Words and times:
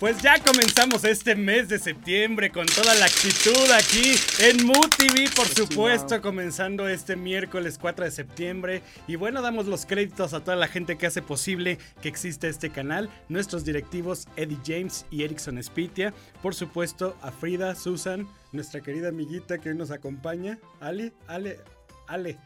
Pues 0.00 0.20
ya 0.20 0.38
comenzamos 0.40 1.04
este 1.04 1.36
mes 1.36 1.68
de 1.68 1.78
septiembre 1.78 2.50
con 2.50 2.66
toda 2.66 2.94
la 2.96 3.06
actitud 3.06 3.70
aquí 3.70 4.14
en 4.40 4.66
MUTV, 4.66 5.32
por 5.36 5.46
supuesto, 5.46 6.20
comenzando 6.20 6.88
este 6.88 7.14
miércoles 7.14 7.78
4 7.80 8.04
de 8.04 8.10
septiembre. 8.10 8.82
Y 9.06 9.14
bueno, 9.14 9.40
damos 9.40 9.66
los 9.66 9.86
créditos 9.86 10.34
a 10.34 10.40
toda 10.40 10.56
la 10.56 10.66
gente 10.66 10.98
que 10.98 11.06
hace 11.06 11.22
posible 11.22 11.78
que 12.02 12.08
exista 12.08 12.48
este 12.48 12.70
canal, 12.70 13.08
nuestros 13.28 13.64
directivos 13.64 14.26
Eddie 14.36 14.58
James 14.66 15.06
y 15.12 15.22
Erickson 15.22 15.62
Spitia, 15.62 16.12
por 16.42 16.56
supuesto 16.56 17.16
a 17.22 17.30
Frida, 17.30 17.76
Susan, 17.76 18.26
nuestra 18.50 18.80
querida 18.80 19.10
amiguita 19.10 19.58
que 19.58 19.68
hoy 19.68 19.76
nos 19.76 19.92
acompaña, 19.92 20.58
Ali, 20.80 21.12
Ale, 21.28 21.60
Ale. 22.08 22.36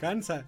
Cansa. 0.00 0.46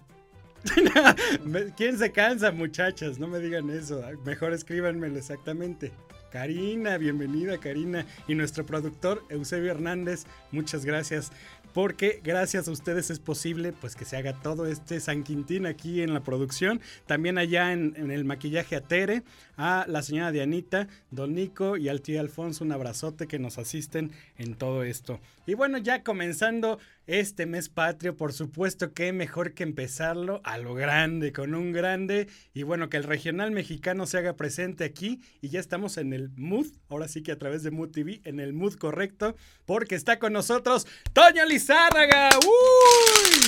¿Quién 1.77 1.97
se 1.97 2.11
cansa, 2.11 2.51
muchachas? 2.51 3.19
No 3.19 3.27
me 3.27 3.39
digan 3.39 3.69
eso. 3.69 4.01
Mejor 4.25 4.53
escríbanmelo 4.53 5.17
exactamente. 5.17 5.91
Karina, 6.31 6.97
bienvenida 6.97 7.57
Karina. 7.57 8.05
Y 8.27 8.35
nuestro 8.35 8.65
productor 8.65 9.23
Eusebio 9.29 9.71
Hernández, 9.71 10.25
muchas 10.51 10.85
gracias. 10.85 11.31
Porque 11.73 12.21
gracias 12.23 12.67
a 12.67 12.71
ustedes 12.71 13.11
es 13.11 13.19
posible 13.19 13.71
pues 13.71 13.95
que 13.95 14.05
se 14.05 14.17
haga 14.17 14.33
todo 14.41 14.65
este 14.65 14.99
San 14.99 15.23
Quintín 15.23 15.65
aquí 15.65 16.01
en 16.01 16.13
la 16.13 16.21
producción. 16.21 16.81
También 17.05 17.37
allá 17.37 17.71
en, 17.71 17.93
en 17.97 18.09
el 18.09 18.25
maquillaje 18.25 18.75
a 18.75 18.81
Tere, 18.81 19.23
a 19.57 19.85
la 19.87 20.01
señora 20.01 20.31
Dianita, 20.31 20.87
Don 21.11 21.35
Nico 21.35 21.77
y 21.77 21.89
al 21.89 22.01
tío 22.01 22.19
Alfonso. 22.19 22.63
Un 22.63 22.71
abrazote 22.71 23.27
que 23.27 23.37
nos 23.37 23.57
asisten 23.57 24.11
en 24.37 24.55
todo 24.55 24.83
esto. 24.83 25.19
Y 25.47 25.53
bueno, 25.53 25.77
ya 25.77 26.03
comenzando 26.03 26.77
este 27.05 27.45
mes 27.45 27.69
patrio, 27.69 28.17
por 28.17 28.33
supuesto 28.33 28.93
que 28.93 29.13
mejor 29.13 29.53
que 29.53 29.63
empezarlo 29.63 30.41
a 30.43 30.57
lo 30.57 30.73
grande, 30.73 31.31
con 31.31 31.55
un 31.55 31.71
grande. 31.71 32.27
Y 32.53 32.63
bueno, 32.63 32.89
que 32.89 32.97
el 32.97 33.05
regional 33.05 33.51
mexicano 33.51 34.05
se 34.05 34.17
haga 34.17 34.35
presente 34.35 34.83
aquí. 34.83 35.21
Y 35.39 35.47
ya 35.47 35.61
estamos 35.61 35.97
en 35.97 36.11
el 36.11 36.31
mood, 36.35 36.67
ahora 36.89 37.07
sí 37.07 37.23
que 37.23 37.31
a 37.31 37.37
través 37.37 37.63
de 37.63 37.71
Mood 37.71 37.91
TV, 37.91 38.19
en 38.25 38.41
el 38.41 38.51
mood 38.51 38.73
correcto, 38.75 39.37
porque 39.65 39.95
está 39.95 40.19
con 40.19 40.33
nosotros 40.33 40.85
Toño 41.13 41.45
Lizárraga. 41.45 42.29
¡Uy! 42.45 43.39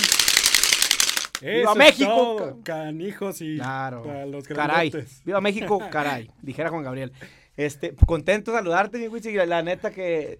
¡Viva 1.42 1.74
México! 1.74 2.60
Canijos 2.64 3.42
y 3.42 3.56
claro. 3.56 4.04
para 4.04 4.24
los 4.24 4.48
Caray. 4.48 4.90
¡Viva 5.26 5.42
México! 5.42 5.78
Caray. 5.90 6.30
Dijera 6.40 6.70
Juan 6.70 6.82
Gabriel. 6.82 7.12
Este, 7.58 7.94
contento 8.06 8.52
de 8.52 8.56
saludarte, 8.56 8.96
mi 8.98 9.08
Wichi. 9.08 9.32
La 9.32 9.62
neta 9.62 9.90
que, 9.90 10.38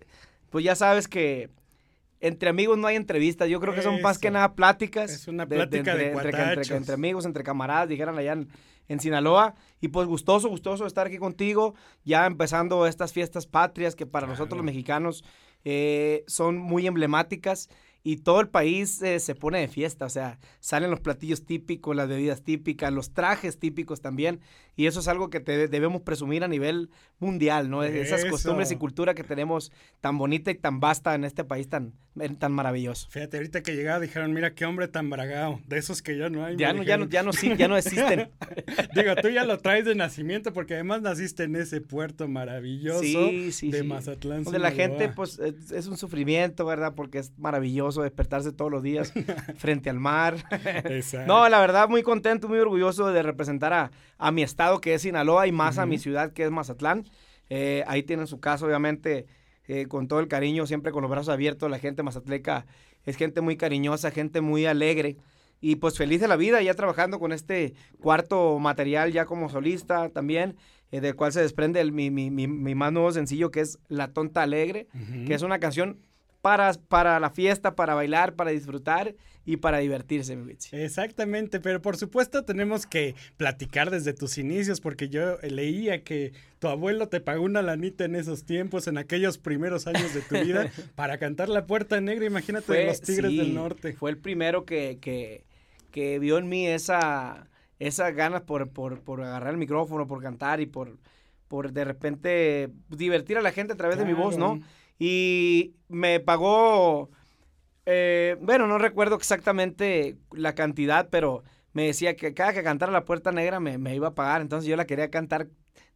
pues 0.50 0.64
ya 0.64 0.74
sabes 0.74 1.08
que 1.08 1.50
entre 2.20 2.50
amigos 2.50 2.76
no 2.76 2.86
hay 2.86 2.96
entrevistas. 2.96 3.48
Yo 3.48 3.60
creo 3.60 3.74
que 3.74 3.82
son 3.82 4.00
más 4.02 4.18
que 4.18 4.30
nada 4.30 4.54
pláticas. 4.54 5.10
Es 5.10 5.26
una 5.26 5.46
plática 5.46 5.94
de 5.94 6.08
entre, 6.08 6.28
entre, 6.28 6.30
cuatachos. 6.32 6.70
entre 6.70 6.94
amigos, 6.94 7.24
entre 7.24 7.42
camaradas, 7.42 7.88
dijeran 7.88 8.18
allá 8.18 8.32
en, 8.32 8.48
en 8.88 9.00
Sinaloa. 9.00 9.54
Y 9.80 9.88
pues 9.88 10.06
gustoso, 10.06 10.48
gustoso 10.48 10.86
estar 10.86 11.06
aquí 11.06 11.18
contigo. 11.18 11.74
Ya 12.04 12.26
empezando 12.26 12.86
estas 12.86 13.12
fiestas 13.12 13.46
patrias 13.46 13.96
que 13.96 14.06
para 14.06 14.26
nosotros 14.26 14.58
los 14.58 14.64
mexicanos 14.64 15.24
eh, 15.64 16.24
son 16.26 16.58
muy 16.58 16.86
emblemáticas. 16.86 17.70
Y 18.02 18.16
todo 18.18 18.40
el 18.40 18.48
país 18.48 19.02
eh, 19.02 19.20
se 19.20 19.34
pone 19.34 19.58
de 19.60 19.68
fiesta, 19.68 20.06
o 20.06 20.08
sea, 20.08 20.38
salen 20.58 20.90
los 20.90 21.00
platillos 21.00 21.44
típicos, 21.44 21.94
las 21.94 22.08
bebidas 22.08 22.42
típicas, 22.42 22.90
los 22.92 23.12
trajes 23.12 23.58
típicos 23.58 24.00
también, 24.00 24.40
y 24.74 24.86
eso 24.86 25.00
es 25.00 25.08
algo 25.08 25.28
que 25.28 25.40
te- 25.40 25.68
debemos 25.68 26.00
presumir 26.00 26.42
a 26.42 26.48
nivel 26.48 26.88
mundial, 27.18 27.68
¿no? 27.68 27.84
Es- 27.84 27.94
Esas 27.94 28.20
Eso. 28.20 28.30
costumbres 28.30 28.70
y 28.72 28.76
cultura 28.76 29.14
que 29.14 29.22
tenemos 29.22 29.70
tan 30.00 30.16
bonita 30.16 30.50
y 30.50 30.54
tan 30.54 30.80
vasta 30.80 31.14
en 31.14 31.24
este 31.24 31.44
país 31.44 31.68
tan, 31.68 31.92
tan 32.38 32.52
maravilloso. 32.52 33.06
Fíjate, 33.10 33.36
ahorita 33.36 33.62
que 33.62 33.76
llegaba 33.76 34.00
dijeron, 34.00 34.32
mira 34.32 34.54
qué 34.54 34.64
hombre 34.64 34.88
tan 34.88 35.10
bragado, 35.10 35.60
de 35.66 35.76
esos 35.76 36.00
que 36.00 36.16
ya 36.16 36.30
no 36.30 36.42
hay. 36.42 36.56
Ya 36.56 36.72
no, 36.72 36.82
ya 36.82 36.96
no, 36.96 37.04
ya 37.06 37.22
no, 37.22 37.34
sí, 37.34 37.52
ya 37.58 37.68
no 37.68 37.76
existen. 37.76 38.30
Digo, 38.94 39.14
tú 39.20 39.28
ya 39.28 39.44
lo 39.44 39.58
traes 39.58 39.84
de 39.84 39.94
nacimiento 39.94 40.54
porque 40.54 40.72
además 40.74 41.02
naciste 41.02 41.42
en 41.44 41.56
ese 41.56 41.82
puerto 41.82 42.28
maravilloso 42.28 43.00
Sí, 43.02 43.52
sí, 43.52 43.70
de 43.70 43.80
sí. 43.80 43.86
Mazatlán. 43.86 44.44
Donde 44.44 44.58
la 44.58 44.70
gente, 44.70 45.10
pues, 45.10 45.38
es, 45.38 45.70
es 45.70 45.86
un 45.86 45.98
sufrimiento, 45.98 46.64
¿verdad? 46.64 46.94
Porque 46.94 47.18
es 47.18 47.36
maravilloso 47.36 47.89
despertarse 48.02 48.52
todos 48.52 48.70
los 48.70 48.82
días 48.82 49.12
frente 49.58 49.90
al 49.90 49.98
mar. 50.00 50.36
No, 51.26 51.48
la 51.48 51.60
verdad, 51.60 51.88
muy 51.88 52.02
contento, 52.02 52.48
muy 52.48 52.58
orgulloso 52.58 53.08
de 53.12 53.22
representar 53.22 53.72
a, 53.72 53.90
a 54.18 54.30
mi 54.32 54.42
estado 54.42 54.80
que 54.80 54.94
es 54.94 55.02
Sinaloa 55.02 55.46
y 55.46 55.52
más 55.52 55.78
a 55.78 55.86
mi 55.86 55.98
ciudad 55.98 56.32
que 56.32 56.44
es 56.44 56.50
Mazatlán. 56.50 57.04
Eh, 57.48 57.82
ahí 57.86 58.02
tienen 58.02 58.26
su 58.26 58.38
caso, 58.40 58.66
obviamente, 58.66 59.26
eh, 59.66 59.86
con 59.86 60.06
todo 60.08 60.20
el 60.20 60.28
cariño, 60.28 60.66
siempre 60.66 60.92
con 60.92 61.02
los 61.02 61.10
brazos 61.10 61.28
abiertos. 61.30 61.70
La 61.70 61.78
gente 61.78 62.02
mazatleca 62.02 62.66
es 63.04 63.16
gente 63.16 63.40
muy 63.40 63.56
cariñosa, 63.56 64.10
gente 64.10 64.40
muy 64.40 64.66
alegre. 64.66 65.16
Y 65.60 65.76
pues 65.76 65.98
feliz 65.98 66.20
de 66.20 66.28
la 66.28 66.36
vida, 66.36 66.62
ya 66.62 66.72
trabajando 66.74 67.18
con 67.18 67.32
este 67.32 67.74
cuarto 68.00 68.58
material 68.58 69.12
ya 69.12 69.26
como 69.26 69.50
solista 69.50 70.08
también, 70.08 70.56
eh, 70.90 71.00
del 71.02 71.14
cual 71.16 71.32
se 71.32 71.42
desprende 71.42 71.80
el- 71.80 71.92
mi, 71.92 72.10
mi- 72.10 72.30
mi- 72.30 72.46
mi 72.48 72.74
más 72.74 72.92
nuevo 72.92 73.12
sencillo 73.12 73.50
que 73.50 73.60
es 73.60 73.78
La 73.88 74.08
Tonta 74.12 74.42
Alegre 74.42 74.88
Ujú. 74.94 75.26
que 75.26 75.34
es 75.34 75.42
una 75.42 75.58
canción 75.58 75.98
para, 76.42 76.72
para 76.88 77.20
la 77.20 77.30
fiesta, 77.30 77.74
para 77.74 77.94
bailar, 77.94 78.34
para 78.34 78.50
disfrutar 78.50 79.14
y 79.44 79.56
para 79.56 79.78
divertirse, 79.78 80.36
mi. 80.36 80.54
Exactamente, 80.72 81.60
pero 81.60 81.80
por 81.82 81.96
supuesto 81.96 82.44
tenemos 82.44 82.86
que 82.86 83.14
platicar 83.36 83.90
desde 83.90 84.12
tus 84.12 84.38
inicios 84.38 84.80
porque 84.80 85.08
yo 85.08 85.38
leía 85.42 86.02
que 86.04 86.32
tu 86.58 86.68
abuelo 86.68 87.08
te 87.08 87.20
pagó 87.20 87.44
una 87.44 87.62
lanita 87.62 88.04
en 88.04 88.16
esos 88.16 88.44
tiempos, 88.44 88.86
en 88.86 88.98
aquellos 88.98 89.38
primeros 89.38 89.86
años 89.86 90.14
de 90.14 90.22
tu 90.22 90.36
vida, 90.36 90.70
para 90.94 91.18
cantar 91.18 91.48
La 91.48 91.66
Puerta 91.66 92.00
Negra, 92.00 92.26
imagínate, 92.26 92.72
de 92.72 92.86
los 92.86 93.00
Tigres 93.00 93.30
sí, 93.30 93.36
del 93.38 93.54
Norte. 93.54 93.92
Fue 93.94 94.10
el 94.10 94.18
primero 94.18 94.64
que, 94.64 94.98
que, 95.00 95.44
que 95.90 96.18
vio 96.18 96.38
en 96.38 96.48
mí 96.48 96.66
esa, 96.66 97.48
esas 97.78 98.14
ganas 98.14 98.42
por, 98.42 98.70
por, 98.70 99.00
por 99.00 99.22
agarrar 99.22 99.52
el 99.52 99.58
micrófono, 99.58 100.06
por 100.06 100.22
cantar 100.22 100.60
y 100.60 100.66
por, 100.66 100.98
por 101.48 101.72
de 101.72 101.84
repente 101.84 102.70
divertir 102.88 103.38
a 103.38 103.42
la 103.42 103.52
gente 103.52 103.72
a 103.72 103.76
través 103.76 103.98
de 103.98 104.04
mi 104.04 104.12
voz, 104.12 104.36
¿no? 104.36 104.60
Y 105.00 105.72
me 105.88 106.20
pagó, 106.20 107.10
eh, 107.86 108.36
bueno, 108.40 108.66
no 108.66 108.76
recuerdo 108.78 109.16
exactamente 109.16 110.16
la 110.30 110.54
cantidad, 110.54 111.08
pero 111.10 111.42
me 111.72 111.86
decía 111.86 112.14
que 112.16 112.34
cada 112.34 112.52
que 112.52 112.62
cantara 112.62 112.92
La 112.92 113.04
Puerta 113.06 113.32
Negra 113.32 113.60
me, 113.60 113.78
me 113.78 113.94
iba 113.94 114.08
a 114.08 114.14
pagar. 114.14 114.42
Entonces 114.42 114.68
yo 114.68 114.76
la 114.76 114.84
quería 114.86 115.10
cantar 115.10 115.48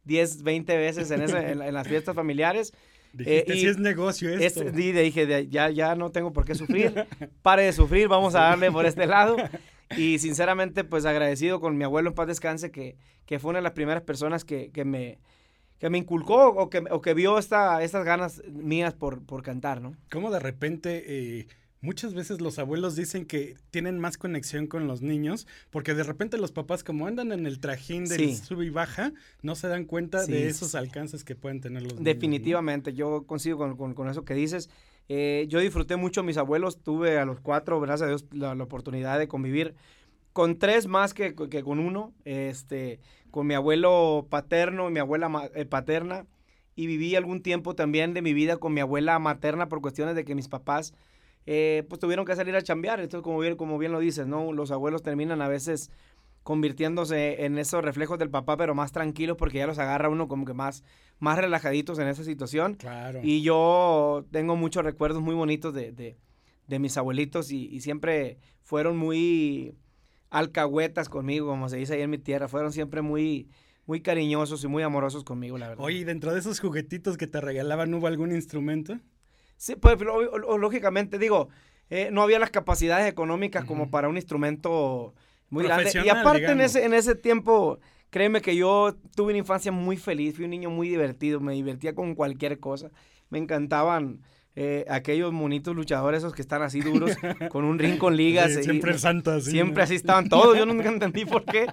10, 0.05 0.41
20 0.43 0.75
veces 0.75 1.11
en, 1.11 1.21
ese- 1.21 1.51
en, 1.51 1.59
la- 1.59 1.67
en 1.67 1.73
las 1.75 1.87
fiestas 1.87 2.15
familiares. 2.15 2.73
Dijiste, 3.13 3.51
Eh, 3.51 3.55
y 3.55 3.59
si 3.61 3.67
es 3.67 3.77
negocio 3.77 4.29
Es- 4.33 4.57
esto. 4.57 4.63
y 4.77 4.91
le 4.91 5.03
dije, 5.03 5.47
ya, 5.49 5.69
ya 5.69 5.95
no 5.95 6.11
tengo 6.11 6.33
por 6.33 6.43
qué 6.43 6.55
sufrir. 6.55 7.05
Pare 7.43 7.63
de 7.63 7.73
sufrir, 7.73 8.07
vamos 8.07 8.33
a 8.35 8.39
darle 8.41 8.71
por 8.71 8.85
este 8.87 9.05
lado. 9.05 9.37
Y 9.95 10.17
sinceramente, 10.17 10.83
pues 10.83 11.05
agradecido 11.05 11.59
con 11.61 11.77
mi 11.77 11.83
abuelo 11.83 12.09
en 12.09 12.15
paz 12.15 12.25
descanse, 12.27 12.71
que, 12.71 12.97
que 13.27 13.37
fue 13.37 13.51
una 13.51 13.59
de 13.59 13.63
las 13.63 13.73
primeras 13.73 14.01
personas 14.01 14.43
que, 14.43 14.71
que 14.71 14.83
me, 14.83 15.19
que 15.79 15.89
me 15.89 15.97
inculcó 15.97 16.47
o 16.49 16.69
que, 16.69 16.83
o 16.89 17.01
que 17.01 17.13
vio 17.13 17.37
esta, 17.37 17.83
estas 17.83 18.05
ganas 18.05 18.41
mías 18.47 18.93
por, 18.93 19.21
por 19.23 19.43
cantar, 19.43 19.81
¿no? 19.81 19.95
Cómo 20.11 20.31
de 20.31 20.39
repente 20.39 21.03
eh, 21.39 21.47
muchas 21.81 22.13
veces 22.13 22.41
los 22.41 22.57
abuelos 22.59 22.95
dicen 22.95 23.25
que 23.25 23.55
tienen 23.71 23.99
más 23.99 24.17
conexión 24.17 24.67
con 24.67 24.87
los 24.87 25.01
niños 25.01 25.45
porque 25.69 25.93
de 25.93 26.03
repente 26.03 26.37
los 26.37 26.51
papás 26.51 26.83
como 26.83 27.05
andan 27.07 27.31
en 27.31 27.45
el 27.45 27.59
trajín 27.59 28.05
del 28.05 28.19
Sí. 28.19 28.35
sub 28.37 28.61
y 28.61 28.69
baja 28.69 29.11
no 29.41 29.55
se 29.55 29.67
dan 29.67 29.85
cuenta 29.85 30.23
Sí, 30.23 30.31
de 30.31 30.47
esos 30.47 30.71
sí. 30.71 30.77
alcances 30.77 31.23
que 31.23 31.35
pueden 31.35 31.59
tener 31.61 31.81
los 31.83 31.91
niños. 31.93 32.05
¿no? 32.05 32.05
Definitivamente, 32.13 32.93
yo 32.93 33.23
coincido 33.27 33.57
con, 33.57 33.75
con- 33.77 33.93
con 33.93 34.09
eso 34.09 34.23
que 34.25 34.33
dices. 34.33 34.69
Eh, 35.07 35.45
yo 35.49 35.59
disfruté 35.59 35.97
mucho 35.97 36.21
a 36.21 36.23
mis 36.23 36.37
abuelos, 36.37 36.81
tuve 36.81 37.19
a 37.19 37.25
los 37.25 37.39
cuatro, 37.39 37.79
gracias 37.79 38.07
a 38.07 38.09
Dios, 38.09 38.25
la, 38.31 38.55
la 38.55 38.63
oportunidad 38.63 39.19
de 39.19 39.27
convivir 39.27 39.75
con 40.35 40.59
tres 40.59 40.85
más 40.87 41.13
que, 41.13 41.33
que 41.33 41.63
con 41.63 41.79
uno, 41.79 42.11
este, 42.25 42.99
con 43.31 43.47
mi 43.47 43.53
abuelo 43.53 44.27
paterno 44.29 44.89
y 44.89 44.91
mi 44.91 44.99
abuela 44.99 45.49
eh, 45.55 45.63
paterna, 45.63 46.25
y 46.75 46.87
viví 46.87 47.15
algún 47.15 47.41
tiempo 47.41 47.73
también 47.73 48.13
de 48.13 48.21
mi 48.21 48.33
vida 48.33 48.57
con 48.57 48.73
mi 48.73 48.81
abuela 48.81 49.17
materna 49.17 49.69
por 49.69 49.79
cuestiones 49.79 50.13
de 50.13 50.25
que 50.25 50.35
mis 50.35 50.49
papás 50.49 50.93
eh, 51.45 51.85
pues 51.87 52.01
tuvieron 52.01 52.25
que 52.25 52.35
salir 52.35 52.53
a 52.57 52.61
chambear. 52.61 52.99
Entonces, 52.99 53.23
como 53.23 53.39
bien, 53.39 53.55
como 53.55 53.77
bien 53.77 53.93
lo 53.93 53.99
dices, 54.01 54.27
¿no? 54.27 54.51
Los 54.51 54.71
abuelos 54.71 55.03
terminan 55.03 55.41
a 55.41 55.47
veces 55.47 55.89
convirtiéndose 56.43 57.45
en 57.45 57.57
esos 57.57 57.81
reflejos 57.81 58.19
del 58.19 58.29
papá, 58.29 58.57
pero 58.57 58.75
más 58.75 58.91
tranquilos 58.91 59.37
porque 59.37 59.59
ya 59.59 59.67
los 59.67 59.79
agarra 59.79 60.09
uno 60.09 60.27
como 60.27 60.43
que 60.45 60.53
más, 60.53 60.83
más 61.19 61.37
relajaditos 61.37 61.97
en 61.97 62.09
esa 62.09 62.25
situación. 62.25 62.73
Claro. 62.73 63.21
Y 63.23 63.41
yo 63.41 64.25
tengo 64.31 64.57
muchos 64.57 64.83
recuerdos 64.83 65.21
muy 65.21 65.33
bonitos 65.33 65.73
de, 65.73 65.93
de- 65.93 66.17
de 66.67 66.79
mis 66.79 66.97
abuelitos 66.97 67.51
y, 67.51 67.67
y 67.67 67.79
siempre 67.79 68.37
fueron 68.63 68.97
muy 68.97 69.75
alcahuetas 70.29 71.09
conmigo, 71.09 71.47
como 71.47 71.69
se 71.69 71.77
dice 71.77 71.95
ahí 71.95 72.01
en 72.01 72.09
mi 72.09 72.17
tierra. 72.17 72.47
Fueron 72.47 72.71
siempre 72.71 73.01
muy, 73.01 73.49
muy 73.85 74.01
cariñosos 74.01 74.63
y 74.63 74.67
muy 74.67 74.83
amorosos 74.83 75.23
conmigo, 75.23 75.57
la 75.57 75.69
verdad. 75.69 75.83
Oye, 75.83 75.99
¿y 75.99 76.03
dentro 76.03 76.33
de 76.33 76.39
esos 76.39 76.59
juguetitos 76.59 77.17
que 77.17 77.27
te 77.27 77.41
regalaban 77.41 77.93
hubo 77.93 78.07
algún 78.07 78.31
instrumento? 78.31 78.99
Sí, 79.57 79.75
pues 79.75 79.97
lógicamente, 80.01 81.17
digo, 81.17 81.49
eh, 81.89 82.09
no 82.11 82.21
había 82.21 82.39
las 82.39 82.49
capacidades 82.49 83.07
económicas 83.07 83.65
como 83.65 83.89
para 83.89 84.09
un 84.09 84.17
instrumento 84.17 85.13
muy 85.49 85.63
grande. 85.63 85.91
Y 86.03 86.09
aparte 86.09 86.51
en 86.51 86.61
ese, 86.61 86.83
en 86.85 86.93
ese 86.93 87.15
tiempo, 87.15 87.79
créeme 88.09 88.41
que 88.41 88.55
yo 88.55 88.95
tuve 89.15 89.31
una 89.31 89.39
infancia 89.39 89.71
muy 89.71 89.97
feliz, 89.97 90.35
fui 90.35 90.45
un 90.45 90.51
niño 90.51 90.69
muy 90.69 90.89
divertido, 90.89 91.39
me 91.39 91.53
divertía 91.53 91.95
con 91.95 92.15
cualquier 92.15 92.59
cosa. 92.59 92.91
Me 93.29 93.37
encantaban 93.37 94.21
eh, 94.55 94.85
aquellos 94.89 95.33
monitos 95.33 95.75
luchadores 95.75 96.19
esos 96.19 96.33
que 96.33 96.41
están 96.41 96.61
así 96.61 96.79
duros, 96.81 97.11
con 97.49 97.65
un 97.65 97.77
ring 97.77 97.97
con 97.97 98.15
ligas. 98.15 98.53
Sí, 98.53 98.59
y- 98.61 98.63
siempre 98.63 98.97
santo 98.97 99.31
así. 99.31 99.51
Siempre 99.51 99.81
¿no? 99.81 99.83
así 99.83 99.95
estaban 99.95 100.29
todos, 100.29 100.57
yo 100.57 100.65
nunca 100.67 100.87
entendí 100.89 101.25
por 101.25 101.43
qué, 101.45 101.67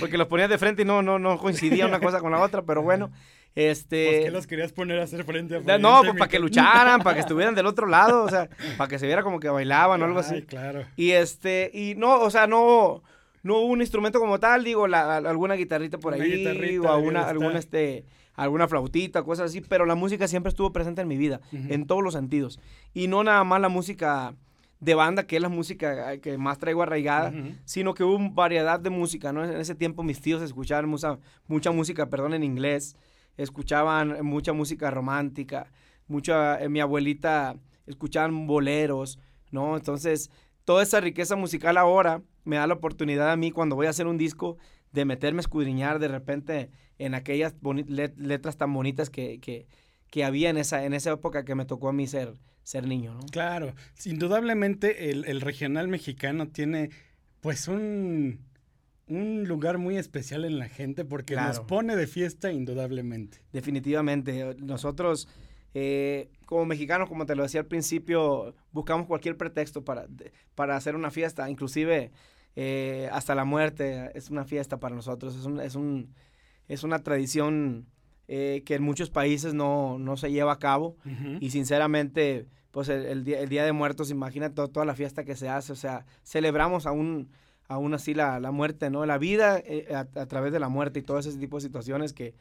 porque 0.00 0.16
los 0.18 0.28
ponías 0.28 0.48
de 0.48 0.58
frente 0.58 0.82
y 0.82 0.84
no, 0.84 1.02
no, 1.02 1.18
no 1.18 1.36
coincidía 1.38 1.86
una 1.86 2.00
cosa 2.00 2.20
con 2.20 2.30
la 2.32 2.40
otra, 2.40 2.62
pero 2.62 2.82
bueno, 2.82 3.10
este... 3.54 4.12
¿Por 4.14 4.24
qué 4.26 4.30
los 4.30 4.46
querías 4.46 4.72
poner 4.72 5.00
a 5.00 5.02
hacer 5.04 5.24
frente 5.24 5.56
a 5.56 5.60
frente? 5.60 5.82
No, 5.82 6.02
pues 6.04 6.16
para 6.16 6.28
que 6.30 6.38
lucharan, 6.38 7.00
para 7.02 7.14
que 7.14 7.20
estuvieran 7.26 7.54
del 7.56 7.66
otro 7.66 7.86
lado, 7.88 8.22
o 8.24 8.28
sea, 8.28 8.48
para 8.76 8.88
que 8.88 8.98
se 9.00 9.06
viera 9.06 9.22
como 9.24 9.40
que 9.40 9.48
bailaban 9.48 10.00
o 10.00 10.04
algo 10.04 10.20
Ay, 10.20 10.24
así. 10.26 10.42
claro. 10.42 10.84
Y 10.96 11.10
este, 11.12 11.70
y 11.74 11.94
no, 11.96 12.20
o 12.20 12.30
sea, 12.30 12.46
no, 12.46 13.02
no 13.42 13.56
hubo 13.56 13.66
un 13.72 13.80
instrumento 13.80 14.20
como 14.20 14.38
tal, 14.38 14.62
digo, 14.62 14.86
la- 14.86 15.16
alguna 15.16 15.54
guitarrita 15.54 15.98
por 15.98 16.14
Una 16.14 16.22
ahí, 16.22 16.30
guitarrita, 16.36 16.82
o 16.92 16.94
alguna, 16.94 17.28
alguna, 17.28 17.58
este, 17.58 18.04
alguna 18.38 18.68
flautita, 18.68 19.22
cosas 19.24 19.50
así, 19.50 19.60
pero 19.60 19.84
la 19.84 19.96
música 19.96 20.28
siempre 20.28 20.48
estuvo 20.48 20.72
presente 20.72 21.02
en 21.02 21.08
mi 21.08 21.16
vida, 21.16 21.40
en 21.52 21.86
todos 21.86 22.02
los 22.02 22.14
sentidos. 22.14 22.60
Y 22.94 23.08
no 23.08 23.24
nada 23.24 23.42
más 23.44 23.60
la 23.60 23.68
música 23.68 24.34
de 24.80 24.94
banda, 24.94 25.26
que 25.26 25.36
es 25.36 25.42
la 25.42 25.48
música 25.48 26.12
eh, 26.12 26.20
que 26.20 26.38
más 26.38 26.58
traigo 26.58 26.82
arraigada, 26.82 27.32
sino 27.64 27.94
que 27.94 28.04
hubo 28.04 28.30
variedad 28.30 28.78
de 28.78 28.90
música, 28.90 29.32
¿no? 29.32 29.44
En 29.44 29.60
ese 29.60 29.74
tiempo 29.74 30.04
mis 30.04 30.20
tíos 30.20 30.40
escuchaban 30.40 30.88
mucha, 30.88 31.18
mucha 31.48 31.72
música, 31.72 32.08
perdón, 32.08 32.32
en 32.34 32.44
inglés, 32.44 32.96
escuchaban 33.36 34.24
mucha 34.24 34.52
música 34.52 34.90
romántica, 34.90 35.72
mucha, 36.06 36.62
eh, 36.62 36.68
mi 36.68 36.78
abuelita 36.80 37.56
escuchaban 37.86 38.46
boleros, 38.46 39.18
¿no? 39.50 39.76
Entonces, 39.76 40.30
toda 40.64 40.84
esa 40.84 41.00
riqueza 41.00 41.34
musical 41.34 41.76
ahora 41.76 42.22
me 42.44 42.56
da 42.56 42.68
la 42.68 42.74
oportunidad 42.74 43.32
a 43.32 43.36
mí 43.36 43.50
cuando 43.50 43.74
voy 43.74 43.88
a 43.88 43.90
hacer 43.90 44.06
un 44.06 44.16
disco 44.16 44.58
de 44.92 45.04
meterme 45.04 45.40
a 45.40 45.40
escudriñar 45.40 45.98
de 45.98 46.08
repente 46.08 46.70
en 46.98 47.14
aquellas 47.14 47.54
let- 47.86 48.16
letras 48.18 48.56
tan 48.56 48.72
bonitas 48.72 49.10
que, 49.10 49.40
que, 49.40 49.66
que 50.10 50.24
había 50.24 50.50
en 50.50 50.56
esa, 50.56 50.84
en 50.84 50.94
esa 50.94 51.12
época 51.12 51.44
que 51.44 51.54
me 51.54 51.64
tocó 51.64 51.88
a 51.88 51.92
mí 51.92 52.06
ser, 52.06 52.34
ser 52.62 52.86
niño, 52.86 53.14
¿no? 53.14 53.20
Claro, 53.30 53.74
indudablemente 54.04 55.10
el, 55.10 55.24
el 55.26 55.40
regional 55.40 55.88
mexicano 55.88 56.48
tiene 56.48 56.90
pues 57.40 57.68
un, 57.68 58.40
un 59.06 59.44
lugar 59.46 59.78
muy 59.78 59.96
especial 59.96 60.44
en 60.44 60.58
la 60.58 60.68
gente 60.68 61.04
porque 61.04 61.36
nos 61.36 61.60
pone 61.60 61.94
de 61.94 62.06
fiesta 62.06 62.50
indudablemente. 62.52 63.38
Definitivamente. 63.52 64.56
Nosotros, 64.58 65.28
eh, 65.72 66.30
como 66.46 66.66
mexicanos, 66.66 67.08
como 67.08 67.26
te 67.26 67.36
lo 67.36 67.44
decía 67.44 67.60
al 67.60 67.66
principio, 67.66 68.54
buscamos 68.72 69.06
cualquier 69.06 69.36
pretexto 69.36 69.84
para, 69.84 70.08
para 70.56 70.76
hacer 70.76 70.96
una 70.96 71.10
fiesta. 71.10 71.48
Inclusive 71.48 72.10
eh, 72.56 73.08
hasta 73.12 73.36
la 73.36 73.44
muerte 73.44 74.10
es 74.14 74.30
una 74.30 74.44
fiesta 74.44 74.80
para 74.80 74.96
nosotros. 74.96 75.36
Es, 75.36 75.44
un, 75.44 75.60
es, 75.60 75.76
un, 75.76 76.12
es 76.68 76.84
una 76.84 76.98
tradición 77.02 77.86
eh, 78.28 78.62
que 78.66 78.74
en 78.74 78.82
muchos 78.82 79.10
países 79.10 79.54
no, 79.54 79.98
no 79.98 80.16
se 80.16 80.30
lleva 80.30 80.52
a 80.52 80.58
cabo. 80.58 80.96
Y 81.40 81.50
sinceramente, 81.50 82.46
pues 82.70 82.88
el, 82.90 83.06
el 83.06 83.24
día, 83.24 83.40
el 83.40 83.48
Día 83.48 83.64
de 83.64 83.72
Muertos, 83.72 84.10
imagínate 84.10 84.54
to- 84.54 84.68
toda 84.68 84.84
la 84.86 84.94
fiesta 84.94 85.24
que 85.24 85.34
se 85.34 85.48
hace. 85.48 85.72
O 85.72 85.76
sea, 85.76 86.04
celebramos 86.24 86.84
aún, 86.86 87.28
aún 87.68 87.94
así 87.94 88.12
la, 88.14 88.38
la 88.38 88.50
muerte, 88.50 88.90
¿no? 88.90 89.06
La 89.06 89.16
vida 89.18 89.58
eh, 89.64 89.88
a, 89.94 90.00
a 90.20 90.26
través 90.26 90.52
de 90.52 90.60
la 90.60 90.68
muerte 90.68 90.98
y 90.98 91.02
todo 91.02 91.18
ese 91.18 91.32
tipo 91.38 91.56
de 91.56 91.62
situaciones 91.62 92.12
que, 92.12 92.34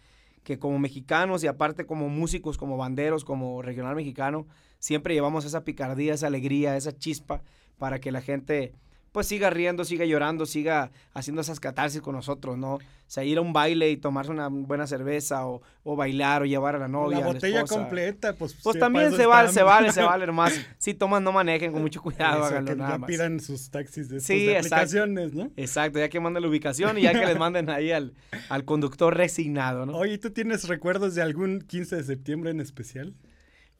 que 0.44 0.60
como 0.60 0.78
mexicanos 0.78 1.44
y 1.44 1.48
aparte 1.48 1.86
como 1.86 2.10
músicos, 2.10 2.58
como 2.58 2.76
banderos, 2.78 3.24
como 3.24 3.62
regional 3.62 3.96
mexicano, 3.96 4.46
siempre 4.80 5.14
llevamos 5.14 5.46
esa 5.46 5.64
picardía, 5.64 6.14
esa 6.14 6.28
alegría, 6.28 6.76
esa 6.76 6.92
chispa 6.98 7.42
para 7.78 8.00
que 8.00 8.12
la 8.12 8.22
gente 8.22 8.74
pues 9.12 9.28
siga 9.28 9.50
riendo, 9.50 9.84
siga 9.86 10.06
llorando, 10.06 10.46
siga 10.46 10.92
haciendo 11.14 11.42
esas 11.42 11.60
catarsis 11.60 12.02
con 12.02 12.16
nosotros, 12.16 12.58
¿no? 12.58 12.76
O 12.76 13.10
sea, 13.10 13.24
ir 13.24 13.38
a 13.38 13.42
un 13.42 13.54
baile 13.54 13.90
y 13.90 13.96
tomarse 13.98 14.32
una 14.32 14.50
buena 14.50 14.86
cerveza 14.86 15.48
o, 15.48 15.62
o 15.84 15.96
bailar 15.96 16.42
o 16.42 16.46
llevar 16.46 16.76
a 16.76 16.80
la 16.80 16.90
novia. 16.90 17.20
la 17.20 17.24
a 17.24 17.28
la 17.28 17.34
botella 17.34 17.62
esposa. 17.62 17.80
completa, 17.80 18.34
pues. 18.34 18.58
Pues 18.62 18.78
también 18.78 19.14
se 19.14 19.26
vale, 19.26 19.50
se 19.50 19.64
vale, 19.64 19.94
se 19.94 20.02
vale, 20.02 20.24
hermano. 20.26 20.54
Si 20.78 20.94
toman, 20.94 21.24
no 21.24 21.32
manejen 21.32 21.72
con 21.72 21.82
mucho 21.82 22.02
cuidado, 22.02 22.44
háganlo 22.44 22.76
nada 22.76 22.92
ya 22.92 22.98
más. 22.98 23.08
pidan 23.08 23.40
sus 23.40 23.70
taxis 23.70 24.10
de, 24.10 24.20
Sí, 24.20 24.48
de 24.48 24.58
aplicaciones, 24.58 25.34
¿no? 25.34 25.50
Exacto, 25.56 26.00
ya 26.00 26.10
que 26.10 26.20
manden 26.20 26.44
la 26.44 26.50
ubicación 26.50 26.98
y 26.98 27.04
ya 27.04 27.14
que 27.14 27.26
les 27.26 27.38
manden 27.40 27.70
ahí 27.70 27.92
al, 27.92 28.14
al 28.50 28.66
conductor 28.66 29.16
resignado, 29.16 29.86
¿no? 29.86 29.98
Oye, 29.98 30.18
¿tú 30.18 30.32
tienes 30.32 30.68
recuerdos 30.68 31.16
de 31.16 31.22
algún 31.22 31.62
15 31.62 31.96
de 31.96 32.04
septiembre 32.04 32.52
en 32.52 32.60
especial? 32.60 33.14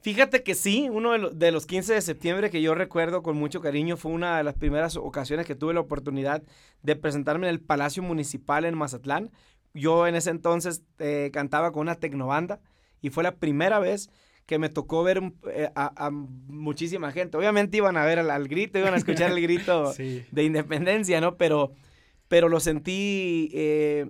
Fíjate 0.00 0.42
que 0.44 0.54
sí, 0.54 0.88
uno 0.90 1.12
de, 1.12 1.18
lo- 1.18 1.30
de 1.30 1.50
los 1.50 1.66
15 1.66 1.92
de 1.94 2.00
septiembre 2.00 2.50
que 2.50 2.62
yo 2.62 2.74
recuerdo 2.74 3.22
con 3.22 3.36
mucho 3.36 3.60
cariño 3.60 3.96
fue 3.96 4.12
una 4.12 4.38
de 4.38 4.44
las 4.44 4.54
primeras 4.54 4.96
ocasiones 4.96 5.44
que 5.44 5.56
tuve 5.56 5.74
la 5.74 5.80
oportunidad 5.80 6.42
de 6.82 6.96
presentarme 6.96 7.48
en 7.48 7.54
el 7.54 7.60
Palacio 7.60 8.02
Municipal 8.02 8.64
en 8.64 8.76
Mazatlán. 8.78 9.30
Yo 9.74 10.06
en 10.06 10.14
ese 10.14 10.30
entonces 10.30 10.82
eh, 10.98 11.30
cantaba 11.32 11.72
con 11.72 11.82
una 11.82 11.96
tecnobanda 11.96 12.60
y 13.02 13.10
fue 13.10 13.22
la 13.24 13.34
primera 13.36 13.80
vez 13.80 14.08
que 14.46 14.58
me 14.58 14.68
tocó 14.68 15.02
ver 15.02 15.20
eh, 15.50 15.68
a, 15.74 16.06
a 16.06 16.10
muchísima 16.10 17.10
gente. 17.12 17.36
Obviamente 17.36 17.76
iban 17.76 17.96
a 17.96 18.04
ver 18.04 18.20
al, 18.20 18.30
al 18.30 18.46
grito, 18.48 18.78
iban 18.78 18.94
a 18.94 18.96
escuchar 19.04 19.32
el 19.32 19.42
grito 19.42 19.92
Sí. 19.92 20.24
de 20.30 20.44
independencia, 20.44 21.20
¿no? 21.20 21.36
Pero, 21.36 21.72
pero 22.28 22.48
lo 22.48 22.60
sentí, 22.60 23.50
eh, 23.52 24.06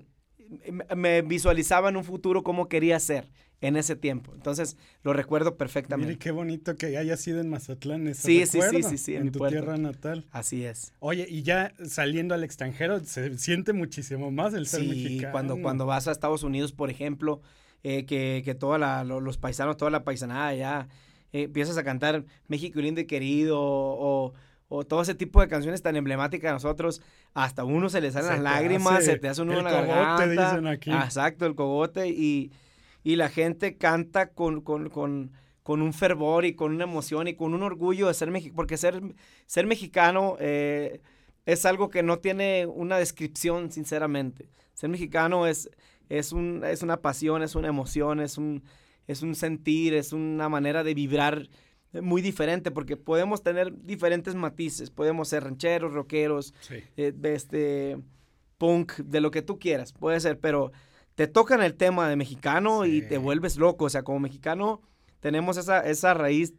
me- 0.70 0.94
me 0.94 1.23
visualizaba 1.23 1.88
en 1.88 1.96
un 1.96 2.05
futuro 2.05 2.43
cómo 2.43 2.69
quería 2.69 3.00
ser 3.00 3.31
en 3.61 3.77
ese 3.77 3.97
tiempo. 3.97 4.33
Entonces, 4.35 4.77
lo 5.03 5.13
recuerdo 5.13 5.57
perfectamente. 5.57 6.09
Mire 6.13 6.19
qué 6.19 6.31
bonito 6.31 6.77
que 6.77 6.97
haya 6.97 7.17
sido 7.17 7.41
en 7.41 7.49
Mazatlán 7.51 8.07
ese 8.07 8.23
Sí, 8.23 8.47
sí, 8.47 8.61
sí, 8.71 8.83
sí, 8.85 8.99
sí, 8.99 9.13
en 9.15 9.19
en 9.19 9.25
mi 9.27 9.31
tu 9.33 9.39
puerto. 9.41 9.57
tierra 9.59 9.77
natal. 9.77 10.27
Así 10.31 10.65
es. 10.65 10.93
Oye, 11.01 11.27
y 11.29 11.43
ya 11.43 11.73
saliendo 11.85 12.35
al 12.35 12.45
extranjero 12.45 13.01
se 13.05 13.37
siente 13.39 13.73
muchísimo 13.73 14.31
más 14.31 14.55
el 14.55 14.67
ser 14.67 14.83
Sí, 14.83 14.89
mexicano. 14.89 15.33
cuando, 15.33 15.61
cuando 15.61 15.87
vas 15.87 16.07
a 16.07 16.13
Estados 16.13 16.43
Unidos, 16.45 16.73
por 16.73 16.89
ejemplo, 16.91 17.41
eh, 17.83 18.07
que, 18.07 18.43
que 18.45 18.55
todos 18.55 18.81
los 19.07 19.39
paisanos, 19.39 19.77
toda 19.77 19.91
la 19.91 20.05
paisanada 20.05 20.55
ya, 20.55 20.89
eh, 21.33 21.43
empiezas 21.43 21.77
a 21.79 21.85
cantar 21.85 22.25
México 22.47 22.81
lindo 22.81 23.01
y 23.01 23.07
querido 23.07 23.59
o, 23.61 24.35
o 24.69 24.85
todo 24.85 25.03
ese 25.03 25.15
tipo 25.17 25.41
de 25.41 25.49
canciones 25.49 25.83
tan 25.83 25.97
emblemáticas 25.97 26.51
de 26.51 26.53
nosotros, 26.55 27.03
hasta 27.35 27.63
a 27.63 27.65
uno 27.65 27.89
se 27.89 28.01
le 28.01 28.11
salen 28.13 28.29
Se 28.29 28.35
las 28.35 28.43
lágrimas, 28.43 28.99
hace 28.99 29.05
se 29.13 29.19
te 29.19 29.29
hace 29.29 29.43
uno 29.43 29.53
el 29.53 29.59
en 29.59 29.65
la 29.65 29.71
cogote, 29.73 29.95
garganta. 29.95 30.51
dicen 30.51 30.67
aquí. 30.69 30.91
Exacto, 30.93 31.45
el 31.47 31.55
cogote 31.57 32.09
y, 32.09 32.53
y 33.05 33.17
la 33.17 33.29
gente 33.29 33.77
canta 33.77 34.31
con, 34.31 34.61
con, 34.61 34.89
con, 34.91 35.33
con 35.62 35.83
un 35.83 35.93
fervor 35.93 36.45
y 36.45 36.55
con 36.55 36.75
una 36.75 36.85
emoción 36.85 37.29
y 37.29 37.35
con 37.35 37.55
un 37.55 37.62
orgullo 37.62 38.09
de 38.09 38.15
ser 38.15 38.31
mexicano, 38.31 38.56
porque 38.56 38.77
ser, 38.77 39.00
ser 39.47 39.67
mexicano 39.67 40.37
eh, 40.41 41.00
es 41.47 41.65
algo 41.65 41.89
que 41.91 42.03
no 42.03 42.19
tiene 42.19 42.67
una 42.67 42.99
descripción, 42.99 43.71
sinceramente. 43.73 44.49
Ser 44.75 44.91
mexicano 44.91 45.47
es, 45.47 45.71
es, 46.09 46.33
un, 46.33 46.62
es 46.65 46.83
una 46.83 46.99
pasión, 46.99 47.43
es 47.43 47.55
una 47.55 47.69
emoción, 47.69 48.21
es 48.21 48.37
un, 48.39 48.62
es 49.06 49.23
un 49.23 49.35
sentir, 49.35 49.95
es 49.95 50.12
una 50.12 50.49
manera 50.49 50.85
de 50.85 50.95
vibrar 50.95 51.49
muy 52.03 52.21
diferente, 52.21 52.71
porque 52.71 52.97
podemos 52.99 53.43
tener 53.43 53.73
diferentes 53.85 54.35
matices, 54.35 54.91
podemos 54.91 55.29
ser 55.29 55.45
rancheros, 55.45 55.95
rockeros, 55.95 56.53
Sí. 56.61 56.75
eh, 56.99 57.15
este 57.25 57.97
punk, 58.59 58.97
de 58.97 59.21
lo 59.23 59.31
que 59.31 59.40
tú 59.40 59.59
quieras, 59.59 59.93
puede 59.95 60.21
ser, 60.21 60.38
pero 60.38 60.71
te 61.19 61.27
tocan 61.27 61.61
el 61.65 61.75
tema 61.75 62.09
de 62.09 62.15
mexicano 62.15 62.87
y 62.87 63.03
te 63.03 63.19
vuelves 63.19 63.57
loco, 63.57 63.87
o 63.87 63.91
sea, 63.91 64.05
como 64.05 64.21
mexicano 64.21 64.81
tenemos 65.19 65.57
esa, 65.57 65.81
esa 65.81 66.15
raíz 66.15 66.55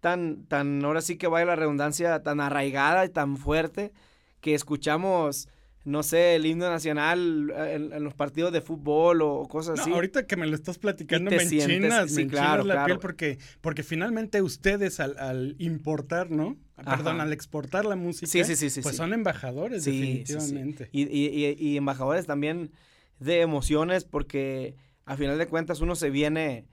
tan, 0.00 0.46
tan, 0.46 0.84
ahora 0.84 1.00
sí 1.00 1.16
que 1.16 1.28
vaya 1.28 1.46
la 1.46 1.54
redundancia, 1.54 2.20
tan 2.20 2.40
arraigada 2.40 3.04
y 3.04 3.10
tan 3.10 3.36
fuerte 3.36 3.92
que 4.40 4.54
escuchamos, 4.54 5.46
no 5.84 6.02
sé, 6.02 6.34
el 6.34 6.44
himno 6.44 6.68
nacional 6.68 7.52
eh, 7.56 7.74
en, 7.76 7.92
en 7.92 8.02
los 8.02 8.14
partidos 8.14 8.52
de 8.52 8.60
fútbol 8.62 9.22
o, 9.22 9.46
cosas 9.46 9.76
No, 9.76 9.82
así. 9.84 9.92
ahorita 9.92 10.26
que 10.26 10.34
me 10.36 10.48
lo 10.48 10.56
estás 10.56 10.78
platicando 10.78 11.30
me 11.30 11.38
sientes- 11.38 11.68
enchinas, 11.70 12.10
sí, 12.10 12.16
me 12.16 12.22
enchinas 12.22 12.44
claro, 12.46 12.64
la 12.64 12.74
claro. 12.74 12.86
piel 12.86 12.98
porque, 12.98 13.38
porque 13.60 13.84
finalmente 13.84 14.42
ustedes 14.42 14.98
al, 14.98 15.16
al 15.18 15.54
importar, 15.60 16.32
¿no? 16.32 16.56
Ajá. 16.76 16.96
Perdón, 16.96 17.20
al 17.20 17.32
exportar 17.32 17.84
la 17.84 17.94
música, 17.94 18.26
Sí, 18.26 18.42
sí, 18.42 18.56
sí, 18.56 18.70
sí, 18.70 18.80
pues 18.80 18.96
son 18.96 19.12
embajadores 19.12 19.84
Sí, 19.84 19.92
sí, 19.92 20.00
sí. 20.00 20.32
definitivamente. 20.34 20.88
Y, 20.90 21.02
y- 21.02 21.46
y- 21.46 21.56
y 21.68 21.76
embajadores 21.76 22.26
también 22.26 22.72
de 23.20 23.40
emociones 23.42 24.04
porque 24.04 24.74
a 25.04 25.16
final 25.16 25.38
de 25.38 25.46
cuentas 25.46 25.80
uno 25.80 25.94
se 25.94 26.10
viene, 26.10 26.66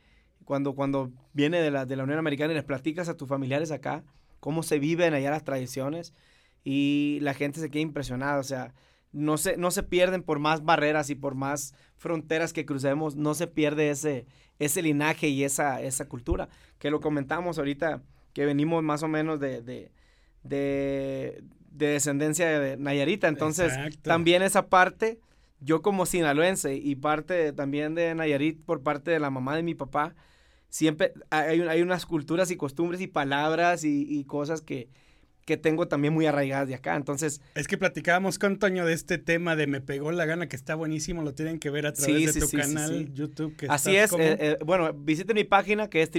cuando, 0.45 0.73
cuando 0.73 1.11
viene 1.33 1.61
de 1.61 1.71
la, 1.71 1.85
de 1.85 1.95
la 1.95 2.03
Unión 2.03 2.19
Americana 2.19 2.53
y 2.53 2.55
les 2.55 2.63
platicas 2.63 3.09
a 3.09 3.17
tus 3.17 3.27
familiares 3.27 3.71
acá, 3.71 4.03
cómo 4.39 4.63
se 4.63 4.79
viven 4.79 5.13
allá 5.13 5.29
las 5.29 5.43
tradiciones 5.43 6.13
y 6.63 7.19
la 7.21 7.33
gente 7.33 7.59
se 7.59 7.69
queda 7.69 7.81
impresionada, 7.81 8.39
o 8.39 8.43
sea, 8.43 8.73
no 9.11 9.37
se, 9.37 9.57
no 9.57 9.71
se 9.71 9.83
pierden 9.83 10.23
por 10.23 10.39
más 10.39 10.63
barreras 10.63 11.09
y 11.09 11.15
por 11.15 11.35
más 11.35 11.73
fronteras 11.95 12.53
que 12.53 12.65
crucemos, 12.65 13.15
no 13.15 13.33
se 13.33 13.47
pierde 13.47 13.89
ese, 13.89 14.25
ese 14.59 14.81
linaje 14.81 15.27
y 15.27 15.43
esa, 15.43 15.81
esa 15.81 16.05
cultura, 16.05 16.49
que 16.79 16.91
lo 16.91 16.99
comentamos 16.99 17.57
ahorita, 17.57 18.01
que 18.33 18.45
venimos 18.45 18.83
más 18.83 19.03
o 19.03 19.07
menos 19.07 19.39
de, 19.39 19.61
de, 19.61 19.91
de, 20.43 21.43
de 21.71 21.87
descendencia 21.87 22.59
de 22.59 22.77
Nayarita, 22.77 23.27
entonces 23.27 23.73
Exacto. 23.73 23.99
también 24.03 24.43
esa 24.43 24.67
parte, 24.67 25.19
yo 25.59 25.81
como 25.81 26.05
sinaloense 26.05 26.75
y 26.75 26.95
parte 26.95 27.51
también 27.53 27.95
de 27.95 28.13
Nayarit 28.15 28.61
por 28.63 28.83
parte 28.83 29.11
de 29.11 29.19
la 29.19 29.29
mamá 29.29 29.55
de 29.55 29.63
mi 29.63 29.73
papá, 29.75 30.15
siempre 30.69 31.13
hay, 31.29 31.61
hay 31.61 31.81
unas 31.81 32.05
culturas 32.05 32.51
y 32.51 32.57
costumbres 32.57 33.01
y 33.01 33.07
palabras 33.07 33.83
y, 33.83 34.05
y 34.07 34.23
cosas 34.25 34.61
que, 34.61 34.89
que 35.45 35.55
tengo 35.57 35.87
también 35.87 36.13
muy 36.13 36.25
arraigadas 36.25 36.67
de 36.67 36.75
acá, 36.75 36.95
entonces 36.95 37.41
Es 37.55 37.67
que 37.67 37.77
platicábamos 37.77 38.37
con 38.37 38.59
Toño 38.59 38.85
de 38.85 38.93
este 38.93 39.17
tema 39.17 39.55
de 39.55 39.65
Me 39.65 39.79
pegó 39.81 40.11
la 40.11 40.25
gana, 40.25 40.47
que 40.49 40.55
está 40.57 40.75
buenísimo, 40.75 41.23
lo 41.23 41.33
tienen 41.33 41.57
que 41.57 41.69
ver 41.69 41.87
a 41.87 41.93
través 41.93 42.15
Sí, 42.17 42.25
de 42.25 42.33
sí, 42.33 42.39
tu 42.41 42.47
sí, 42.47 42.57
canal. 42.57 43.13
YouTube. 43.13 43.55
Que 43.55 43.67
Así 43.67 43.95
es, 43.95 44.11
como- 44.11 44.23
eh, 44.23 44.37
eh, 44.39 44.57
bueno, 44.65 44.91
visiten 44.93 45.35
mi 45.35 45.45
página 45.45 45.89
que 45.89 46.01
es 46.01 46.11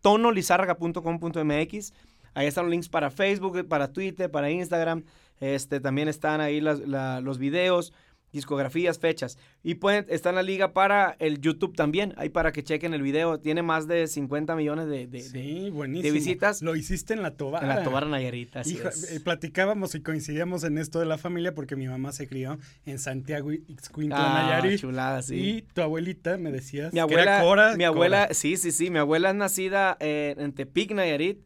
tonolizarraga.com.mx. 0.00 1.92
Ahí 2.32 2.46
están 2.46 2.64
los 2.64 2.70
links 2.70 2.88
para 2.88 3.10
Facebook, 3.10 3.66
para 3.68 3.92
Twitter, 3.92 4.30
para 4.30 4.50
Instagram. 4.50 5.04
Este, 5.40 5.80
también 5.80 6.08
están 6.08 6.40
ahí 6.40 6.60
los 6.60 7.38
videos 7.38 7.92
discografías, 8.32 8.98
fechas. 8.98 9.38
Y 9.62 9.74
pueden, 9.74 10.06
está 10.08 10.30
en 10.30 10.36
la 10.36 10.42
liga 10.42 10.72
para 10.72 11.16
el 11.18 11.40
YouTube 11.40 11.76
también, 11.76 12.14
ahí 12.16 12.30
para 12.30 12.50
que 12.50 12.64
chequen 12.64 12.94
el 12.94 13.02
video. 13.02 13.40
Tiene 13.40 13.62
más 13.62 13.86
de 13.86 14.06
50 14.06 14.56
millones 14.56 14.86
de, 14.86 15.06
de, 15.06 16.10
visitas. 16.12 16.62
Lo 16.62 16.76
hiciste 16.76 17.12
en 17.12 17.22
la 17.22 17.32
Tobar. 17.32 17.62
En 17.62 17.68
la 17.68 17.82
Tobar 17.82 18.06
Nayarita, 18.06 18.62
Hijo, 18.64 18.88
eh, 18.88 19.20
Platicábamos 19.20 19.94
y 19.94 20.00
coincidíamos 20.00 20.64
en 20.64 20.78
esto 20.78 20.98
de 20.98 21.06
la 21.06 21.18
familia 21.18 21.54
porque 21.54 21.76
mi 21.76 21.88
mamá 21.88 22.12
se 22.12 22.26
crió 22.26 22.58
en 22.86 22.98
Santiago 22.98 23.52
Ixcuintla, 23.52 24.16
ah, 24.18 24.42
Nayarit. 24.44 24.80
chulada, 24.80 25.20
sí. 25.22 25.34
Y 25.36 25.62
tu 25.62 25.82
abuelita, 25.82 26.38
me 26.38 26.50
decías, 26.50 26.92
mi 26.94 27.00
abuela, 27.00 27.40
Cora, 27.42 27.76
Mi 27.76 27.84
abuela, 27.84 28.28
sí, 28.32 28.56
sí, 28.56 28.72
sí, 28.72 28.90
mi 28.90 28.98
abuela 28.98 29.30
es 29.30 29.36
nacida 29.36 29.96
eh, 30.00 30.34
en 30.38 30.52
Tepic, 30.52 30.92
Nayarit, 30.92 31.38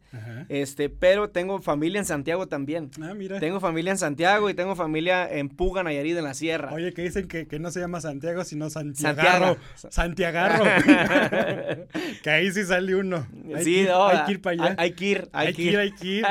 este, 0.47 0.89
pero 0.89 1.29
tengo 1.29 1.59
familia 1.61 1.99
en 1.99 2.05
Santiago 2.05 2.47
también. 2.47 2.91
Ah, 3.01 3.13
mira. 3.13 3.39
Tengo 3.39 3.59
familia 3.59 3.91
en 3.91 3.97
Santiago 3.97 4.49
y 4.49 4.53
tengo 4.53 4.75
familia 4.75 5.29
en 5.29 5.49
Puga, 5.49 5.83
Nayarit, 5.83 6.17
en 6.17 6.23
la 6.23 6.33
sierra. 6.33 6.71
Oye, 6.73 6.93
que 6.93 7.01
dicen 7.01 7.27
que, 7.27 7.45
no 7.59 7.71
se 7.71 7.79
llama 7.79 8.01
Santiago, 8.05 8.43
sino 8.43 8.69
Santiago. 8.69 9.57
Santiago. 9.89 10.65
que 12.23 12.29
ahí 12.29 12.51
sí 12.51 12.63
sale 12.63 12.95
uno. 12.95 13.27
Hay 13.53 13.63
sí, 13.63 13.73
que, 13.75 13.85
no, 13.85 14.07
hay 14.07 14.25
que 14.25 14.31
ir 14.33 14.41
para 14.41 14.63
allá. 14.63 14.75
Hay, 14.77 14.91
que 14.91 15.05
ir, 15.05 15.29
hay, 15.33 15.53
que 15.53 15.61
ir. 15.63 15.77
Hay 15.77 15.91
que 15.91 16.07
ir, 16.07 16.25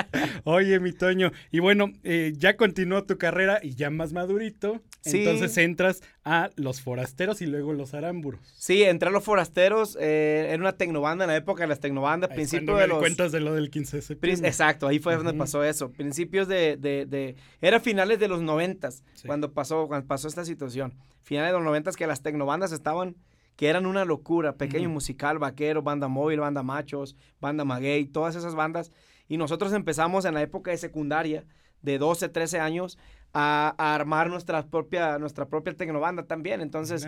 Oye, 0.44 0.78
mi 0.80 0.92
Toño. 0.92 1.32
Y 1.50 1.58
bueno, 1.58 1.92
eh, 2.04 2.32
ya 2.36 2.56
continuó 2.56 3.04
tu 3.04 3.18
carrera 3.18 3.58
y 3.62 3.74
ya 3.74 3.90
más 3.90 4.12
madurito. 4.12 4.80
Entonces 5.04 5.56
entras 5.58 6.02
a 6.24 6.50
los 6.56 6.80
forasteros 6.80 7.42
y 7.42 7.46
luego 7.46 7.72
los 7.72 7.94
arámburos. 7.94 8.40
Sí, 8.56 8.82
entré 8.82 9.08
a 9.08 9.12
los 9.12 9.24
forasteros. 9.24 9.96
Eh, 10.00 10.46
era 10.48 10.58
una 10.58 10.72
tecnobanda 10.72 11.24
en 11.24 11.30
la 11.30 11.36
época 11.36 11.64
de 11.64 11.68
las 11.68 11.80
tecnobandas. 11.80 12.30
principio 12.30 12.76
de 12.76 12.86
los. 12.86 12.98
cuentas 12.98 13.32
de 13.32 13.40
lo 13.40 13.54
del 13.54 13.70
15 13.70 13.96
de 13.98 14.02
septiembre. 14.02 14.48
Exacto, 14.48 14.86
ahí 14.86 14.98
fue 14.98 15.16
donde 15.16 15.34
pasó 15.34 15.62
eso. 15.64 15.90
Principios 15.90 16.48
de, 16.48 16.76
de, 16.76 17.06
de. 17.06 17.36
Era 17.60 17.80
finales 17.80 18.18
de 18.18 18.28
los 18.28 18.40
noventas 18.40 19.02
cuando 19.26 19.52
pasó, 19.52 19.86
cuando 19.86 20.06
pasó 20.06 20.28
esta 20.28 20.44
situación. 20.44 20.94
Finales 21.22 21.50
de 21.50 21.58
los 21.58 21.64
noventas 21.64 21.96
que 21.96 22.06
las 22.06 22.22
tecnobandas 22.22 22.72
estaban, 22.72 23.16
que 23.56 23.68
eran 23.68 23.86
una 23.86 24.04
locura. 24.04 24.56
Pequeño 24.56 24.88
musical, 24.88 25.38
vaquero, 25.38 25.82
banda 25.82 26.08
móvil, 26.08 26.40
banda 26.40 26.62
machos, 26.62 27.16
banda 27.40 27.64
maguey, 27.64 28.06
todas 28.06 28.36
esas 28.36 28.54
bandas. 28.54 28.90
Y 29.28 29.36
nosotros 29.36 29.72
empezamos 29.72 30.24
en 30.24 30.34
la 30.34 30.42
época 30.42 30.70
de 30.70 30.76
secundaria, 30.76 31.44
de 31.82 31.98
12, 31.98 32.28
13 32.28 32.60
años, 32.60 32.98
a, 33.34 33.74
armar 33.76 34.30
nuestra 34.30 34.64
propia, 34.66 35.18
nuestra 35.18 35.46
propia 35.46 35.74
tecnobanda 35.74 36.22
también. 36.22 36.60
Entonces, 36.60 37.06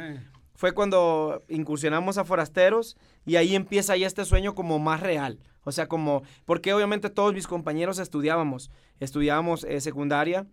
fue 0.54 0.72
cuando 0.72 1.44
incursionamos 1.48 2.18
a 2.18 2.24
Forasteros 2.24 2.96
y 3.24 3.36
ahí 3.36 3.54
empieza 3.54 3.96
ya 3.96 4.06
este 4.06 4.24
sueño 4.24 4.54
como 4.54 4.78
más 4.78 5.00
real. 5.00 5.38
O 5.64 5.72
sea, 5.72 5.88
como, 5.88 6.22
porque 6.44 6.72
obviamente 6.74 7.10
todos 7.10 7.34
mis 7.34 7.46
compañeros 7.46 7.98
estudiábamos, 7.98 8.70
estudiábamos 9.00 9.64
eh, 9.64 9.80
secundaria 9.80 10.46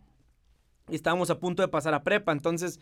y 0.89 0.95
estábamos 0.95 1.29
a 1.29 1.39
punto 1.39 1.61
de 1.61 1.67
pasar 1.67 1.93
a 1.93 2.03
prepa, 2.03 2.31
entonces 2.31 2.79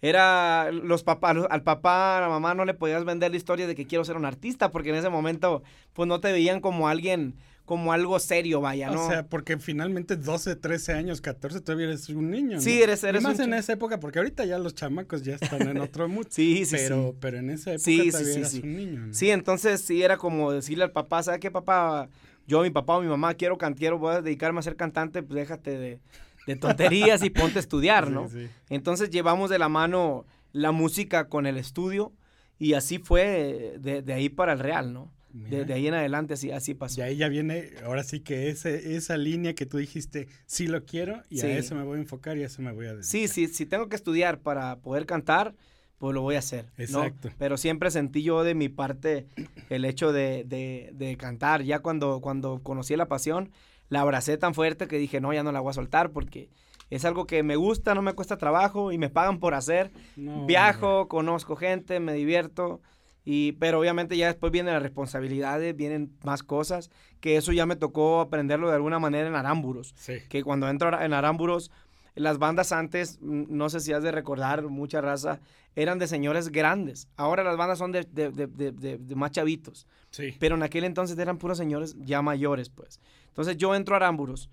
era 0.00 0.70
los 0.72 1.02
papás, 1.02 1.36
al 1.48 1.62
papá, 1.62 2.18
a 2.18 2.20
la 2.22 2.28
mamá 2.28 2.54
no 2.54 2.64
le 2.64 2.74
podías 2.74 3.04
vender 3.04 3.30
la 3.30 3.36
historia 3.36 3.66
de 3.66 3.74
que 3.74 3.86
quiero 3.86 4.04
ser 4.04 4.16
un 4.16 4.24
artista, 4.24 4.70
porque 4.70 4.90
en 4.90 4.96
ese 4.96 5.08
momento 5.08 5.62
pues 5.92 6.08
no 6.08 6.20
te 6.20 6.32
veían 6.32 6.60
como 6.60 6.88
alguien, 6.88 7.36
como 7.64 7.92
algo 7.92 8.18
serio, 8.18 8.60
vaya, 8.60 8.90
¿no? 8.90 9.06
O 9.06 9.08
sea, 9.08 9.26
porque 9.26 9.58
finalmente 9.58 10.16
12, 10.16 10.56
13 10.56 10.92
años, 10.92 11.20
14, 11.20 11.60
todavía 11.60 11.86
eres 11.86 12.08
un 12.10 12.30
niño. 12.30 12.56
¿no? 12.56 12.60
Sí, 12.60 12.82
eres, 12.82 13.02
eres 13.04 13.22
más 13.22 13.38
en 13.40 13.54
esa 13.54 13.72
época, 13.72 14.00
porque 14.00 14.18
ahorita 14.18 14.44
ya 14.44 14.58
los 14.58 14.74
chamacos 14.74 15.22
ya 15.22 15.36
están 15.36 15.66
en 15.68 15.80
otro 15.80 16.08
mundo. 16.08 16.28
sí, 16.30 16.64
sí, 16.66 16.76
pero, 16.76 17.10
sí. 17.10 17.16
Pero 17.20 17.38
en 17.38 17.50
esa 17.50 17.72
época 17.72 18.10
todavía 18.10 18.38
eras 18.38 18.54
un 18.54 18.76
niño. 18.76 19.00
¿no? 19.06 19.14
Sí, 19.14 19.30
entonces 19.30 19.80
sí 19.80 20.02
era 20.02 20.16
como 20.18 20.52
decirle 20.52 20.84
al 20.84 20.92
papá, 20.92 21.22
¿sabes 21.22 21.40
qué, 21.40 21.50
papá? 21.50 22.08
Yo, 22.46 22.62
mi 22.62 22.70
papá 22.70 22.98
o 22.98 23.00
mi 23.00 23.08
mamá, 23.08 23.34
quiero 23.34 23.56
cantar, 23.56 23.94
voy 23.94 24.14
a 24.14 24.20
dedicarme 24.20 24.60
a 24.60 24.62
ser 24.62 24.76
cantante, 24.76 25.22
pues 25.22 25.36
déjate 25.36 25.78
de, 25.78 26.00
de 26.46 26.56
tonterías 26.56 27.22
y 27.22 27.30
ponte 27.30 27.58
a 27.58 27.60
estudiar, 27.60 28.10
¿no? 28.10 28.28
Entonces 28.68 29.10
llevamos 29.10 29.50
de 29.50 29.58
la 29.58 29.68
mano 29.68 30.26
la 30.52 30.70
música 30.70 31.28
con 31.28 31.46
el 31.46 31.56
estudio 31.56 32.12
y 32.58 32.74
así 32.74 32.98
fue 32.98 33.76
de, 33.80 34.12
ahí 34.12 34.28
para 34.28 34.52
el 34.52 34.60
real, 34.60 34.92
¿no? 34.92 35.12
De, 35.34 35.74
ahí 35.74 35.88
en 35.88 35.94
adelante 35.94 36.34
así, 36.34 36.52
así 36.52 36.74
pasó. 36.74 37.00
Y 37.00 37.02
ahí 37.02 37.16
ya 37.16 37.28
viene, 37.28 37.72
ahora 37.84 38.04
sí 38.04 38.20
que 38.20 38.50
ese, 38.50 38.94
esa 38.94 39.16
línea 39.16 39.54
que 39.54 39.66
tú 39.66 39.78
dijiste, 39.78 40.28
sí 40.46 40.68
lo 40.68 40.84
quiero 40.84 41.22
y 41.28 41.40
a 41.40 41.58
eso 41.58 41.74
me 41.74 41.82
voy 41.82 41.98
a 41.98 42.02
enfocar 42.02 42.38
y 42.38 42.44
a 42.44 42.46
eso 42.46 42.62
me 42.62 42.70
voy 42.70 42.86
a 42.86 42.90
dedicar. 42.90 43.04
Sí, 43.04 43.26
sí, 43.26 43.48
si 43.48 43.66
tengo 43.66 43.88
que 43.88 43.96
estudiar 43.96 44.38
para 44.38 44.76
poder 44.76 45.06
cantar, 45.06 45.56
pues 45.98 46.14
lo 46.14 46.22
voy 46.22 46.36
a 46.36 46.38
hacer. 46.38 46.66
Exacto. 46.76 47.30
Pero 47.36 47.56
siempre 47.56 47.90
sentí 47.90 48.22
yo 48.22 48.44
de 48.44 48.54
mi 48.54 48.68
parte 48.68 49.26
el 49.70 49.84
hecho 49.84 50.12
de, 50.12 50.44
de, 50.46 51.16
cantar. 51.16 51.62
Ya 51.62 51.80
cuando, 51.80 52.20
cuando 52.20 52.62
conocí 52.62 52.94
la 52.94 53.08
pasión, 53.08 53.50
la 53.88 54.02
abracé 54.02 54.36
tan 54.38 54.54
fuerte 54.54 54.86
que 54.86 54.98
dije, 54.98 55.20
no, 55.20 55.32
ya 55.32 55.42
no 55.42 55.50
la 55.50 55.58
voy 55.58 55.70
a 55.70 55.74
soltar 55.74 56.10
porque 56.10 56.48
es 56.90 57.04
algo 57.04 57.26
que 57.26 57.42
me 57.42 57.56
gusta, 57.56 57.94
no 57.96 58.02
me 58.02 58.12
cuesta 58.12 58.36
trabajo 58.36 58.92
y 58.92 58.98
me 58.98 59.10
pagan 59.10 59.40
por 59.40 59.54
hacer. 59.54 59.90
Viajo, 60.14 61.08
conozco 61.08 61.56
gente, 61.56 61.98
me 61.98 62.12
divierto. 62.12 62.80
Y, 63.24 63.52
pero 63.52 63.80
obviamente 63.80 64.16
ya 64.16 64.26
después 64.26 64.52
vienen 64.52 64.74
las 64.74 64.82
responsabilidades, 64.82 65.74
vienen 65.74 66.12
más 66.24 66.42
cosas, 66.42 66.90
que 67.20 67.36
eso 67.36 67.52
ya 67.52 67.64
me 67.64 67.76
tocó 67.76 68.20
aprenderlo 68.20 68.68
de 68.68 68.74
alguna 68.74 68.98
manera 68.98 69.26
en 69.26 69.34
Arámburos. 69.34 69.94
Que 70.28 70.42
cuando 70.42 70.68
entro 70.68 71.00
en 71.00 71.12
Arámburos, 71.12 71.70
las 72.14 72.38
bandas 72.38 72.70
antes, 72.72 73.18
no 73.22 73.70
sé 73.70 73.80
si 73.80 73.92
has 73.92 74.02
de 74.02 74.12
recordar, 74.12 74.62
mucha 74.64 75.00
raza, 75.00 75.40
eran 75.74 75.98
de 75.98 76.06
señores 76.06 76.50
grandes. 76.50 77.08
Ahora 77.16 77.42
las 77.42 77.56
bandas 77.56 77.78
son 77.78 77.92
de, 77.92 78.04
de, 78.04 78.30
de, 78.30 78.72
de 78.98 79.14
más 79.16 79.30
chavitos. 79.30 79.86
Sí. 80.10 80.34
Pero 80.38 80.56
en 80.56 80.62
aquel 80.62 80.84
entonces 80.84 81.18
eran 81.18 81.38
puros 81.38 81.58
señores 81.58 81.96
ya 81.98 82.20
mayores, 82.20 82.68
pues. 82.68 83.00
Entonces 83.28 83.56
yo 83.56 83.74
entro 83.74 83.94
a 83.94 83.96
Arámburos 83.96 84.50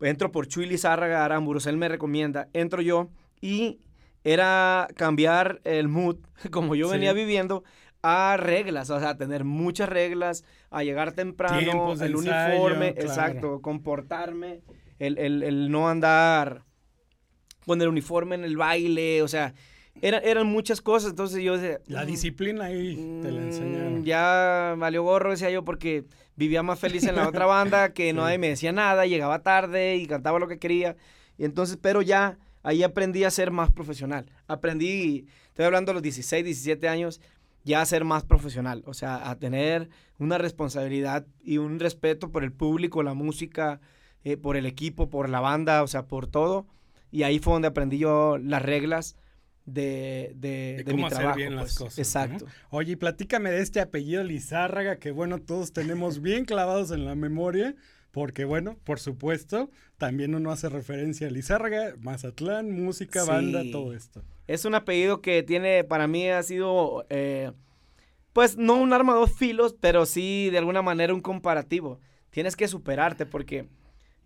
entro 0.00 0.32
por 0.32 0.46
Chuy 0.46 0.66
Lizárraga 0.66 1.24
Aramburos, 1.24 1.66
él 1.66 1.76
me 1.76 1.88
recomienda, 1.88 2.48
entro 2.52 2.82
yo 2.82 3.08
y 3.40 3.80
era 4.22 4.88
cambiar 4.96 5.60
el 5.64 5.88
mood, 5.88 6.16
como 6.50 6.74
yo 6.74 6.88
venía 6.88 7.12
viviendo, 7.12 7.64
a 8.06 8.36
reglas, 8.36 8.90
o 8.90 9.00
sea, 9.00 9.16
tener 9.16 9.44
muchas 9.44 9.88
reglas, 9.88 10.44
a 10.70 10.84
llegar 10.84 11.12
temprano, 11.12 11.94
el 11.98 12.14
uniforme, 12.14 12.88
exacto, 12.88 13.62
comportarme, 13.62 14.60
el, 14.98 15.16
el, 15.16 15.70
no 15.70 15.88
andar 15.88 16.64
con 17.64 17.80
el 17.80 17.88
uniforme 17.88 18.34
en 18.34 18.44
el 18.44 18.58
baile, 18.58 19.22
o 19.22 19.28
sea, 19.28 19.54
eran 20.02 20.46
muchas 20.46 20.82
cosas, 20.82 21.10
entonces 21.10 21.42
yo 21.42 21.56
decía... 21.56 21.80
La 21.86 22.04
mm, 22.04 22.06
disciplina 22.06 22.64
ahí 22.66 22.94
te 23.22 23.32
la 23.32 23.40
mm, 23.40 23.44
enseñaron. 23.44 24.04
Ya 24.04 24.74
valió 24.76 25.02
gorro, 25.02 25.30
decía 25.30 25.48
yo, 25.48 25.64
porque 25.64 26.04
vivía 26.36 26.62
más 26.62 26.78
feliz 26.78 27.04
en 27.04 27.16
la 27.16 27.26
otra 27.26 27.46
banda, 27.46 27.94
que 27.94 28.12
nadie 28.12 28.36
me 28.36 28.50
decía 28.50 28.72
nada, 28.72 29.06
llegaba 29.06 29.38
tarde 29.38 29.96
y 29.96 30.06
cantaba 30.06 30.38
lo 30.38 30.46
que 30.46 30.58
quería. 30.58 30.94
Y 31.38 31.46
entonces, 31.46 31.78
pero 31.80 32.02
ya 32.02 32.38
ahí 32.62 32.82
aprendí 32.82 33.24
a 33.24 33.30
ser 33.30 33.50
más 33.50 33.70
profesional. 33.70 34.26
Aprendí, 34.46 35.26
estoy 35.46 35.64
hablando 35.64 35.90
de 35.90 35.94
los 35.94 36.02
16, 36.02 36.44
17 36.44 36.86
años, 36.86 37.22
ya 37.64 37.80
a 37.80 37.86
ser 37.86 38.04
más 38.04 38.24
profesional, 38.24 38.82
o 38.86 38.94
sea, 38.94 39.30
a 39.30 39.38
tener 39.38 39.88
una 40.18 40.38
responsabilidad 40.38 41.26
y 41.42 41.58
un 41.58 41.80
respeto 41.80 42.30
por 42.30 42.44
el 42.44 42.52
público, 42.52 43.02
la 43.02 43.14
música, 43.14 43.80
eh, 44.22 44.36
por 44.36 44.56
el 44.56 44.66
equipo, 44.66 45.08
por 45.08 45.28
la 45.28 45.40
banda, 45.40 45.82
o 45.82 45.86
sea, 45.86 46.06
por 46.06 46.26
todo. 46.26 46.66
Y 47.10 47.22
ahí 47.22 47.38
fue 47.38 47.54
donde 47.54 47.68
aprendí 47.68 47.98
yo 47.98 48.38
las 48.38 48.62
reglas 48.62 49.16
de, 49.66 50.32
de, 50.36 50.82
de, 50.84 50.84
cómo 50.84 51.06
hacer 51.06 51.34
bien 51.36 51.56
las 51.56 51.64
pues. 51.64 51.78
cosas. 51.78 51.98
Exacto. 51.98 52.46
Oye, 52.70 52.96
platícame 52.96 53.50
de 53.50 53.62
este 53.62 53.80
apellido 53.80 54.22
Lizárraga 54.22 54.98
que, 54.98 55.10
bueno, 55.10 55.38
todos 55.38 55.72
tenemos 55.72 56.20
bien 56.20 56.44
clavados 56.44 56.90
en 56.90 57.04
la 57.04 57.14
memoria. 57.14 57.74
Porque, 58.14 58.44
bueno, 58.44 58.76
por 58.84 59.00
supuesto, 59.00 59.70
también 59.98 60.36
uno 60.36 60.52
hace 60.52 60.68
referencia 60.68 61.26
a 61.26 61.30
Lizárraga, 61.30 61.96
Mazatlán, 61.98 62.70
música, 62.70 63.24
banda, 63.24 63.64
todo 63.72 63.92
esto. 63.92 64.22
Es 64.46 64.64
un 64.64 64.76
apellido 64.76 65.20
que 65.20 65.42
tiene, 65.42 65.82
para 65.82 66.06
mí 66.06 66.28
ha 66.28 66.40
sido, 66.44 67.04
eh, 67.10 67.50
pues 68.32 68.56
no 68.56 68.76
un 68.76 68.92
arma 68.92 69.14
de 69.14 69.18
dos 69.18 69.32
filos, 69.32 69.74
pero 69.80 70.06
sí 70.06 70.48
de 70.50 70.58
alguna 70.58 70.80
manera 70.80 71.12
un 71.12 71.22
comparativo. 71.22 71.98
Tienes 72.30 72.54
que 72.54 72.68
superarte 72.68 73.26
porque 73.26 73.66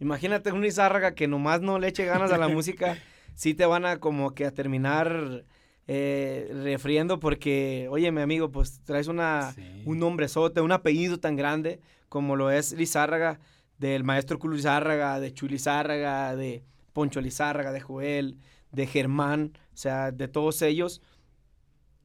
imagínate 0.01 0.53
un 0.53 0.61
Lizárraga 0.61 1.15
que 1.15 1.27
nomás 1.27 1.63
no 1.63 1.79
le 1.79 1.89
eche 1.89 2.05
ganas 2.05 2.31
a 2.31 2.37
la 2.37 2.49
música 2.49 2.99
sí 3.35 3.55
te 3.55 3.65
van 3.65 3.87
a 3.87 4.01
como 4.01 4.35
que 4.35 4.45
a 4.45 4.51
terminar 4.51 5.45
eh, 5.87 6.51
refriendo 6.63 7.21
porque, 7.21 7.87
oye, 7.91 8.13
mi 8.13 8.21
amigo, 8.21 8.53
pues 8.53 8.83
traes 8.85 9.09
una, 9.09 9.55
un 9.87 9.99
nombrezote, 9.99 10.61
un 10.61 10.73
apellido 10.73 11.19
tan 11.19 11.37
grande 11.37 11.81
como 12.09 12.37
lo 12.37 12.51
es 12.51 12.73
Lizárraga, 12.73 13.39
del 13.79 14.05
maestro 14.05 14.39
Culu 14.39 14.57
Lizárraga, 14.57 15.21
de 15.21 15.33
Chuy 15.33 15.49
Lizárraga, 15.49 16.37
de 16.37 16.65
Poncho 16.93 17.21
Lizárraga, 17.21 17.73
de 17.73 17.81
Joel, 17.81 18.39
de 18.73 18.87
Germán, 18.87 19.53
o 19.73 19.77
sea, 19.77 20.11
de 20.11 20.29
todos 20.29 20.63
ellos. 20.63 21.01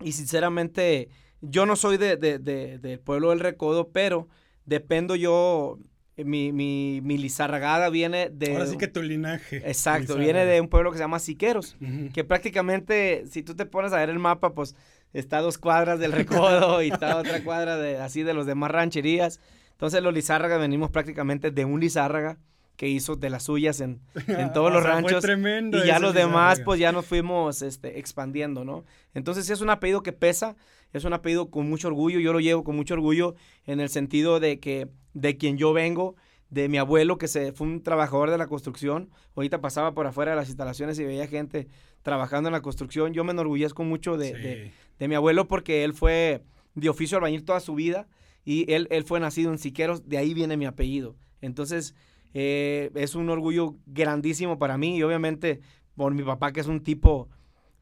Y 0.01 0.13
sinceramente, 0.13 1.09
yo 1.41 1.65
no 1.65 1.75
soy 1.75 1.97
de, 1.97 2.17
de, 2.17 2.39
del 2.39 2.99
pueblo 2.99 3.31
del 3.31 3.39
Recodo, 3.39 3.89
pero 3.89 4.27
dependo 4.65 5.15
yo 5.15 5.79
mi, 6.17 6.51
mi, 6.51 7.01
mi 7.01 7.17
lizarragada 7.17 7.89
viene 7.89 8.29
de... 8.29 8.53
Ahora 8.53 8.67
sí 8.67 8.77
que 8.77 8.87
tu 8.87 9.01
linaje. 9.01 9.57
Exacto, 9.57 10.15
viene 10.15 10.45
de 10.45 10.61
un 10.61 10.67
pueblo 10.67 10.91
que 10.91 10.97
se 10.97 11.03
llama 11.03 11.19
Siqueros, 11.19 11.75
que 12.13 12.23
prácticamente, 12.23 13.25
si 13.27 13.41
tú 13.41 13.55
te 13.55 13.65
pones 13.65 13.93
a 13.93 13.97
ver 13.97 14.09
el 14.09 14.19
mapa, 14.19 14.53
pues 14.53 14.75
está 15.13 15.37
a 15.39 15.41
dos 15.41 15.57
cuadras 15.57 15.99
del 15.99 16.11
recodo 16.11 16.81
y 16.83 16.89
está 16.89 17.17
otra 17.17 17.43
cuadra 17.43 17.77
de 17.77 17.97
así 17.97 18.23
de 18.23 18.33
los 18.33 18.45
demás 18.45 18.71
rancherías. 18.71 19.39
Entonces 19.83 20.01
los 20.01 20.13
Lizárraga 20.13 20.57
venimos 20.57 20.91
prácticamente 20.91 21.51
de 21.51 21.65
un 21.65 21.81
Lizárraga 21.81 22.37
que 22.77 22.87
hizo 22.87 23.17
de 23.17 23.29
las 23.29 23.43
suyas 23.43 23.81
en, 23.81 23.99
todos 24.53 24.71
los 24.71 24.81
ranchos. 24.81 25.21
y 25.25 25.85
ya 25.85 25.99
los 25.99 26.13
demás, 26.13 26.61
pues 26.61 26.79
ya 26.79 26.93
nos 26.93 27.05
fuimos 27.05 27.61
este, 27.61 27.99
expandiendo, 27.99 28.63
¿no? 28.63 28.85
Entonces 29.13 29.49
es 29.49 29.59
un 29.59 29.69
apellido 29.69 30.01
que 30.01 30.13
pesa, 30.13 30.55
es 30.93 31.03
un 31.03 31.11
apellido 31.11 31.51
con 31.51 31.67
mucho 31.67 31.89
orgullo, 31.89 32.21
yo 32.21 32.31
lo 32.31 32.39
llevo 32.39 32.63
con 32.63 32.77
mucho 32.77 32.93
orgullo 32.93 33.35
en 33.65 33.81
el 33.81 33.89
sentido 33.89 34.39
de 34.39 34.61
que 34.61 34.87
de 35.13 35.35
quien 35.35 35.57
yo 35.57 35.73
vengo, 35.73 36.15
de 36.49 36.69
mi 36.69 36.77
abuelo 36.77 37.17
que 37.17 37.27
se, 37.27 37.51
fue 37.51 37.67
un 37.67 37.83
trabajador 37.83 38.31
de 38.31 38.37
la 38.37 38.47
construcción, 38.47 39.09
ahorita 39.35 39.59
pasaba 39.59 39.93
por 39.93 40.07
afuera 40.07 40.31
de 40.31 40.37
las 40.37 40.47
instalaciones 40.47 40.97
y 40.97 41.03
veía 41.03 41.27
gente 41.27 41.67
trabajando 42.03 42.47
en 42.47 42.53
la 42.53 42.61
construcción, 42.61 43.11
yo 43.13 43.25
me 43.25 43.31
enorgullezco 43.31 43.83
mucho 43.83 44.15
de, 44.15 44.71
de, 44.97 45.07
mi 45.09 45.15
abuelo 45.15 45.49
porque 45.49 45.83
él 45.83 45.93
fue 45.93 46.41
de 46.73 46.87
oficio 46.87 47.17
albañil 47.17 47.43
toda 47.43 47.59
su 47.59 47.75
vida 47.75 48.07
y 48.45 48.71
él, 48.71 48.87
él 48.91 49.03
fue 49.03 49.19
nacido 49.19 49.51
en 49.51 49.57
Siqueros, 49.57 50.07
de 50.07 50.17
ahí 50.17 50.33
viene 50.33 50.57
mi 50.57 50.65
apellido. 50.65 51.15
Entonces, 51.41 51.95
eh, 52.33 52.89
es 52.95 53.15
un 53.15 53.29
orgullo 53.29 53.75
grandísimo 53.85 54.57
para 54.57 54.77
mí 54.77 54.97
y 54.97 55.03
obviamente 55.03 55.61
por 55.95 56.13
mi 56.13 56.23
papá 56.23 56.51
que 56.51 56.59
es 56.59 56.67
un 56.67 56.81
tipo 56.81 57.29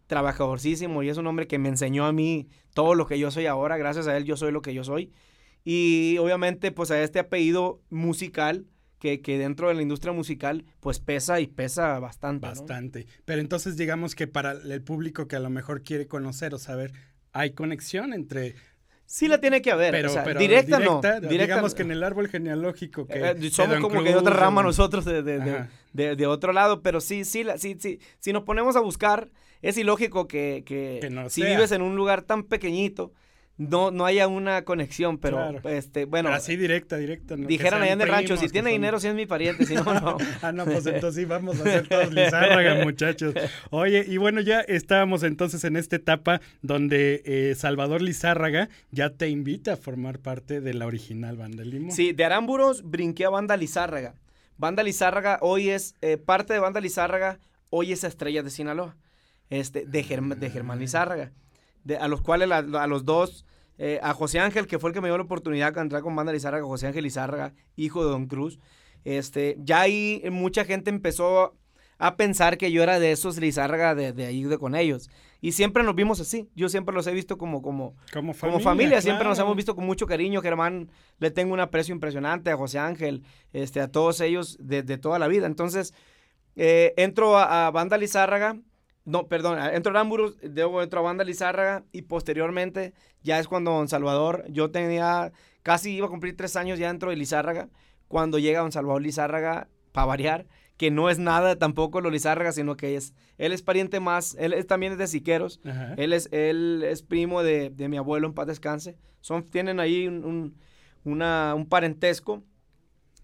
trabajadorcísimo 0.08 1.04
y 1.04 1.10
es 1.10 1.18
un 1.18 1.28
hombre 1.28 1.48
que 1.48 1.58
me 1.58 1.70
enseñó 1.70 2.06
a 2.06 2.12
mí 2.12 2.50
todo 2.74 2.96
lo 2.96 3.06
que 3.06 3.18
yo 3.18 3.32
soy 3.32 3.46
ahora, 3.46 3.78
gracias 3.78 4.08
a 4.08 4.18
él 4.18 4.26
yo 4.26 4.36
soy 4.36 4.52
lo 4.52 4.62
que 4.62 4.74
yo 4.74 4.84
soy. 4.84 5.12
Y 5.64 6.18
obviamente 6.18 6.72
pues 6.72 6.92
a 6.92 7.02
este 7.02 7.20
apellido 7.20 7.82
musical 7.90 8.66
que, 9.00 9.22
que 9.22 9.38
dentro 9.38 9.70
de 9.70 9.76
la 9.76 9.82
industria 9.82 10.12
musical 10.12 10.66
pues 10.82 11.00
pesa 11.00 11.40
y 11.40 11.48
pesa 11.48 11.98
bastante. 12.00 12.46
Bastante. 12.46 13.08
Pero 13.24 13.40
entonces 13.40 13.78
digamos 13.78 14.16
que 14.16 14.28
para 14.28 14.52
el 14.52 14.84
público 14.84 15.28
que 15.28 15.38
a 15.38 15.40
lo 15.40 15.50
mejor 15.50 15.82
quiere 15.82 16.08
conocer 16.08 16.54
o 16.54 16.60
saber, 16.60 16.92
hay 17.32 17.52
conexión 17.52 18.14
entre 18.14 18.56
Sí 19.12 19.28
la 19.28 19.42
tiene 19.42 19.62
que 19.62 19.70
haber, 19.72 19.92
pero, 19.92 20.40
directa, 20.40 20.80
no. 20.80 21.02
digamos 21.28 21.76
que 21.76 21.82
en 21.82 21.92
el 21.92 22.02
árbol 22.02 22.30
genealógico 22.30 23.06
que 23.08 23.20
eh, 23.20 23.52
somos 23.52 23.82
como 23.82 24.02
que 24.02 24.12
de 24.12 24.16
otra 24.16 24.34
rama 24.34 24.64
nosotros 24.64 25.04
de, 25.04 25.22
de, 25.22 26.16
de, 26.16 26.28
otro 26.28 26.54
lado, 26.54 26.82
pero 26.82 27.02
sí, 27.02 27.26
sí, 27.26 27.44
sí, 27.58 27.76
sí, 27.78 28.00
si 28.20 28.32
nos 28.32 28.44
ponemos 28.44 28.78
a 28.78 28.80
buscar, 28.80 29.30
es 29.62 29.78
ilógico 29.78 30.30
que, 30.30 30.64
que, 30.66 31.12
si 31.28 31.44
vives 31.44 31.74
en 31.74 31.82
un 31.82 31.98
lugar 31.98 32.22
tan 32.22 32.44
pequeñito, 32.44 33.12
no, 33.58 33.92
no 33.92 34.06
haya 34.06 34.28
una 34.28 34.64
conexión, 34.64 35.18
pero 35.18 35.60
este, 35.70 36.06
bueno. 36.06 36.30
así 36.30 36.56
directa, 36.56 36.98
directa. 36.98 37.36
Dijeran 37.36 37.82
allá 37.82 37.94
en 37.94 38.02
el 38.02 38.08
rancho, 38.08 38.38
si 38.38 38.50
tiene 38.50 38.72
dinero, 38.72 39.00
si 39.00 39.08
es 39.08 39.14
mi 39.14 39.26
pariente, 39.26 39.66
si 39.66 39.76
no, 39.76 39.84
no. 39.84 40.18
ah, 40.42 40.52
no, 40.52 40.66
pues 40.66 40.86
entonces 40.86 41.22
sí, 41.22 41.26
vamos 41.26 41.60
a 41.60 41.64
hacer 41.64 41.88
todos 41.88 42.12
Lizárraga, 42.14 42.84
muchachos. 42.84 43.36
Oye, 43.70 44.06
y 44.08 44.18
bueno, 44.18 44.42
ya 44.42 44.62
estábamos 44.62 45.24
entonces 45.24 45.64
en 45.64 45.76
esta 45.76 45.96
etapa 45.96 46.42
donde 46.62 47.22
eh, 47.26 47.54
Salvador 47.56 48.02
Lizárraga 48.02 48.70
ya 48.90 49.12
te 49.12 49.30
invita 49.30 49.74
a 49.74 49.78
formar 49.78 50.20
parte 50.20 50.62
de 50.62 50.74
la 50.74 50.88
original 50.88 51.38
Banda 51.38 51.64
Limón. 51.64 51.92
Sí, 51.92 52.14
de 52.14 52.26
Arámburos 52.26 52.84
brinqué 52.84 53.26
a 53.26 53.30
Banda 53.30 53.58
Lizárraga. 53.58 54.16
Banda 54.58 54.84
Lizárraga 54.84 55.40
hoy 55.42 55.70
es, 55.70 55.96
eh, 56.02 56.18
parte 56.18 56.54
de 56.54 56.60
Banda 56.60 56.82
Lizárraga, 56.82 57.40
hoy 57.70 57.92
es 57.92 58.04
Estrella 58.04 58.44
de 58.44 58.50
Sinaloa, 58.50 58.96
este, 59.50 59.86
de, 59.86 60.04
de 60.38 60.50
Germán 60.50 60.80
Lizárraga. 60.80 61.32
De, 61.84 61.98
a 61.98 62.08
los 62.08 62.22
cuales 62.22 62.52
a 62.52 62.88
los 62.88 63.06
dos 63.06 63.46
eh, 63.84 64.00
a 64.04 64.14
José 64.14 64.40
Ángel, 64.40 64.68
que 64.68 64.78
fue 64.78 64.92
el 64.92 64.94
que 64.94 65.02
me 65.02 65.08
dio 65.08 65.18
la 65.18 65.24
oportunidad 65.24 65.74
de 65.74 65.82
entrar 65.82 66.04
con 66.04 66.16
Banda 66.16 66.32
Lizárraga, 66.32 66.66
José 66.66 66.86
Ángel 66.86 67.04
Lizárraga, 67.04 67.54
hijo 67.76 68.04
de 68.06 68.12
Don 68.12 68.28
Cruz. 68.28 68.60
Este, 69.06 69.58
ya 69.60 69.82
ahí 69.82 70.22
mucha 70.32 70.66
gente 70.66 70.92
empezó 70.92 71.56
a 71.98 72.16
pensar 72.16 72.60
que 72.60 72.72
yo 72.72 72.84
era 72.84 73.00
de 73.00 73.12
esos 73.12 73.38
Lizárraga 73.40 73.96
de, 73.96 74.14
de 74.14 74.28
ahí 74.28 74.44
de 74.44 74.60
con 74.60 74.76
ellos. 74.76 75.10
Y 75.42 75.54
siempre 75.54 75.82
nos 75.82 75.96
vimos 75.96 76.20
así. 76.20 76.48
Yo 76.56 76.70
siempre 76.70 76.94
los 76.94 77.08
he 77.08 77.12
visto 77.12 77.40
como, 77.40 77.64
como, 77.64 77.96
como 78.14 78.60
familia. 78.60 79.02
Siempre 79.02 79.28
nos 79.28 79.40
hemos 79.40 79.56
visto 79.56 79.76
con 79.76 79.88
mucho 79.88 80.06
cariño. 80.06 80.42
Germán 80.42 80.92
le 81.18 81.32
tengo 81.32 81.52
un 81.52 81.60
aprecio 81.60 81.96
impresionante 81.96 82.52
a 82.52 82.58
José 82.58 82.78
Ángel, 82.78 83.24
este, 83.52 83.82
a 83.82 83.88
todos 83.88 84.22
ellos 84.22 84.58
de, 84.62 84.84
toda 85.00 85.18
la 85.18 85.28
vida. 85.28 85.48
Entonces, 85.48 85.96
eh, 86.56 86.94
entro 86.98 87.36
a, 87.36 87.66
a, 87.66 87.72
Banda 87.72 87.98
Lizárraga 87.98 88.60
no, 89.06 89.28
perdón, 89.28 89.58
entro 89.74 89.92
a 89.92 89.96
Arámburos, 89.96 90.38
debo 90.42 90.82
entro 90.82 91.00
a 91.00 91.04
Banda 91.04 91.24
Lizárraga 91.24 91.84
y 91.92 92.04
posteriormente 92.04 92.94
ya 93.24 93.40
es 93.40 93.48
cuando 93.48 93.72
Don 93.72 93.88
Salvador, 93.88 94.46
yo 94.50 94.70
tenía, 94.70 95.32
casi 95.64 95.92
iba 95.96 96.08
a 96.08 96.10
cumplir 96.10 96.38
tres 96.38 96.56
años 96.56 96.78
ya 96.78 96.88
dentro 96.88 97.10
de 97.10 97.16
Lizárraga, 97.16 97.70
cuando 98.08 98.40
llega 98.40 98.62
Don 98.62 98.72
Salvador 98.72 99.02
Lizárraga, 99.02 99.68
para 99.92 100.06
variar, 100.06 100.46
que 100.78 100.92
no 100.92 101.10
es 101.10 101.20
nada 101.20 101.58
tampoco 101.58 102.02
lo 102.02 102.10
Lizárraga, 102.10 102.52
sino 102.52 102.76
que 102.78 102.96
es, 102.96 103.14
él 103.38 103.52
es 103.52 103.62
pariente 103.62 104.00
más, 104.00 104.36
él 104.40 104.54
es, 104.54 104.68
también 104.68 104.94
es 104.94 104.98
de 104.98 105.08
Siqueros, 105.08 105.60
él 105.98 106.14
es, 106.14 106.30
él 106.32 106.84
es 106.84 107.02
primo 107.04 107.44
de, 107.44 107.72
mi 107.90 107.98
abuelo 107.98 108.28
en 108.28 108.34
paz 108.34 108.48
descanse, 108.48 108.98
son, 109.20 109.44
tienen 109.44 109.80
ahí 109.80 110.08
un, 110.08 110.56
una, 111.04 111.54
un 111.56 111.68
parentesco, 111.68 112.44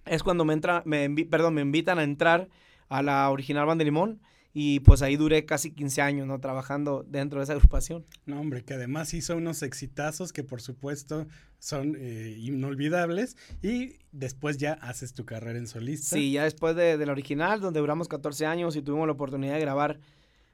es 0.06 0.24
cuando 0.24 0.46
me 0.46 0.54
entra, 0.54 0.82
me, 0.86 1.10
perdón, 1.26 1.54
me 1.54 1.62
invitan 1.62 2.00
a 2.00 2.04
entrar 2.04 2.48
a 2.90 3.02
la 3.02 3.30
original 3.30 3.66
Banda 3.66 3.84
Limón, 3.84 4.22
y 4.60 4.80
pues 4.80 5.04
ahí 5.04 5.18
duré 5.18 5.46
casi 5.46 5.70
15 5.70 6.02
años, 6.02 6.26
¿no? 6.26 6.40
Trabajando 6.40 7.06
dentro 7.08 7.40
de 7.40 7.44
esa 7.44 7.54
agrupación. 7.58 8.08
No, 8.26 8.40
hombre, 8.40 8.64
que 8.64 8.74
además 8.74 9.14
hizo 9.14 9.38
unos 9.38 9.62
exitazos 9.62 10.34
que 10.34 10.44
por 10.44 10.62
supuesto 10.62 11.28
son 11.60 11.96
eh, 11.96 12.36
inolvidables 12.40 13.38
y 13.62 14.00
después 14.12 14.58
ya 14.58 14.74
haces 14.74 15.14
tu 15.14 15.26
carrera 15.26 15.60
en 15.60 15.68
solista. 15.68 16.16
Sí, 16.16 16.32
ya 16.32 16.46
después 16.46 16.76
de, 16.76 16.98
la 16.98 17.12
original, 17.12 17.62
donde 17.62 17.82
duramos 17.82 18.08
14 18.08 18.48
años 18.48 18.76
y 18.76 18.82
tuvimos 18.82 19.06
la 19.06 19.14
oportunidad 19.14 19.54
de 19.54 19.60
grabar 19.60 20.00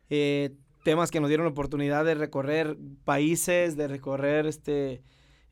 eh, 0.09 0.53
temas 0.83 1.09
que 1.09 1.21
nos 1.21 1.29
dieron 1.29 1.45
la 1.45 1.51
oportunidad 1.51 2.03
de 2.03 2.15
recorrer 2.15 2.77
países, 3.05 3.77
de 3.77 3.87
recorrer 3.87 4.47
este, 4.47 5.01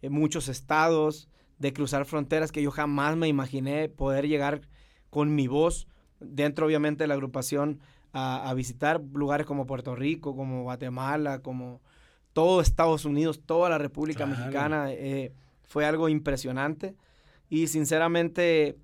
eh, 0.02 0.10
muchos 0.10 0.50
estados, 0.50 1.30
de 1.58 1.72
cruzar 1.72 2.04
fronteras 2.04 2.52
que 2.52 2.62
yo 2.62 2.72
jamás 2.72 3.16
me 3.16 3.30
imaginé 3.30 3.88
poder 3.88 4.28
llegar 4.28 4.68
con 5.10 5.36
mi 5.36 5.48
voz 5.48 5.88
dentro 6.20 6.66
obviamente 6.66 7.06
de 7.06 7.08
la 7.08 7.14
agrupación 7.14 7.80
a, 8.14 8.54
visitar 8.56 9.02
lugares 9.14 9.46
como 9.46 9.66
Puerto 9.66 9.96
Rico, 9.96 10.36
como 10.36 10.64
Guatemala, 10.64 11.40
como 11.40 11.82
todo 12.34 12.62
Estados 12.62 13.06
Unidos, 13.06 13.42
toda 13.46 13.70
la 13.70 13.78
República 13.78 14.26
Mexicana. 14.26 14.92
Eh, 14.92 15.34
fue 15.64 15.86
algo 15.86 16.10
impresionante. 16.10 16.96
Y 17.50 17.68
sinceramente 17.68 18.78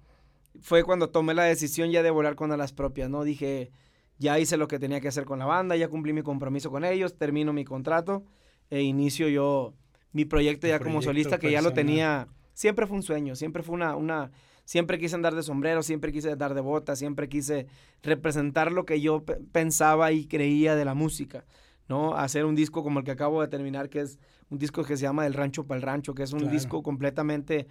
fue 0.61 0.83
cuando 0.83 1.09
tomé 1.09 1.33
la 1.33 1.43
decisión 1.43 1.91
ya 1.91 2.03
de 2.03 2.11
volar 2.11 2.35
con 2.35 2.55
las 2.57 2.73
propias, 2.73 3.09
¿no? 3.09 3.23
Dije, 3.23 3.71
ya 4.17 4.39
hice 4.39 4.57
lo 4.57 4.67
que 4.67 4.79
tenía 4.79 5.01
que 5.01 5.07
hacer 5.07 5.25
con 5.25 5.39
la 5.39 5.45
banda, 5.45 5.75
ya 5.75 5.89
cumplí 5.89 6.13
mi 6.13 6.23
compromiso 6.23 6.71
con 6.71 6.83
ellos, 6.83 7.17
termino 7.17 7.53
mi 7.53 7.65
contrato 7.65 8.23
e 8.69 8.81
inicio 8.81 9.29
yo 9.29 9.73
mi 10.11 10.25
proyecto 10.25 10.67
ya 10.67 10.79
como 10.79 11.01
solista, 11.01 11.37
que 11.37 11.51
ya 11.51 11.61
lo 11.61 11.73
tenía, 11.73 12.27
siempre 12.53 12.87
fue 12.87 12.97
un 12.97 13.03
sueño, 13.03 13.35
siempre 13.35 13.61
fue 13.61 13.75
una, 13.75 13.95
una, 13.95 14.31
siempre 14.67 14.99
quise 14.99 15.15
andar 15.15 15.33
de 15.33 15.43
sombrero, 15.43 15.81
siempre 15.81 16.11
quise 16.11 16.29
andar 16.29 16.53
de 16.53 16.59
bota, 16.59 16.97
siempre 16.97 17.29
quise 17.29 17.67
representar 18.03 18.73
lo 18.73 18.85
que 18.85 18.99
yo 18.99 19.23
pensaba 19.53 20.11
y 20.11 20.27
creía 20.27 20.75
de 20.75 20.83
la 20.83 20.93
música, 20.93 21.45
¿no? 21.87 22.15
Hacer 22.15 22.43
un 22.43 22.53
disco 22.53 22.83
como 22.83 22.99
el 22.99 23.05
que 23.05 23.11
acabo 23.11 23.41
de 23.41 23.47
terminar, 23.47 23.87
que 23.87 24.01
es 24.01 24.19
un 24.49 24.59
disco 24.59 24.83
que 24.83 24.97
se 24.97 25.03
llama 25.03 25.25
El 25.25 25.35
Rancho 25.35 25.65
para 25.65 25.77
el 25.77 25.83
Rancho, 25.83 26.13
que 26.13 26.23
es 26.23 26.33
un 26.33 26.51
disco 26.51 26.83
completamente 26.83 27.65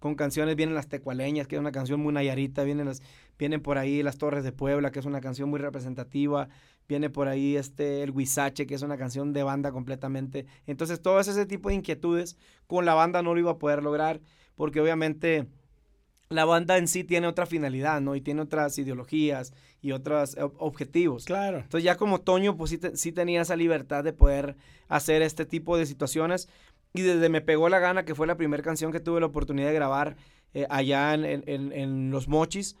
con 0.00 0.16
canciones, 0.16 0.56
vienen 0.56 0.74
las 0.74 0.88
Tecualeñas, 0.88 1.46
que 1.46 1.54
es 1.54 1.60
una 1.60 1.70
canción 1.70 2.00
muy 2.00 2.12
nayarita, 2.12 2.64
vienen, 2.64 2.86
las, 2.86 3.00
vienen 3.38 3.60
por 3.60 3.78
ahí 3.78 4.02
Las 4.02 4.18
Torres 4.18 4.42
de 4.42 4.50
Puebla, 4.50 4.90
que 4.90 4.98
es 4.98 5.06
una 5.06 5.20
canción 5.20 5.48
muy 5.50 5.60
representativa, 5.60 6.48
viene 6.88 7.10
por 7.10 7.28
ahí 7.28 7.54
este 7.54 8.02
El 8.02 8.10
Huizache, 8.10 8.66
que 8.66 8.74
es 8.74 8.82
una 8.82 8.96
canción 8.96 9.32
de 9.32 9.44
banda 9.44 9.70
completamente. 9.70 10.46
Entonces, 10.66 11.00
todo 11.00 11.20
ese 11.20 11.46
tipo 11.46 11.68
de 11.68 11.76
inquietudes 11.76 12.36
con 12.66 12.86
la 12.86 12.94
banda 12.94 13.22
no 13.22 13.34
lo 13.34 13.40
iba 13.40 13.52
a 13.52 13.58
poder 13.58 13.84
lograr, 13.84 14.20
porque 14.56 14.80
obviamente 14.80 15.46
la 16.30 16.44
banda 16.44 16.78
en 16.78 16.86
sí 16.86 17.02
tiene 17.02 17.26
otra 17.26 17.44
finalidad, 17.44 18.00
¿no? 18.00 18.14
Y 18.14 18.20
tiene 18.20 18.42
otras 18.42 18.78
ideologías 18.78 19.52
y 19.82 19.90
otros 19.90 20.36
objetivos. 20.58 21.24
Claro. 21.24 21.58
Entonces 21.58 21.82
ya 21.82 21.96
como 21.96 22.20
Toño, 22.20 22.56
pues 22.56 22.78
sí, 22.94 23.12
tenía 23.12 23.42
esa 23.42 23.56
libertad 23.56 24.04
de 24.04 24.12
poder 24.12 24.56
hacer 24.88 25.22
este 25.22 25.44
tipo 25.44 25.76
de 25.76 25.86
situaciones. 25.86 26.48
Y 26.94 27.02
desde 27.02 27.28
Me 27.28 27.40
Pegó 27.40 27.68
la 27.68 27.80
Gana, 27.80 28.04
que 28.04 28.14
fue 28.14 28.28
la 28.28 28.36
primera 28.36 28.62
canción 28.62 28.92
que 28.92 29.00
tuve 29.00 29.20
la 29.20 29.26
oportunidad 29.26 29.68
de 29.68 29.74
grabar 29.74 30.16
eh, 30.54 30.66
allá 30.70 31.14
en, 31.14 32.10
Los 32.12 32.28
Mochis, 32.28 32.76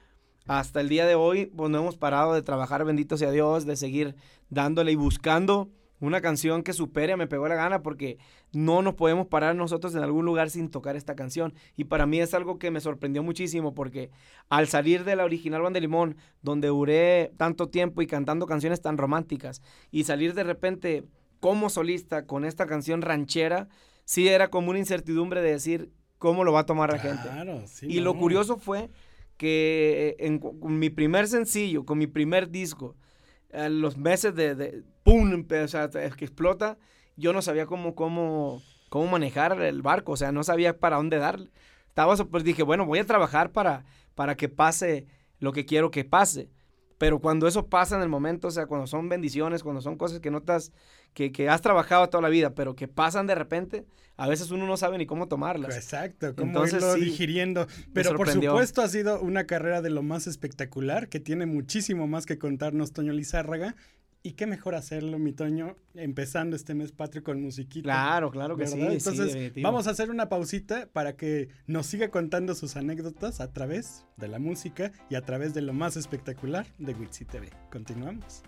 hasta 0.46 0.80
el 0.80 0.88
día 0.88 1.06
de 1.06 1.16
hoy, 1.16 1.46
pues 1.46 1.70
no 1.70 1.78
hemos 1.78 1.96
parado 1.96 2.34
de 2.34 2.42
trabajar, 2.42 2.84
bendito 2.84 3.16
sea 3.16 3.32
Dios, 3.32 3.66
de 3.66 3.76
seguir 3.76 4.14
dándole 4.48 4.92
y 4.92 4.96
buscando 4.96 5.70
una 6.00 6.20
canción 6.20 6.62
que 6.62 6.72
supere 6.72 7.16
Me 7.16 7.26
Pegó 7.26 7.46
la 7.46 7.54
Gana, 7.54 7.82
porque 7.82 8.18
no 8.52 8.82
nos 8.82 8.94
podemos 8.94 9.26
parar 9.26 9.54
nosotros 9.54 9.94
en 9.94 10.02
algún 10.02 10.24
lugar 10.24 10.50
sin 10.50 10.70
tocar 10.70 10.96
esta 10.96 11.14
canción. 11.14 11.54
Y 11.76 11.84
para 11.84 12.06
mí 12.06 12.20
es 12.20 12.34
algo 12.34 12.58
que 12.58 12.70
me 12.70 12.80
sorprendió 12.80 13.22
muchísimo, 13.22 13.74
porque 13.74 14.10
al 14.48 14.66
salir 14.66 15.04
de 15.04 15.16
la 15.16 15.24
original 15.24 15.62
Banda 15.62 15.80
Limón, 15.80 16.16
donde 16.42 16.68
duré 16.68 17.32
tanto 17.36 17.68
tiempo 17.68 18.02
y 18.02 18.06
cantando 18.06 18.46
canciones 18.46 18.80
tan 18.80 18.98
románticas, 18.98 19.62
y 19.90 20.04
salir 20.04 20.34
de 20.34 20.44
repente 20.44 21.04
como 21.38 21.70
solista 21.70 22.26
con 22.26 22.44
esta 22.44 22.66
canción 22.66 23.02
ranchera, 23.02 23.68
sí 24.04 24.28
era 24.28 24.48
como 24.48 24.70
una 24.70 24.78
incertidumbre 24.78 25.42
de 25.42 25.52
decir 25.52 25.92
cómo 26.18 26.44
lo 26.44 26.52
va 26.52 26.60
a 26.60 26.66
tomar 26.66 26.92
la 26.92 26.98
gente. 26.98 27.28
y 27.82 28.00
lo 28.00 28.16
curioso 28.16 28.58
fue 28.58 28.90
que 29.36 30.16
en, 30.18 30.38
con 30.38 30.78
mi 30.78 30.90
primer 30.90 31.26
sencillo, 31.28 31.86
con 31.86 31.96
mi 31.96 32.06
primer 32.06 32.50
disco, 32.50 32.94
los 33.52 33.96
meses 33.96 34.34
de, 34.34 34.54
de 34.54 34.82
¡pum! 35.02 35.44
O 35.50 35.68
que 36.16 36.24
explota, 36.24 36.78
yo 37.16 37.32
no 37.32 37.42
sabía 37.42 37.66
cómo, 37.66 37.94
cómo, 37.94 38.62
cómo 38.88 39.06
manejar 39.06 39.60
el 39.60 39.82
barco, 39.82 40.12
o 40.12 40.16
sea, 40.16 40.32
no 40.32 40.42
sabía 40.44 40.78
para 40.78 40.96
dónde 40.96 41.18
darle. 41.18 41.50
estaba 41.88 42.16
pues 42.16 42.44
dije, 42.44 42.62
bueno, 42.62 42.86
voy 42.86 42.98
a 42.98 43.06
trabajar 43.06 43.52
para, 43.52 43.84
para 44.14 44.36
que 44.36 44.48
pase 44.48 45.06
lo 45.38 45.52
que 45.52 45.66
quiero 45.66 45.90
que 45.90 46.04
pase. 46.04 46.50
Pero 47.00 47.18
cuando 47.18 47.48
eso 47.48 47.66
pasa 47.66 47.96
en 47.96 48.02
el 48.02 48.10
momento, 48.10 48.48
o 48.48 48.50
sea, 48.50 48.66
cuando 48.66 48.86
son 48.86 49.08
bendiciones, 49.08 49.62
cuando 49.62 49.80
son 49.80 49.96
cosas 49.96 50.20
que 50.20 50.30
notas, 50.30 50.70
que, 51.14 51.32
que 51.32 51.48
has 51.48 51.62
trabajado 51.62 52.06
toda 52.10 52.20
la 52.20 52.28
vida, 52.28 52.54
pero 52.54 52.76
que 52.76 52.88
pasan 52.88 53.26
de 53.26 53.34
repente, 53.34 53.86
a 54.18 54.28
veces 54.28 54.50
uno 54.50 54.66
no 54.66 54.76
sabe 54.76 54.98
ni 54.98 55.06
cómo 55.06 55.26
tomarlas. 55.26 55.74
Exacto, 55.74 56.34
cómo 56.36 56.48
Entonces, 56.48 56.74
irlo 56.74 56.92
digiriendo. 56.96 57.66
Pero 57.94 58.14
por 58.16 58.28
supuesto 58.28 58.82
ha 58.82 58.88
sido 58.88 59.18
una 59.18 59.46
carrera 59.46 59.80
de 59.80 59.88
lo 59.88 60.02
más 60.02 60.26
espectacular, 60.26 61.08
que 61.08 61.20
tiene 61.20 61.46
muchísimo 61.46 62.06
más 62.06 62.26
que 62.26 62.38
contarnos 62.38 62.92
Toño 62.92 63.14
Lizárraga. 63.14 63.76
Y 64.22 64.32
qué 64.32 64.46
mejor 64.46 64.74
hacerlo, 64.74 65.18
mi 65.18 65.32
Toño, 65.32 65.76
empezando 65.94 66.54
este 66.54 66.74
mes 66.74 66.92
patrio 66.92 67.22
con 67.22 67.40
musiquita. 67.40 67.84
Claro, 67.84 68.30
claro 68.30 68.56
que 68.56 68.66
sí. 68.66 68.78
Entonces, 68.78 69.52
vamos 69.62 69.86
a 69.86 69.90
hacer 69.90 70.10
una 70.10 70.28
pausita 70.28 70.88
para 70.92 71.16
que 71.16 71.48
nos 71.66 71.86
siga 71.86 72.10
contando 72.10 72.54
sus 72.54 72.76
anécdotas 72.76 73.40
a 73.40 73.52
través 73.52 74.04
de 74.18 74.28
la 74.28 74.38
música 74.38 74.92
y 75.08 75.14
a 75.14 75.22
través 75.22 75.54
de 75.54 75.62
lo 75.62 75.72
más 75.72 75.96
espectacular 75.96 76.66
de 76.78 76.92
Witsi 76.92 77.24
TV. 77.24 77.48
Continuamos. 77.72 78.42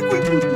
De 0.00 0.49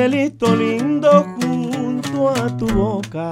cielito 0.00 0.56
lindo 0.56 1.26
junto 1.36 2.30
a 2.30 2.56
tu 2.56 2.66
boca. 2.68 3.30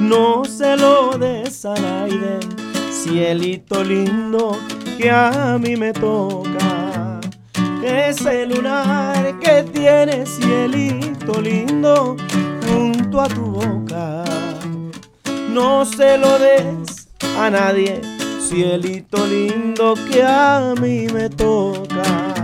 No 0.00 0.42
se 0.46 0.74
lo 0.74 1.18
des 1.18 1.66
al 1.66 1.84
aire, 1.84 2.38
cielito 2.90 3.84
lindo 3.84 4.56
que 4.96 5.10
a 5.10 5.58
mí 5.60 5.76
me 5.76 5.92
toca. 5.92 7.20
Ese 7.82 8.46
lunar 8.46 9.38
que 9.38 9.64
tiene 9.64 10.24
cielito 10.24 11.42
lindo 11.42 12.16
junto 12.66 13.20
a 13.20 13.28
tu 13.28 13.44
boca. 13.60 14.24
No 15.50 15.84
se 15.84 16.16
lo 16.16 16.38
des 16.38 17.06
a 17.38 17.50
nadie, 17.50 18.00
cielito 18.40 19.26
lindo 19.26 19.94
que 20.10 20.22
a 20.22 20.72
mí 20.80 21.06
me 21.12 21.28
toca 21.28 22.43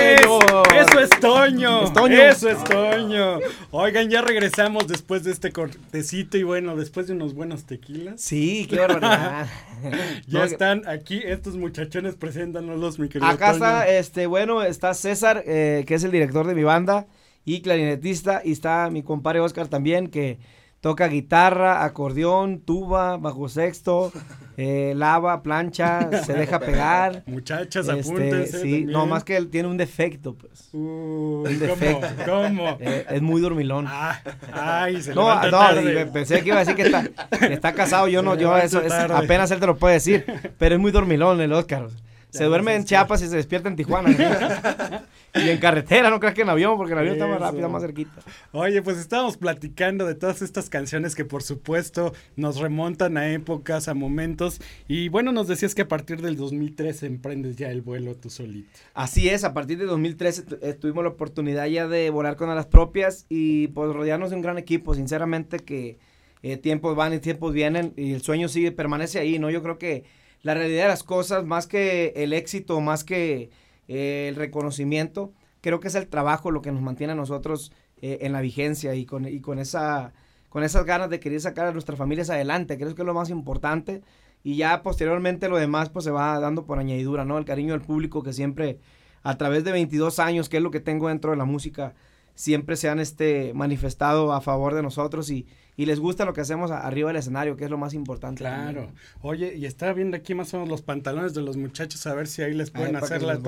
Eso 0.00 1.00
es 1.00 1.10
Toño. 1.20 1.84
Eso 2.30 2.48
es 2.48 2.64
Toño. 2.64 3.38
Oigan, 3.70 4.10
ya 4.10 4.22
regresamos 4.22 4.86
después 4.86 5.24
de 5.24 5.32
este 5.32 5.52
cortecito 5.52 6.36
y 6.36 6.42
bueno, 6.42 6.76
después 6.76 7.06
de 7.06 7.12
unos 7.12 7.34
buenos 7.34 7.64
tequilas. 7.64 8.20
Sí, 8.20 8.66
qué 8.68 8.78
barbaridad. 8.78 9.46
ya 10.26 10.44
están 10.44 10.86
aquí 10.88 11.20
estos 11.24 11.56
muchachones, 11.56 12.16
preséntanos 12.16 12.98
mi 12.98 13.08
querido 13.08 13.30
Acá 13.30 13.52
está, 13.52 13.88
este, 13.88 14.26
bueno, 14.26 14.62
está 14.62 14.94
César, 14.94 15.42
eh, 15.46 15.84
que 15.86 15.94
es 15.94 16.04
el 16.04 16.10
director 16.10 16.46
de 16.46 16.54
mi 16.54 16.64
banda 16.64 17.06
y 17.44 17.62
clarinetista, 17.62 18.42
y 18.44 18.52
está 18.52 18.90
mi 18.90 19.02
compadre 19.02 19.40
Oscar 19.40 19.68
también, 19.68 20.08
que 20.08 20.38
toca 20.80 21.08
guitarra, 21.08 21.84
acordeón, 21.84 22.60
tuba, 22.60 23.16
bajo 23.18 23.48
sexto, 23.48 24.12
eh, 24.56 24.94
lava, 24.96 25.42
plancha, 25.42 26.22
se 26.24 26.32
deja 26.32 26.58
pegar. 26.58 27.22
Muchachas, 27.26 27.88
este, 27.88 28.00
apúntense. 28.00 28.60
Sí, 28.60 28.84
no 28.86 29.06
más 29.06 29.24
que 29.24 29.36
él 29.36 29.48
tiene 29.48 29.68
un 29.68 29.76
defecto, 29.76 30.34
pues. 30.34 30.70
Uh, 30.72 31.44
un 31.46 31.58
defecto. 31.58 32.06
¿Cómo? 32.24 32.70
Eh, 32.80 33.04
es 33.10 33.22
muy 33.22 33.40
dormilón. 33.42 33.86
Ah, 33.88 34.22
ay, 34.52 35.02
se 35.02 35.14
no, 35.14 35.34
no, 35.34 35.50
tarde. 35.50 36.06
pensé 36.06 36.40
que 36.40 36.48
iba 36.48 36.56
a 36.56 36.60
decir 36.60 36.74
que 36.74 36.82
está, 36.82 37.04
está 37.48 37.74
casado. 37.74 38.08
Yo 38.08 38.22
no, 38.22 38.36
yo 38.36 38.56
eso 38.56 38.80
es, 38.80 38.92
apenas 38.92 39.50
él 39.50 39.60
te 39.60 39.66
lo 39.66 39.76
puede 39.76 39.94
decir. 39.94 40.24
Pero 40.56 40.76
es 40.76 40.80
muy 40.80 40.90
dormilón 40.92 41.40
el 41.40 41.52
Oscar. 41.52 41.88
Se 42.30 42.44
duerme 42.44 42.76
en 42.76 42.84
Chiapas 42.84 43.22
y 43.22 43.28
se 43.28 43.36
despierta 43.36 43.68
en 43.68 43.76
Tijuana. 43.76 45.04
Y 45.34 45.48
en 45.48 45.58
carretera, 45.58 46.10
no 46.10 46.18
creas 46.18 46.34
que 46.34 46.42
en 46.42 46.48
avión, 46.48 46.76
porque 46.76 46.92
en 46.92 46.98
avión 46.98 47.14
está 47.14 47.26
más 47.26 47.40
rápido, 47.40 47.68
más 47.68 47.82
cerquita. 47.82 48.20
Oye, 48.52 48.82
pues 48.82 48.98
estábamos 48.98 49.36
platicando 49.36 50.06
de 50.06 50.14
todas 50.14 50.42
estas 50.42 50.68
canciones 50.68 51.14
que 51.14 51.24
por 51.24 51.42
supuesto 51.42 52.12
nos 52.36 52.58
remontan 52.58 53.16
a 53.16 53.30
épocas, 53.30 53.88
a 53.88 53.94
momentos. 53.94 54.60
Y 54.88 55.08
bueno, 55.08 55.32
nos 55.32 55.46
decías 55.48 55.74
que 55.74 55.82
a 55.82 55.88
partir 55.88 56.20
del 56.20 56.36
2013 56.36 57.06
emprendes 57.06 57.56
ya 57.56 57.70
el 57.70 57.82
vuelo 57.82 58.16
tú 58.16 58.30
solito. 58.30 58.70
Así 58.94 59.28
es, 59.28 59.44
a 59.44 59.54
partir 59.54 59.78
de 59.78 59.84
2013 59.84 60.44
eh, 60.62 60.72
tuvimos 60.74 61.04
la 61.04 61.10
oportunidad 61.10 61.66
ya 61.66 61.86
de 61.86 62.10
volar 62.10 62.36
con 62.36 62.52
las 62.54 62.66
propias 62.66 63.26
y 63.28 63.68
pues 63.68 63.92
rodearnos 63.92 64.30
de 64.30 64.36
un 64.36 64.42
gran 64.42 64.58
equipo. 64.58 64.94
Sinceramente 64.94 65.58
que 65.58 65.98
eh, 66.42 66.56
tiempos 66.56 66.96
van 66.96 67.12
y 67.12 67.18
tiempos 67.18 67.52
vienen 67.52 67.92
y 67.96 68.12
el 68.12 68.22
sueño 68.22 68.48
sigue, 68.48 68.72
permanece 68.72 69.18
ahí, 69.18 69.38
¿no? 69.38 69.50
Yo 69.50 69.62
creo 69.62 69.78
que 69.78 70.04
la 70.42 70.54
realidad 70.54 70.84
de 70.84 70.88
las 70.88 71.04
cosas, 71.04 71.44
más 71.44 71.66
que 71.66 72.12
el 72.16 72.32
éxito, 72.32 72.80
más 72.80 73.04
que 73.04 73.50
eh, 73.92 74.28
el 74.28 74.36
reconocimiento, 74.36 75.32
creo 75.60 75.80
que 75.80 75.88
es 75.88 75.96
el 75.96 76.06
trabajo 76.06 76.52
lo 76.52 76.62
que 76.62 76.70
nos 76.70 76.80
mantiene 76.80 77.14
a 77.14 77.16
nosotros 77.16 77.72
eh, 78.00 78.18
en 78.20 78.32
la 78.32 78.40
vigencia 78.40 78.94
y 78.94 79.04
con, 79.04 79.26
y 79.26 79.40
con, 79.40 79.58
esa, 79.58 80.12
con 80.48 80.62
esas 80.62 80.84
ganas 80.84 81.10
de 81.10 81.18
querer 81.18 81.40
sacar 81.40 81.66
a 81.66 81.72
nuestras 81.72 81.98
familias 81.98 82.30
adelante. 82.30 82.76
Creo 82.76 82.94
que 82.94 83.02
es 83.02 83.06
lo 83.06 83.14
más 83.14 83.30
importante. 83.30 84.00
Y 84.44 84.54
ya 84.54 84.84
posteriormente 84.84 85.48
lo 85.48 85.56
demás 85.56 85.88
pues 85.90 86.04
se 86.04 86.12
va 86.12 86.38
dando 86.38 86.66
por 86.66 86.78
añadidura, 86.78 87.24
¿no? 87.24 87.36
El 87.36 87.44
cariño 87.44 87.72
del 87.72 87.82
público 87.82 88.22
que 88.22 88.32
siempre, 88.32 88.78
a 89.24 89.36
través 89.36 89.64
de 89.64 89.72
22 89.72 90.20
años, 90.20 90.48
que 90.48 90.58
es 90.58 90.62
lo 90.62 90.70
que 90.70 90.78
tengo 90.78 91.08
dentro 91.08 91.32
de 91.32 91.36
la 91.36 91.44
música, 91.44 91.94
siempre 92.36 92.76
se 92.76 92.88
han 92.88 93.00
este, 93.00 93.52
manifestado 93.54 94.32
a 94.32 94.40
favor 94.40 94.72
de 94.74 94.82
nosotros 94.82 95.30
y, 95.30 95.48
y 95.80 95.86
les 95.86 95.98
gusta 95.98 96.26
lo 96.26 96.34
que 96.34 96.42
hacemos 96.42 96.70
arriba 96.70 97.08
del 97.08 97.16
escenario, 97.16 97.56
que 97.56 97.64
es 97.64 97.70
lo 97.70 97.78
más 97.78 97.94
importante. 97.94 98.40
Claro. 98.40 98.92
Oye, 99.22 99.56
y 99.56 99.64
estaba 99.64 99.94
viendo 99.94 100.14
aquí 100.14 100.34
más 100.34 100.52
o 100.52 100.58
menos 100.58 100.68
los 100.68 100.82
pantalones 100.82 101.32
de 101.32 101.40
los 101.40 101.56
muchachos, 101.56 102.06
a 102.06 102.14
ver 102.14 102.26
si 102.26 102.42
ahí 102.42 102.52
les 102.52 102.70
pueden 102.70 102.96
hacer 102.96 103.22
la 103.22 103.40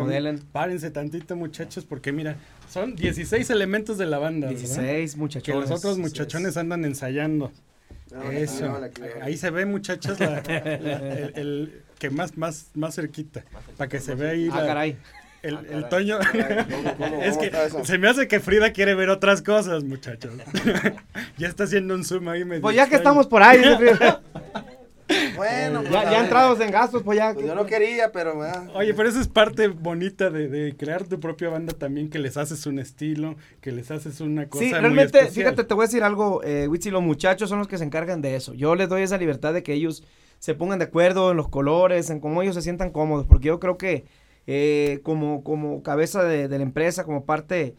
Párense 0.51 0.91
tantito, 0.91 1.37
muchachos, 1.37 1.85
porque 1.85 2.11
mira, 2.11 2.37
son 2.71 2.97
16 2.97 3.51
elementos 3.51 3.99
de 3.99 4.07
la 4.07 4.19
banda. 4.19 4.49
16 4.49 5.19
muchachones. 5.19 5.65
Que 5.65 5.71
los 5.71 5.79
otros 5.79 5.99
muchachones 5.99 6.57
andan 6.57 6.87
ensayando. 6.87 7.53
Eso. 8.31 8.81
ahí 9.21 9.37
se 9.37 9.51
ve, 9.51 9.67
muchachos, 9.67 10.17
el, 10.49 11.83
que 11.99 12.09
más, 12.09 12.39
más, 12.39 12.69
más 12.73 12.95
cerquita. 12.95 13.45
Para 13.77 13.91
que 13.91 14.01
se 14.01 14.15
vea 14.15 14.31
ahí. 14.31 14.49
Ah, 14.51 14.65
caray. 14.67 14.97
El, 15.43 15.57
ah, 15.57 15.63
el 15.71 15.89
Toño. 15.89 16.19
es 17.23 17.37
que 17.37 17.51
se 17.85 17.99
me 17.99 18.09
hace 18.09 18.29
que 18.29 18.41
Frida 18.41 18.73
quiere 18.73 18.95
ver 18.95 19.11
otras 19.11 19.43
cosas, 19.43 19.83
muchachos. 19.83 20.33
ya 21.39 21.49
está 21.49 21.65
haciendo 21.65 21.95
un 21.95 22.05
zoom 22.05 22.29
ahí. 22.29 22.45
pues 22.61 22.77
ya 22.77 22.89
que 22.89 22.97
estamos 22.97 23.27
por 23.27 23.43
ahí. 23.43 23.61
bueno, 25.37 25.83
ya, 25.83 26.03
pues, 26.05 26.21
entrados 26.21 26.61
en 26.61 26.71
gastos, 26.71 27.03
pues 27.03 27.19
ya. 27.19 27.35
Pues 27.35 27.45
yo 27.45 27.57
no 27.57 27.67
quería, 27.67 28.13
pero. 28.13 28.41
Oye, 28.75 28.95
pero 28.95 29.09
eso 29.09 29.21
es 29.21 29.27
parte 29.27 29.67
bonita 29.67 30.31
de, 30.31 30.77
crear 30.79 31.05
tu 31.05 31.19
propia 31.19 31.49
banda 31.49 31.73
también, 31.73 32.09
que 32.09 32.21
les 32.21 32.37
haces 32.37 32.65
un 32.67 32.79
estilo, 32.79 33.35
que 33.61 33.73
les 33.73 33.91
haces 33.91 34.21
una 34.21 34.49
cosa. 34.49 34.65
Sí, 34.65 34.73
realmente, 34.73 35.27
fíjate, 35.27 35.65
te 35.65 35.75
voy 35.75 35.85
a 35.85 35.87
decir 35.87 36.05
algo, 36.05 36.41
eh, 36.45 36.69
los 36.69 37.03
muchachos 37.03 37.49
son 37.49 37.59
los 37.59 37.67
que 37.67 37.79
se 37.79 37.85
encargan 37.85 38.23
de 38.23 38.37
eso. 38.37 38.55
Yo 38.55 38.77
les 38.77 38.89
doy 38.89 39.03
esa 39.03 39.19
libertad 39.19 39.53
de 39.53 39.65
que 39.65 39.73
ellos 39.73 40.05
se 40.39 40.55
pongan 40.55 40.79
de 40.79 40.87
acuerdo 40.87 41.33
en 41.33 41.37
los 41.37 41.49
colores, 41.49 42.11
en 42.11 42.21
cómo 42.21 42.43
ellos 42.43 42.55
se 42.55 42.63
sientan 42.63 42.91
cómodos, 42.91 43.27
porque 43.27 43.49
yo 43.49 43.59
creo 43.61 43.77
que 43.77 44.05
eh, 44.47 45.01
como, 45.03 45.45
como 45.45 45.83
cabeza 45.83 46.25
de, 46.25 46.49
la 46.49 46.63
empresa, 46.63 47.05
como 47.05 47.25
parte 47.25 47.77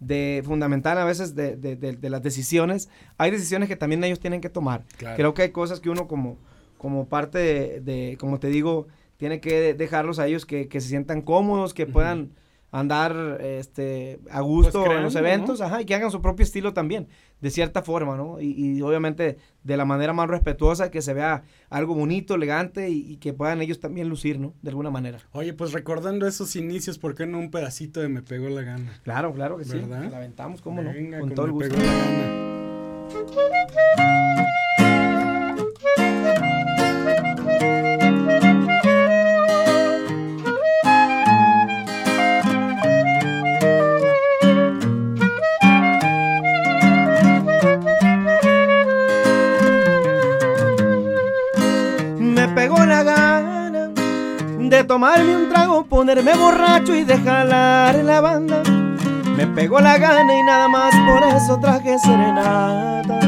de 0.00 0.42
fundamental 0.44 0.98
a 0.98 1.04
veces 1.04 1.34
de, 1.34 1.56
de, 1.56 2.10
las 2.10 2.22
decisiones, 2.22 2.88
hay 3.18 3.30
decisiones 3.30 3.68
que 3.68 3.76
también 3.76 4.02
ellos 4.04 4.20
tienen 4.20 4.40
que 4.40 4.50
tomar. 4.50 4.84
Creo 5.16 5.34
que 5.34 5.42
hay 5.42 5.50
cosas 5.50 5.80
que 5.80 5.90
uno 5.90 6.08
como, 6.08 6.38
como 6.76 7.08
parte 7.08 7.80
de, 7.80 8.16
como 8.18 8.40
te 8.40 8.48
digo, 8.48 8.88
tiene 9.16 9.40
que 9.40 9.74
dejarlos 9.74 10.18
a 10.18 10.26
ellos 10.26 10.44
que, 10.44 10.68
que 10.68 10.80
se 10.80 10.88
sientan 10.88 11.22
cómodos, 11.22 11.74
que 11.74 11.86
puedan 11.86 12.32
andar 12.72 13.38
este, 13.42 14.18
a 14.30 14.40
gusto 14.40 14.84
pues 14.84 14.96
en 14.96 15.02
los 15.04 15.14
eventos, 15.14 15.60
ajá, 15.60 15.82
y 15.82 15.84
que 15.84 15.94
hagan 15.94 16.10
su 16.10 16.22
propio 16.22 16.42
estilo 16.42 16.72
también, 16.72 17.06
de 17.40 17.50
cierta 17.50 17.82
forma, 17.82 18.16
¿no? 18.16 18.40
Y, 18.40 18.80
obviamente 18.80 19.36
de 19.62 19.76
la 19.76 19.84
manera 19.84 20.12
más 20.14 20.28
respetuosa, 20.28 20.90
que 20.90 21.02
se 21.02 21.12
vea 21.12 21.44
algo 21.68 21.94
bonito, 21.94 22.34
elegante 22.34 22.88
y, 22.88 23.18
que 23.18 23.34
puedan 23.34 23.60
ellos 23.60 23.78
también 23.78 24.08
lucir, 24.08 24.40
¿no? 24.40 24.54
De 24.62 24.70
alguna 24.70 24.90
manera. 24.90 25.18
Oye, 25.32 25.52
pues 25.52 25.72
recordando 25.72 26.26
esos 26.26 26.56
inicios, 26.56 26.98
¿por 26.98 27.14
qué 27.14 27.26
no 27.26 27.38
un 27.38 27.50
pedacito 27.50 28.00
de 28.00 28.08
Me 28.08 28.22
Pegó 28.22 28.48
la 28.48 28.62
Gana? 28.62 29.00
Claro, 29.04 29.34
claro 29.34 29.58
que 29.58 29.64
sí. 29.64 29.78
La 29.88 30.16
aventamos, 30.16 30.62
¿cómo 30.62 30.82
no? 30.82 30.90
Con, 31.20 31.34
todo 31.34 31.46
el 31.46 31.52
gusto. 31.52 31.76
Tomarme 54.84 55.36
un 55.36 55.48
trago, 55.48 55.84
ponerme 55.84 56.34
borracho 56.34 56.94
y 56.94 57.04
de 57.04 57.18
jalar 57.18 57.96
la 57.96 58.20
banda. 58.20 58.62
Me 59.36 59.46
pegó 59.46 59.80
la 59.80 59.98
gana 59.98 60.38
y 60.38 60.42
nada 60.42 60.68
más 60.68 60.94
por 60.94 61.22
eso 61.36 61.58
traje 61.60 61.98
serenata. 61.98 63.20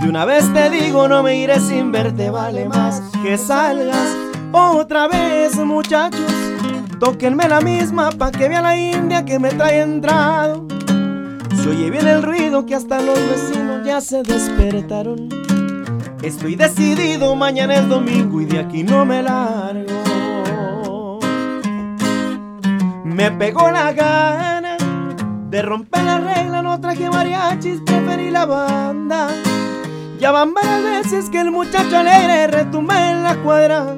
Y 0.00 0.08
una 0.08 0.24
vez 0.24 0.52
te 0.52 0.70
digo, 0.70 1.08
no 1.08 1.22
me 1.22 1.36
iré 1.36 1.60
sin 1.60 1.92
verte, 1.92 2.30
vale 2.30 2.66
más 2.66 3.02
que 3.22 3.36
salgas 3.36 4.16
otra 4.52 5.08
vez, 5.08 5.56
muchachos. 5.56 6.32
Tóquenme 6.98 7.48
la 7.48 7.60
misma 7.60 8.10
pa' 8.10 8.30
que 8.30 8.48
vea 8.48 8.62
la 8.62 8.76
india 8.76 9.24
que 9.24 9.38
me 9.38 9.50
trae 9.50 9.80
entrado. 9.80 10.66
Se 11.62 11.68
oye 11.68 11.90
bien 11.90 12.06
el 12.06 12.22
ruido 12.22 12.64
que 12.64 12.74
hasta 12.74 13.00
los 13.00 13.18
vecinos 13.28 13.84
ya 13.84 14.00
se 14.00 14.22
despertaron. 14.22 15.28
Estoy 16.22 16.54
decidido, 16.54 17.34
mañana 17.36 17.74
es 17.74 17.88
domingo 17.88 18.40
y 18.40 18.46
de 18.46 18.60
aquí 18.60 18.82
no 18.82 19.04
me 19.04 19.22
largo. 19.22 20.05
Me 23.16 23.30
pegó 23.30 23.70
la 23.70 23.94
gana 23.94 24.76
de 25.48 25.62
romper 25.62 26.02
la 26.02 26.18
regla, 26.18 26.60
no 26.60 26.78
traje 26.82 27.08
mariachis, 27.08 27.80
preferí 27.80 28.30
la 28.30 28.44
banda. 28.44 29.28
Ya 30.18 30.32
van 30.32 30.52
varias 30.52 30.82
veces 30.82 31.30
que 31.30 31.40
el 31.40 31.50
muchacho 31.50 31.96
alegre 31.96 32.46
retumba 32.48 33.10
en 33.10 33.22
la 33.22 33.36
cuadra. 33.36 33.96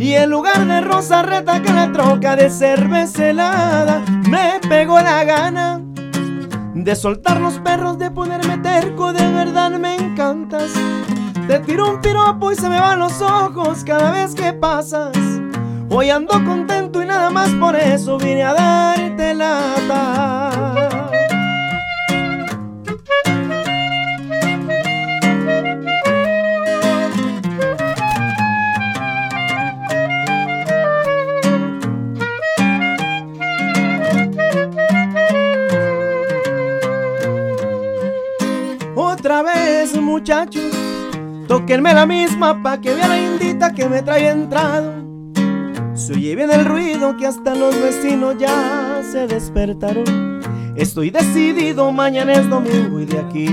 Y 0.00 0.14
en 0.14 0.30
lugar 0.30 0.66
de 0.66 0.80
rosa 0.80 1.22
reta 1.22 1.62
que 1.62 1.72
la 1.72 1.92
troca 1.92 2.34
de 2.34 2.50
cerveza 2.50 3.28
helada, 3.28 4.02
me 4.28 4.58
pegó 4.68 4.98
la 4.98 5.22
gana 5.22 5.80
de 6.74 6.96
soltar 6.96 7.40
los 7.40 7.60
perros, 7.60 8.00
de 8.00 8.10
ponerme 8.10 8.58
terco, 8.58 9.12
de 9.12 9.30
verdad 9.30 9.70
me 9.78 9.94
encantas. 9.94 10.72
Te 11.46 11.60
tiro 11.60 11.88
un 11.88 12.00
piropo 12.00 12.50
y 12.50 12.56
se 12.56 12.68
me 12.68 12.80
van 12.80 12.98
los 12.98 13.22
ojos 13.22 13.84
cada 13.84 14.10
vez 14.10 14.34
que 14.34 14.52
pasas. 14.52 15.39
Hoy 15.92 16.08
ando 16.08 16.32
contento 16.44 17.02
y 17.02 17.06
nada 17.06 17.30
más 17.30 17.50
por 17.54 17.74
eso 17.74 18.16
vine 18.16 18.44
a 18.44 18.54
darte 18.54 19.34
lata. 19.34 21.10
Otra 38.94 39.42
vez, 39.42 39.96
muchachos, 39.96 40.62
tóquenme 41.48 41.92
la 41.92 42.06
misma 42.06 42.62
pa' 42.62 42.80
que 42.80 42.94
vea 42.94 43.08
la 43.08 43.18
indita 43.18 43.74
que 43.74 43.88
me 43.88 44.02
trae 44.02 44.28
entrado. 44.28 44.99
Se 46.10 46.16
oye 46.16 46.32
el 46.32 46.64
ruido 46.64 47.16
que 47.16 47.24
hasta 47.24 47.54
los 47.54 47.80
vecinos 47.80 48.34
ya 48.36 49.00
se 49.12 49.28
despertaron. 49.28 50.40
Estoy 50.74 51.10
decidido, 51.10 51.92
mañana 51.92 52.32
es 52.32 52.50
domingo 52.50 52.98
y 52.98 53.04
de 53.04 53.20
aquí 53.20 53.46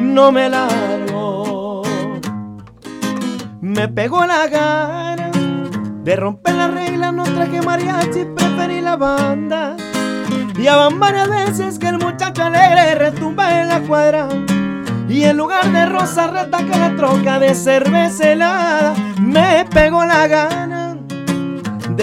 no 0.00 0.30
me 0.30 0.48
largo. 0.48 1.82
Me 3.60 3.88
pegó 3.88 4.24
la 4.26 4.46
gana 4.46 5.32
de 6.04 6.14
romper 6.14 6.54
la 6.54 6.68
regla, 6.68 7.10
no 7.10 7.24
traje 7.24 7.60
mariachi, 7.60 8.26
preferí 8.36 8.80
la 8.80 8.94
banda. 8.94 9.76
Ya 10.62 10.76
van 10.76 11.00
varias 11.00 11.28
veces 11.28 11.80
que 11.80 11.88
el 11.88 11.98
muchacho 11.98 12.44
alegre 12.44 12.94
retumba 12.94 13.60
en 13.60 13.68
la 13.70 13.80
cuadra. 13.80 14.28
Y 15.08 15.24
en 15.24 15.36
lugar 15.36 15.68
de 15.72 15.86
rosa 15.86 16.28
retaca 16.28 16.78
la 16.78 16.94
troca 16.94 17.40
de 17.40 17.56
cerveza 17.56 18.30
helada, 18.30 18.94
me 19.18 19.64
pegó 19.64 20.04
la 20.04 20.28
gana 20.28 20.63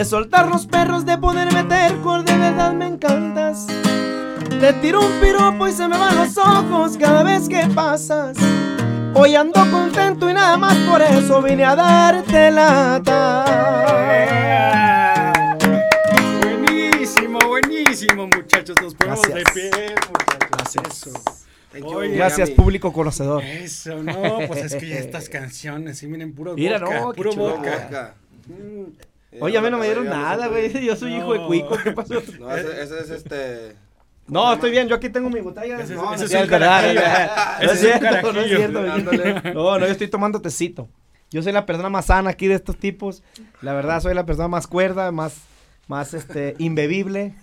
de 0.01 0.05
soltar 0.05 0.47
los 0.47 0.65
perros, 0.65 1.05
de 1.05 1.15
poder 1.19 1.53
meter 1.53 1.95
con 1.97 2.25
de 2.25 2.35
verdad 2.35 2.73
me 2.73 2.87
encantas. 2.87 3.67
Te 4.59 4.73
tiro 4.81 4.99
un 4.99 5.21
piropo 5.21 5.67
y 5.67 5.71
se 5.73 5.87
me 5.87 5.95
van 5.95 6.15
los 6.15 6.35
ojos 6.39 6.97
cada 6.97 7.21
vez 7.21 7.47
que 7.47 7.67
pasas. 7.75 8.35
Hoy 9.13 9.35
ando 9.35 9.61
contento 9.69 10.27
y 10.27 10.33
nada 10.33 10.57
más 10.57 10.75
por 10.89 11.03
eso 11.03 11.43
vine 11.43 11.65
a 11.65 11.75
darte 11.75 12.49
lata. 12.49 13.45
Buenísimo, 16.41 17.37
buenísimo, 17.47 18.25
muchachos. 18.25 18.75
Nos 18.81 18.95
ponemos 18.95 19.21
de 19.21 19.43
pie, 19.53 19.69
Gracias. 20.49 21.11
Gracias, 22.15 22.49
público 22.49 22.91
conocedor. 22.91 23.43
Eso, 23.43 24.01
no, 24.01 24.39
pues 24.47 24.63
es 24.63 24.75
que 24.77 24.87
ya 24.87 24.95
estas 24.99 25.29
canciones, 25.29 25.99
sí, 25.99 26.07
miren, 26.07 26.33
puro 26.33 26.55
Mira, 26.55 26.79
boca, 26.79 27.13
puro 27.13 27.35
boca. 27.35 28.15
Oye, 29.39 29.57
a 29.57 29.61
mí 29.61 29.69
no 29.69 29.77
me 29.77 29.85
dieron 29.85 30.05
nada, 30.05 30.47
güey. 30.47 30.85
Yo 30.85 30.95
soy 30.95 31.15
hijo 31.15 31.33
de 31.33 31.45
cuico. 31.45 31.77
¿Qué 31.81 31.91
pasó? 31.91 32.15
No, 32.39 32.55
ese, 32.55 32.81
es 32.81 33.09
este. 33.09 33.75
No, 34.27 34.53
estoy 34.53 34.71
bien, 34.71 34.87
yo 34.87 34.95
aquí 34.95 35.09
tengo 35.09 35.29
mi 35.29 35.41
botella. 35.41 35.79
Ese, 35.79 35.95
no, 35.95 36.13
ese, 36.13 36.25
es, 36.25 36.49
verdad. 36.49 37.59
No 37.61 37.71
es 37.71 37.79
cierto, 37.79 38.33
no 38.33 38.41
es 38.41 38.47
cierto. 38.47 38.81
No, 39.53 39.79
no, 39.79 39.85
yo 39.85 39.91
estoy 39.91 40.07
tomando 40.07 40.41
tecito. 40.41 40.89
Yo 41.29 41.41
soy 41.41 41.53
la 41.53 41.65
persona 41.65 41.89
más 41.89 42.05
sana 42.07 42.31
aquí 42.31 42.47
de 42.47 42.55
estos 42.55 42.77
tipos. 42.77 43.23
La 43.61 43.73
verdad, 43.73 44.01
soy 44.01 44.13
la 44.13 44.25
persona 44.25 44.49
más 44.49 44.67
cuerda, 44.67 45.11
más, 45.11 45.37
más 45.87 46.13
este, 46.13 46.55
imbebible. 46.59 47.33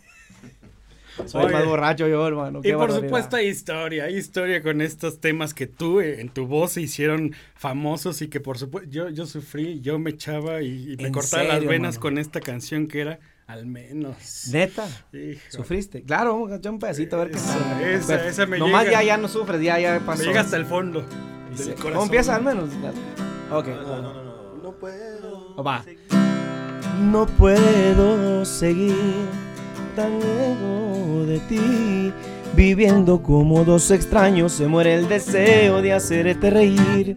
Soy 1.26 1.52
más 1.52 1.64
borracho 1.64 2.08
yo, 2.08 2.26
hermano. 2.26 2.60
y 2.62 2.72
por 2.72 2.92
supuesto 2.92 3.36
hay 3.36 3.48
historia, 3.48 4.04
hay 4.04 4.16
historia 4.16 4.62
con 4.62 4.80
estos 4.80 5.20
temas 5.20 5.54
que 5.54 5.66
tú 5.66 6.00
eh, 6.00 6.20
en 6.20 6.28
tu 6.28 6.46
voz 6.46 6.72
se 6.72 6.82
hicieron 6.82 7.34
famosos 7.54 8.22
y 8.22 8.28
que 8.28 8.40
por 8.40 8.58
supuesto 8.58 8.90
yo, 8.90 9.08
yo 9.08 9.26
sufrí, 9.26 9.80
yo 9.80 9.98
me 9.98 10.10
echaba 10.10 10.62
y, 10.62 10.96
me 11.00 11.10
cortaba 11.12 11.44
las 11.44 11.64
venas 11.64 11.98
con 11.98 12.18
esta 12.18 12.40
canción 12.40 12.86
que 12.86 13.00
era 13.00 13.18
Al 13.46 13.66
menos. 13.66 14.48
Neta. 14.52 14.86
Híjole. 15.12 15.40
¿Sufriste? 15.48 16.02
Claro, 16.02 16.34
vamos 16.34 16.52
a 16.52 16.56
echar 16.56 16.72
un 16.72 16.78
pedacito 16.78 17.16
a 17.16 17.24
ver 17.24 17.30
qué 17.30 17.38
Esa, 17.38 17.90
esa, 17.90 18.06
Pero 18.16 18.28
esa 18.28 18.46
me 18.46 18.58
Nomás 18.58 18.84
llega. 18.84 19.02
ya, 19.02 19.06
ya 19.06 19.16
no 19.16 19.28
sufres, 19.28 19.60
ya, 19.62 19.78
ya 19.78 20.00
pasó. 20.00 20.20
Me 20.22 20.28
llega 20.28 20.40
hasta 20.42 20.56
el 20.56 20.66
fondo. 20.66 21.00
Del 21.56 21.68
¿Cómo 21.70 21.82
corazón. 21.82 22.02
empieza 22.04 22.36
al 22.36 22.44
menos? 22.44 22.70
Ok. 23.50 23.66
No, 23.68 24.02
no, 24.02 24.22
no, 24.22 24.62
no 24.62 24.72
puedo. 24.72 25.54
O 25.56 25.62
va. 25.62 25.84
No 27.10 27.26
puedo 27.26 28.44
seguir 28.44 28.94
tan 29.98 30.20
de 31.26 31.40
ti, 31.48 32.12
viviendo 32.54 33.20
como 33.20 33.64
dos 33.64 33.90
extraños. 33.90 34.52
Se 34.52 34.68
muere 34.68 34.94
el 34.94 35.08
deseo 35.08 35.82
de 35.82 35.92
hacerte 35.92 36.50
reír. 36.50 37.16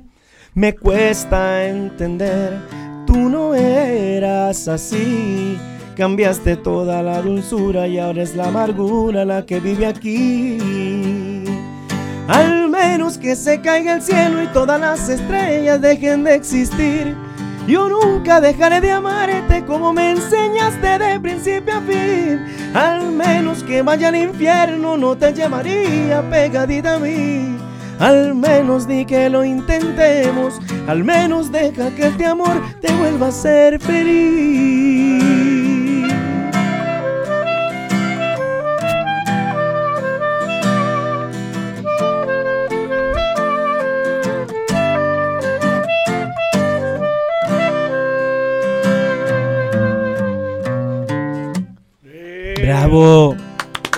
Me 0.55 0.73
cuesta 0.73 1.67
entender, 1.67 2.59
tú 3.05 3.29
no 3.29 3.53
eras 3.53 4.67
así. 4.67 5.59
Cambiaste 5.95 6.55
toda 6.55 7.03
la 7.03 7.21
dulzura 7.21 7.87
y 7.87 7.99
ahora 7.99 8.23
es 8.23 8.35
la 8.35 8.47
amargura 8.47 9.25
la 9.25 9.45
que 9.45 9.59
vive 9.59 9.85
aquí. 9.85 10.57
Al 12.27 12.67
menos 12.69 13.19
que 13.19 13.35
se 13.35 13.61
caiga 13.61 13.93
el 13.93 14.01
cielo 14.01 14.41
y 14.41 14.47
todas 14.47 14.81
las 14.81 15.07
estrellas 15.07 15.79
dejen 15.79 16.23
de 16.23 16.33
existir. 16.33 17.15
Yo 17.67 17.87
nunca 17.89 18.41
dejaré 18.41 18.81
de 18.81 18.91
amarte 18.91 19.63
como 19.65 19.93
me 19.93 20.11
enseñaste 20.11 20.97
de 20.97 21.19
principio 21.19 21.75
a 21.75 21.81
fin. 21.81 22.39
Al 22.73 23.11
menos 23.11 23.63
que 23.63 23.81
vaya 23.81 24.09
al 24.09 24.15
infierno 24.15 24.97
no 24.97 25.15
te 25.15 25.33
llevaría 25.33 26.27
pegadita 26.29 26.95
a 26.95 26.99
mí. 26.99 27.57
Al 27.99 28.33
menos 28.33 28.87
di 28.87 29.05
que 29.05 29.29
lo 29.29 29.43
intentemos. 29.43 30.59
Al 30.87 31.03
menos 31.03 31.51
deja 31.51 31.91
que 31.95 32.07
este 32.07 32.25
amor 32.25 32.61
te 32.81 32.91
vuelva 32.93 33.27
a 33.27 33.31
ser 33.31 33.79
feliz. 33.79 35.10
Bravo. 52.91 53.37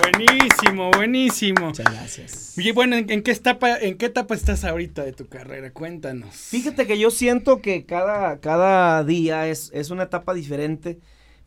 Buenísimo, 0.00 0.90
buenísimo. 0.92 1.66
Muchas 1.66 1.86
gracias. 1.92 2.56
Y 2.56 2.70
bueno, 2.70 2.94
¿en, 2.94 3.10
en 3.10 3.22
qué 3.24 3.32
etapa, 3.32 3.76
¿en 3.76 3.98
qué 3.98 4.06
etapa 4.06 4.36
estás 4.36 4.64
ahorita 4.64 5.02
de 5.02 5.12
tu 5.12 5.26
carrera? 5.26 5.72
Cuéntanos. 5.72 6.32
Fíjate 6.32 6.86
que 6.86 6.96
yo 6.96 7.10
siento 7.10 7.60
que 7.60 7.86
cada, 7.86 8.38
cada 8.38 9.02
día 9.02 9.48
es, 9.48 9.72
es 9.74 9.90
una 9.90 10.04
etapa 10.04 10.32
diferente, 10.32 11.00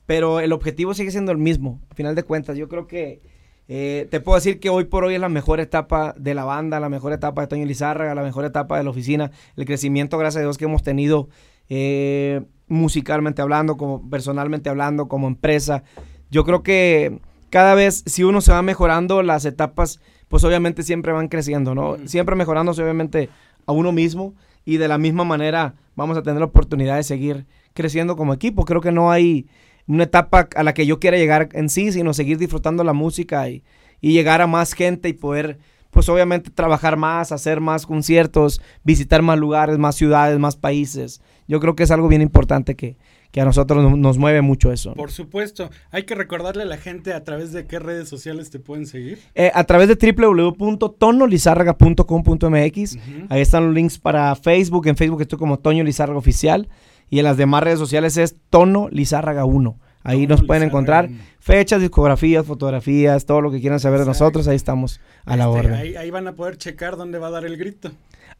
pero 0.05 0.41
el 0.41 0.51
objetivo 0.51 0.93
sigue 0.93 1.09
siendo 1.09 1.31
el 1.31 1.37
mismo, 1.37 1.79
a 1.89 1.95
final 1.95 2.15
de 2.15 2.23
cuentas. 2.23 2.57
Yo 2.57 2.67
creo 2.67 2.85
que 2.85 3.21
eh, 3.69 4.07
te 4.11 4.19
puedo 4.19 4.35
decir 4.35 4.59
que 4.59 4.69
hoy 4.69 4.83
por 4.83 5.05
hoy 5.05 5.15
es 5.15 5.21
la 5.21 5.29
mejor 5.29 5.61
etapa 5.61 6.13
de 6.17 6.33
la 6.33 6.43
banda, 6.43 6.81
la 6.81 6.89
mejor 6.89 7.13
etapa 7.13 7.39
de 7.41 7.47
Toño 7.47 7.65
Lizárraga, 7.65 8.13
la 8.13 8.23
mejor 8.23 8.43
etapa 8.43 8.77
de 8.77 8.83
la 8.83 8.89
oficina, 8.89 9.31
el 9.55 9.63
crecimiento, 9.63 10.17
gracias 10.17 10.41
a 10.41 10.43
Dios, 10.43 10.57
que 10.57 10.65
hemos 10.65 10.83
tenido 10.83 11.29
eh, 11.69 12.41
musicalmente 12.67 13.41
hablando, 13.41 13.77
como 13.77 14.09
personalmente 14.09 14.69
hablando, 14.69 15.07
como 15.07 15.27
empresa. 15.27 15.83
Yo 16.29 16.43
creo 16.43 16.61
que 16.61 17.21
cada 17.49 17.75
vez, 17.75 18.03
si 18.05 18.23
uno 18.23 18.41
se 18.41 18.51
va 18.51 18.61
mejorando, 18.61 19.23
las 19.23 19.45
etapas, 19.45 19.99
pues 20.27 20.43
obviamente 20.43 20.83
siempre 20.83 21.13
van 21.13 21.27
creciendo, 21.27 21.75
¿no? 21.75 21.97
Mm. 21.97 22.07
Siempre 22.07 22.35
mejorándose, 22.35 22.83
obviamente, 22.83 23.29
a 23.65 23.71
uno 23.71 23.91
mismo 23.91 24.33
y 24.65 24.77
de 24.77 24.87
la 24.87 24.97
misma 24.97 25.23
manera 25.23 25.75
vamos 25.95 26.17
a 26.17 26.23
tener 26.23 26.39
la 26.39 26.45
oportunidad 26.45 26.97
de 26.97 27.03
seguir 27.03 27.45
creciendo 27.73 28.15
como 28.15 28.33
equipo. 28.33 28.65
Creo 28.65 28.81
que 28.81 28.91
no 28.91 29.11
hay 29.11 29.47
una 29.87 30.03
etapa 30.03 30.49
a 30.55 30.63
la 30.63 30.73
que 30.73 30.85
yo 30.85 30.99
quiera 30.99 31.17
llegar 31.17 31.49
en 31.53 31.69
sí, 31.69 31.91
sino 31.91 32.13
seguir 32.13 32.37
disfrutando 32.37 32.83
la 32.83 32.93
música 32.93 33.47
y, 33.49 33.63
y 34.01 34.11
llegar 34.11 34.41
a 34.41 34.47
más 34.47 34.73
gente 34.73 35.09
y 35.09 35.13
poder, 35.13 35.59
pues 35.91 36.09
obviamente 36.09 36.49
trabajar 36.49 36.97
más, 36.97 37.31
hacer 37.31 37.61
más 37.61 37.85
conciertos, 37.85 38.61
visitar 38.83 39.21
más 39.21 39.39
lugares, 39.39 39.77
más 39.77 39.95
ciudades, 39.95 40.37
más 40.39 40.57
países. 40.57 41.21
Yo 41.47 41.59
creo 41.59 41.75
que 41.75 41.83
es 41.83 41.91
algo 41.91 42.09
bien 42.09 42.21
importante 42.21 42.75
que, 42.75 42.97
que 43.31 43.41
a 43.41 43.45
nosotros 43.45 43.83
nos, 43.83 43.97
nos 43.97 44.17
mueve 44.17 44.41
mucho 44.41 44.71
eso. 44.71 44.93
Por 44.93 45.11
supuesto, 45.11 45.69
hay 45.91 46.03
que 46.03 46.15
recordarle 46.15 46.63
a 46.63 46.65
la 46.65 46.77
gente 46.77 47.13
a 47.13 47.23
través 47.23 47.51
de 47.51 47.65
qué 47.67 47.77
redes 47.79 48.07
sociales 48.09 48.49
te 48.49 48.59
pueden 48.59 48.85
seguir. 48.87 49.19
Eh, 49.35 49.51
a 49.53 49.63
través 49.65 49.87
de 49.89 50.13
www.tonolizarraga.com.mx. 50.13 52.95
Ujú. 52.95 53.25
Ahí 53.29 53.41
están 53.41 53.65
los 53.67 53.75
links 53.75 53.97
para 53.99 54.33
Facebook. 54.35 54.87
En 54.87 54.95
Facebook 54.95 55.21
estoy 55.21 55.37
como 55.39 55.59
Toño 55.59 55.83
Lizárraga 55.83 56.17
Oficial. 56.19 56.67
Y 57.09 57.19
en 57.19 57.25
las 57.25 57.37
demás 57.37 57.63
redes 57.63 57.79
sociales 57.79 58.17
es 58.17 58.35
Tono 58.49 58.89
Lizárraga 58.91 59.45
1. 59.45 59.79
Ahí 60.03 60.27
nos 60.27 60.43
pueden 60.43 60.63
encontrar 60.63 61.07
1. 61.09 61.17
fechas, 61.39 61.81
discografías, 61.81 62.45
fotografías, 62.45 63.25
todo 63.25 63.41
lo 63.41 63.49
que 63.51 63.59
quieran 63.59 63.79
saber 63.79 63.99
de 64.01 64.05
nosotros. 64.05 64.47
Ahí 64.47 64.55
estamos 64.55 64.99
a 65.25 65.35
la 65.35 65.45
Este, 65.45 65.57
orden. 65.59 65.73
Ahí, 65.73 65.95
ahí 65.95 66.11
van 66.11 66.27
a 66.27 66.35
poder 66.35 66.57
checar 66.57 66.95
dónde 66.97 67.17
va 67.19 67.27
a 67.27 67.31
dar 67.31 67.45
el 67.45 67.57
grito. 67.57 67.91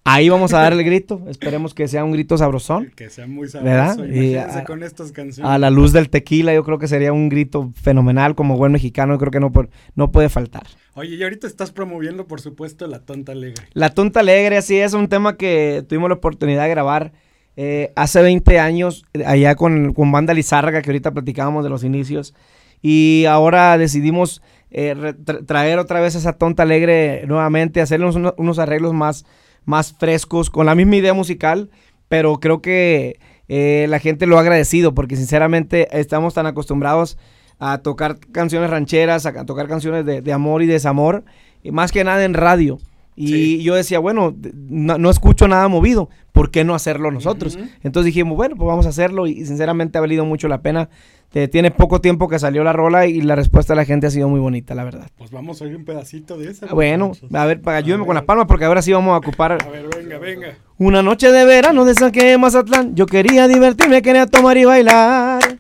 Ahí 0.08 0.30
vamos 0.30 0.54
a 0.54 0.60
dar 0.60 0.74
el 0.74 0.84
grito. 0.84 1.22
Esperemos 1.28 1.74
que 1.74 1.88
sea 1.88 2.04
un 2.04 2.12
grito 2.12 2.38
sabrosón. 2.38 2.91
Que 2.96 3.10
sea 3.10 3.28
muy 3.28 3.48
¿Verdad? 3.48 3.89
sabroso. 3.96 4.06
Y 4.06 4.32
Imagínense 4.34 4.60
a- 4.60 4.63
con 4.63 4.84
estas 4.84 5.12
canciones. 5.12 5.52
A 5.52 5.58
la 5.58 5.70
luz 5.70 5.91
del 5.93 6.10
tequila, 6.10 6.54
yo 6.54 6.63
creo 6.63 6.80
que 6.80 6.88
sería 6.88 7.13
un 7.13 7.30
grito 7.30 7.72
fenomenal 7.82 8.36
como 8.36 8.58
buen 8.58 8.72
mexicano. 8.72 9.13
Yo 9.13 9.20
creo 9.20 9.32
que 9.32 9.39
no, 9.39 9.52
no 9.96 10.12
puede 10.12 10.30
faltar. 10.30 10.63
Oye, 10.96 11.15
y 11.15 11.24
ahorita 11.24 11.46
estás 11.46 11.72
promoviendo, 11.72 12.26
por 12.26 12.41
supuesto, 12.41 12.88
La 12.88 13.00
Tonta 13.00 13.34
Alegre. 13.34 13.65
La 13.74 13.89
Tonta 13.91 14.22
Alegre, 14.22 14.58
así 14.58 14.78
es, 14.78 14.93
un 14.93 15.08
tema 15.10 15.38
que 15.38 15.84
tuvimos 15.88 16.10
la 16.10 16.15
oportunidad 16.15 16.63
de 16.63 16.70
grabar 16.70 17.12
eh, 17.56 17.91
hace 17.96 18.22
20 18.22 18.60
años, 18.60 19.06
allá 19.26 19.56
con, 19.56 19.93
con 19.93 20.12
Banda 20.12 20.34
Lizárraga, 20.34 20.82
que 20.82 20.89
ahorita 20.89 21.12
platicábamos 21.12 21.63
de 21.63 21.70
los 21.70 21.84
inicios. 21.84 22.34
Y 22.82 23.26
ahora 23.28 23.78
decidimos 23.78 24.41
eh, 24.72 25.13
traer 25.46 25.80
otra 25.80 26.00
vez 26.00 26.15
esa 26.15 26.34
Tonta 26.34 26.63
Alegre 26.63 27.24
nuevamente, 27.28 27.82
hacerle 27.82 28.08
unos, 28.08 28.34
unos 28.38 28.60
arreglos 28.60 28.93
más, 28.93 29.26
más 29.68 29.94
frescos, 29.94 30.50
con 30.50 30.66
la 30.66 30.74
misma 30.74 30.96
idea 30.96 31.14
musical, 31.14 31.70
pero 32.08 32.40
creo 32.40 32.62
que 32.62 33.20
eh, 33.50 33.86
la 33.90 34.00
gente 34.00 34.26
lo 34.26 34.38
ha 34.38 34.42
agradecido, 34.42 34.96
porque 34.96 35.16
sinceramente 35.18 35.88
estamos 35.92 36.34
tan 36.34 36.46
acostumbrados 36.48 37.18
a 37.60 37.80
tocar 37.80 38.18
canciones 38.32 38.70
rancheras, 38.70 39.26
a, 39.26 39.46
tocar 39.46 39.68
canciones 39.68 40.06
de, 40.06 40.22
de 40.22 40.34
amor 40.34 40.64
y 40.64 40.68
desamor, 40.68 41.26
y 41.62 41.72
más 41.72 41.92
que 41.92 42.04
nada 42.04 42.24
en 42.24 42.34
radio. 42.34 42.80
Y 43.16 43.28
Sí. 43.28 43.64
yo 43.64 43.74
decía, 43.76 43.98
bueno, 44.00 44.36
no, 44.54 44.98
no 45.00 45.10
escucho 45.10 45.48
nada 45.48 45.68
movido, 45.68 46.10
¿por 46.32 46.50
qué 46.52 46.64
no 46.64 46.76
hacerlo 46.76 47.12
nosotros? 47.12 47.58
Entonces 47.84 48.06
dijimos, 48.06 48.38
bueno, 48.38 48.56
pues 48.56 48.68
vamos 48.68 48.86
a 48.86 48.90
hacerlo 48.90 49.26
y 49.28 49.44
sinceramente 49.46 49.98
ha 49.98 50.02
valido 50.02 50.24
mucho 50.24 50.48
la 50.48 50.62
pena. 50.62 50.90
Eh, 51.34 51.48
tiene 51.48 51.70
poco 51.72 52.02
tiempo 52.02 52.28
que 52.28 52.40
salió 52.40 52.63
la 52.63 52.74
rola 52.74 53.06
y 53.06 53.22
la 53.22 53.36
respuesta 53.36 53.74
de 53.74 53.78
la 53.78 53.86
gente 53.86 54.08
ha 54.08 54.10
sido 54.10 54.28
muy 54.28 54.40
bonita, 54.40 54.74
la 54.74 54.84
verdad. 54.84 55.08
Pues 55.18 55.30
vamos 55.30 55.62
a 55.62 55.66
oír 55.66 55.76
un 55.76 55.86
pedacito 55.86 56.38
de 56.38 56.50
esa. 56.50 56.66
Ah, 56.70 56.74
Bueno, 56.74 57.12
a 57.34 57.46
ver, 57.46 57.62
pa- 57.62 57.76
ayúdeme 57.76 58.06
con 58.06 58.16
las 58.16 58.24
palmas 58.24 58.48
porque 58.48 58.66
ahora 58.66 58.82
sí 58.82 58.92
vamos 58.92 59.13
a 59.13 59.18
ocupar 59.18 59.52
A 59.52 59.70
ver, 59.70 59.86
venga, 59.96 60.18
venga. 60.18 60.58
una 60.80 61.04
noche 61.04 61.32
de 61.32 61.46
verano 61.46 61.86
de 61.86 61.94
Saque 61.94 62.38
Mazatlán. 62.38 62.96
Yo 62.96 63.06
quería 63.06 63.48
divertirme, 63.48 64.02
quería 64.02 64.26
tomar 64.26 64.58
y 64.58 64.66
bailar. 64.66 65.60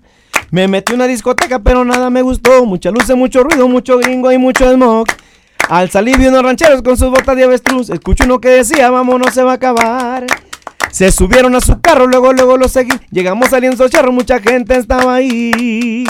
Me 0.49 0.67
metí 0.67 0.93
en 0.93 0.99
una 0.99 1.07
discoteca, 1.07 1.59
pero 1.59 1.83
nada 1.85 2.09
me 2.09 2.21
gustó. 2.23 2.65
Mucha 2.65 2.89
luz, 2.89 3.13
mucho 3.15 3.43
ruido, 3.43 3.67
mucho 3.67 3.97
gringo 3.99 4.31
y 4.31 4.37
mucho 4.37 4.71
smog. 4.73 5.05
Al 5.69 5.89
salir 5.89 6.17
vi 6.17 6.27
unos 6.27 6.41
rancheros 6.43 6.81
con 6.81 6.95
sus 6.95 7.09
botas 7.11 7.35
de 7.35 7.43
avestruz. 7.43 7.89
Escucho 7.89 8.23
uno 8.23 8.39
que 8.39 8.47
decía, 8.49 8.89
vámonos, 8.89 9.33
se 9.33 9.43
va 9.43 9.51
a 9.51 9.55
acabar. 9.55 10.25
Se 10.91 11.11
subieron 11.11 11.55
a 11.55 11.61
su 11.61 11.79
carro, 11.81 12.07
luego, 12.07 12.33
luego 12.33 12.57
lo 12.57 12.67
seguí. 12.67 12.91
Llegamos 13.11 13.53
al 13.53 13.61
lienzo 13.61 13.87
charro, 13.89 14.11
mucha 14.11 14.39
gente 14.39 14.75
estaba 14.75 15.15
ahí. 15.15 16.05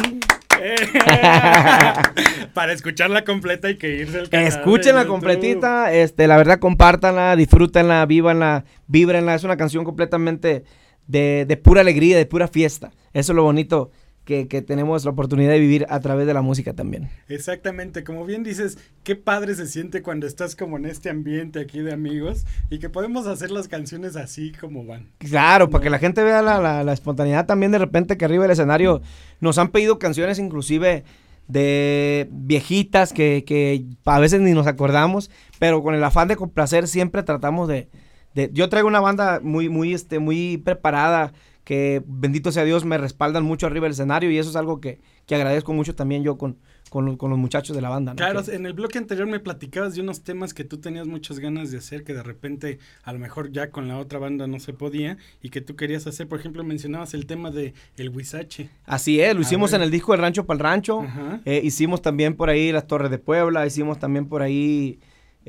Para 2.53 2.73
escucharla 2.73 3.23
completa 3.23 3.67
hay 3.67 3.77
que 3.77 3.89
irse 3.89 4.19
al 4.19 4.29
canal. 4.29 4.47
Escúchenla 4.47 5.05
completita, 5.05 5.93
este, 5.93 6.27
la 6.27 6.37
verdad, 6.37 6.59
compártanla, 6.59 7.35
disfrútenla, 7.35 8.05
vívanla, 8.05 8.65
víbrenla. 8.87 9.35
Es 9.35 9.43
una 9.43 9.57
canción 9.57 9.83
completamente 9.83 10.63
de, 11.05 11.45
de 11.47 11.57
pura 11.57 11.81
alegría, 11.81 12.17
de 12.17 12.25
pura 12.25 12.47
fiesta. 12.47 12.91
Eso 13.13 13.31
es 13.33 13.35
lo 13.35 13.43
bonito 13.43 13.91
que, 14.27 14.47
que 14.47 14.61
tenemos 14.61 15.05
la 15.05 15.11
oportunidad 15.11 15.51
de 15.53 15.59
vivir 15.59 15.87
a 15.89 15.99
través 16.01 16.27
de 16.27 16.33
la 16.33 16.41
música 16.41 16.73
también. 16.73 17.09
Exactamente, 17.29 18.03
como 18.03 18.25
bien 18.25 18.43
dices, 18.43 18.77
qué 19.03 19.15
padre 19.15 19.55
se 19.55 19.65
siente 19.67 20.01
cuando 20.03 20.27
estás 20.27 20.55
como 20.55 20.75
en 20.77 20.85
este 20.85 21.09
ambiente 21.09 21.59
aquí 21.61 21.79
de 21.79 21.93
amigos 21.93 22.45
y 22.69 22.79
que 22.79 22.89
podemos 22.89 23.25
hacer 23.25 23.49
las 23.51 23.67
canciones 23.69 24.17
así 24.17 24.51
como 24.51 24.85
van. 24.85 25.07
Claro, 25.17 25.69
para 25.69 25.81
que 25.83 25.89
la 25.89 25.97
gente 25.97 26.21
vea 26.23 26.41
la, 26.41 26.59
la- 26.59 26.83
la 26.83 26.93
espontaneidad 26.93 27.45
también 27.45 27.71
de 27.71 27.77
repente 27.79 28.17
que 28.17 28.25
arriba 28.25 28.43
del 28.43 28.51
escenario 28.51 29.01
nos 29.39 29.57
han 29.57 29.69
pedido 29.69 29.97
canciones 29.97 30.37
inclusive 30.39 31.05
de 31.47 32.27
viejitas 32.31 33.13
que, 33.13 33.45
que 33.47 33.85
a 34.05 34.19
veces 34.19 34.41
ni 34.41 34.51
nos 34.51 34.67
acordamos, 34.67 35.31
pero 35.59 35.81
con 35.81 35.95
el 35.95 36.03
afán 36.03 36.27
de 36.27 36.35
complacer 36.35 36.87
siempre 36.89 37.23
tratamos 37.23 37.69
de... 37.69 37.87
de- 38.35 38.49
yo 38.53 38.67
traigo 38.67 38.89
una 38.89 38.99
banda 38.99 39.39
muy, 39.41 39.69
muy, 39.69 39.93
este, 39.93 40.19
muy 40.19 40.57
preparada 40.57 41.31
que 41.67 42.01
bendito 42.07 42.49
sea 42.53 42.63
Dios 42.63 42.85
me 42.85 42.97
respaldan 42.97 43.43
mucho 43.43 43.67
arriba 43.67 43.83
del 43.83 43.91
escenario 43.91 44.31
y 44.31 44.37
eso 44.37 44.49
es 44.49 44.55
algo 44.55 44.79
que, 44.79 45.01
que 45.25 45.35
agradezco 45.35 45.73
mucho 45.73 45.95
también 45.95 46.23
yo 46.23 46.37
con, 46.37 46.59
con, 46.89 47.17
los 47.17 47.37
muchachos 47.37 47.75
de 47.75 47.81
la 47.81 47.89
banda. 47.89 48.15
Claro, 48.15 48.41
en 48.47 48.65
el 48.65 48.71
bloque 48.71 48.97
anterior 48.97 49.27
me 49.27 49.41
platicabas 49.41 49.93
de 49.93 49.99
unos 49.99 50.23
temas 50.23 50.53
que 50.53 50.63
tú 50.63 50.77
tenías 50.77 51.07
muchas 51.07 51.39
ganas 51.39 51.69
de 51.69 51.79
hacer, 51.79 52.05
que 52.05 52.13
de 52.13 52.23
repente 52.23 52.79
a 53.03 53.11
lo 53.11 53.19
mejor 53.19 53.51
ya 53.51 53.69
con 53.69 53.89
la 53.89 53.97
otra 53.97 54.17
banda 54.17 54.47
no 54.47 54.61
se 54.61 54.71
podía 54.71 55.17
y 55.41 55.49
que 55.49 55.59
tú 55.59 55.75
querías 55.75 56.07
hacer. 56.07 56.29
Por 56.29 56.39
ejemplo, 56.39 56.63
mencionabas 56.63 57.13
el 57.13 57.25
tema 57.25 57.51
de 57.51 57.73
El 57.97 58.11
Huizache. 58.11 58.69
Así 58.85 59.19
es, 59.19 59.35
lo 59.35 59.41
hicimos 59.41 59.73
en 59.73 59.81
el 59.81 59.91
disco 59.91 60.13
El 60.13 60.21
Rancho 60.21 60.45
para 60.45 60.55
el 60.55 60.63
Rancho. 60.63 61.05
Eh, 61.43 61.59
hicimos 61.65 62.01
también 62.01 62.37
por 62.37 62.49
ahí 62.49 62.71
Las 62.71 62.87
Torres 62.87 63.11
de 63.11 63.17
Puebla, 63.17 63.67
hicimos 63.67 63.99
también 63.99 64.29
por 64.29 64.41
ahí 64.41 64.99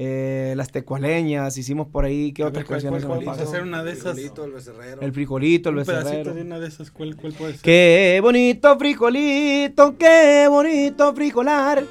eh, 0.01 0.55
las 0.57 0.70
tecualeñas, 0.70 1.59
hicimos 1.59 1.88
por 1.88 2.05
ahí, 2.05 2.30
¿qué 2.30 2.44
otras 2.44 2.64
canciones 2.64 3.05
hacer 3.05 3.62
una 3.64 3.82
de 3.82 3.90
esas. 3.90 4.16
El 4.16 4.22
frijolito, 4.22 4.44
el 4.44 4.53
becerrero. 4.53 5.01
El 5.01 5.12
frijolito, 5.12 5.70
el 5.70 5.74
becerrero. 5.74 6.34
de 6.34 6.42
una 6.42 6.61
de 6.61 6.68
esas, 6.68 6.92
¿cuál, 6.92 7.16
puede 7.16 7.55
ser? 7.55 7.61
Qué 7.62 8.20
bonito 8.22 8.78
frijolito, 8.78 9.99
qué 9.99 10.46
bonito 10.49 11.12
frijolar, 11.16 11.84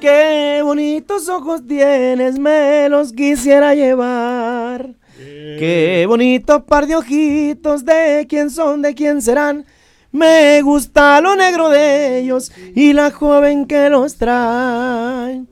qué 0.00 0.62
bonitos 0.64 1.28
ojos 1.28 1.66
tienes, 1.66 2.38
me 2.38 2.88
los 2.88 3.12
quisiera 3.12 3.74
llevar. 3.74 4.94
Qué 5.18 6.06
bonito 6.08 6.64
par 6.64 6.86
de 6.86 6.96
ojitos, 6.96 7.84
de 7.84 8.24
quién 8.26 8.48
son, 8.48 8.80
de 8.80 8.94
quién 8.94 9.20
serán. 9.20 9.66
Me 10.12 10.60
gusta 10.62 11.20
lo 11.20 11.36
negro 11.36 11.68
de 11.68 12.18
ellos 12.18 12.50
y 12.74 12.92
la 12.92 13.10
joven 13.10 13.66
que 13.66 13.88
los 13.88 14.16
trae. 14.16 15.44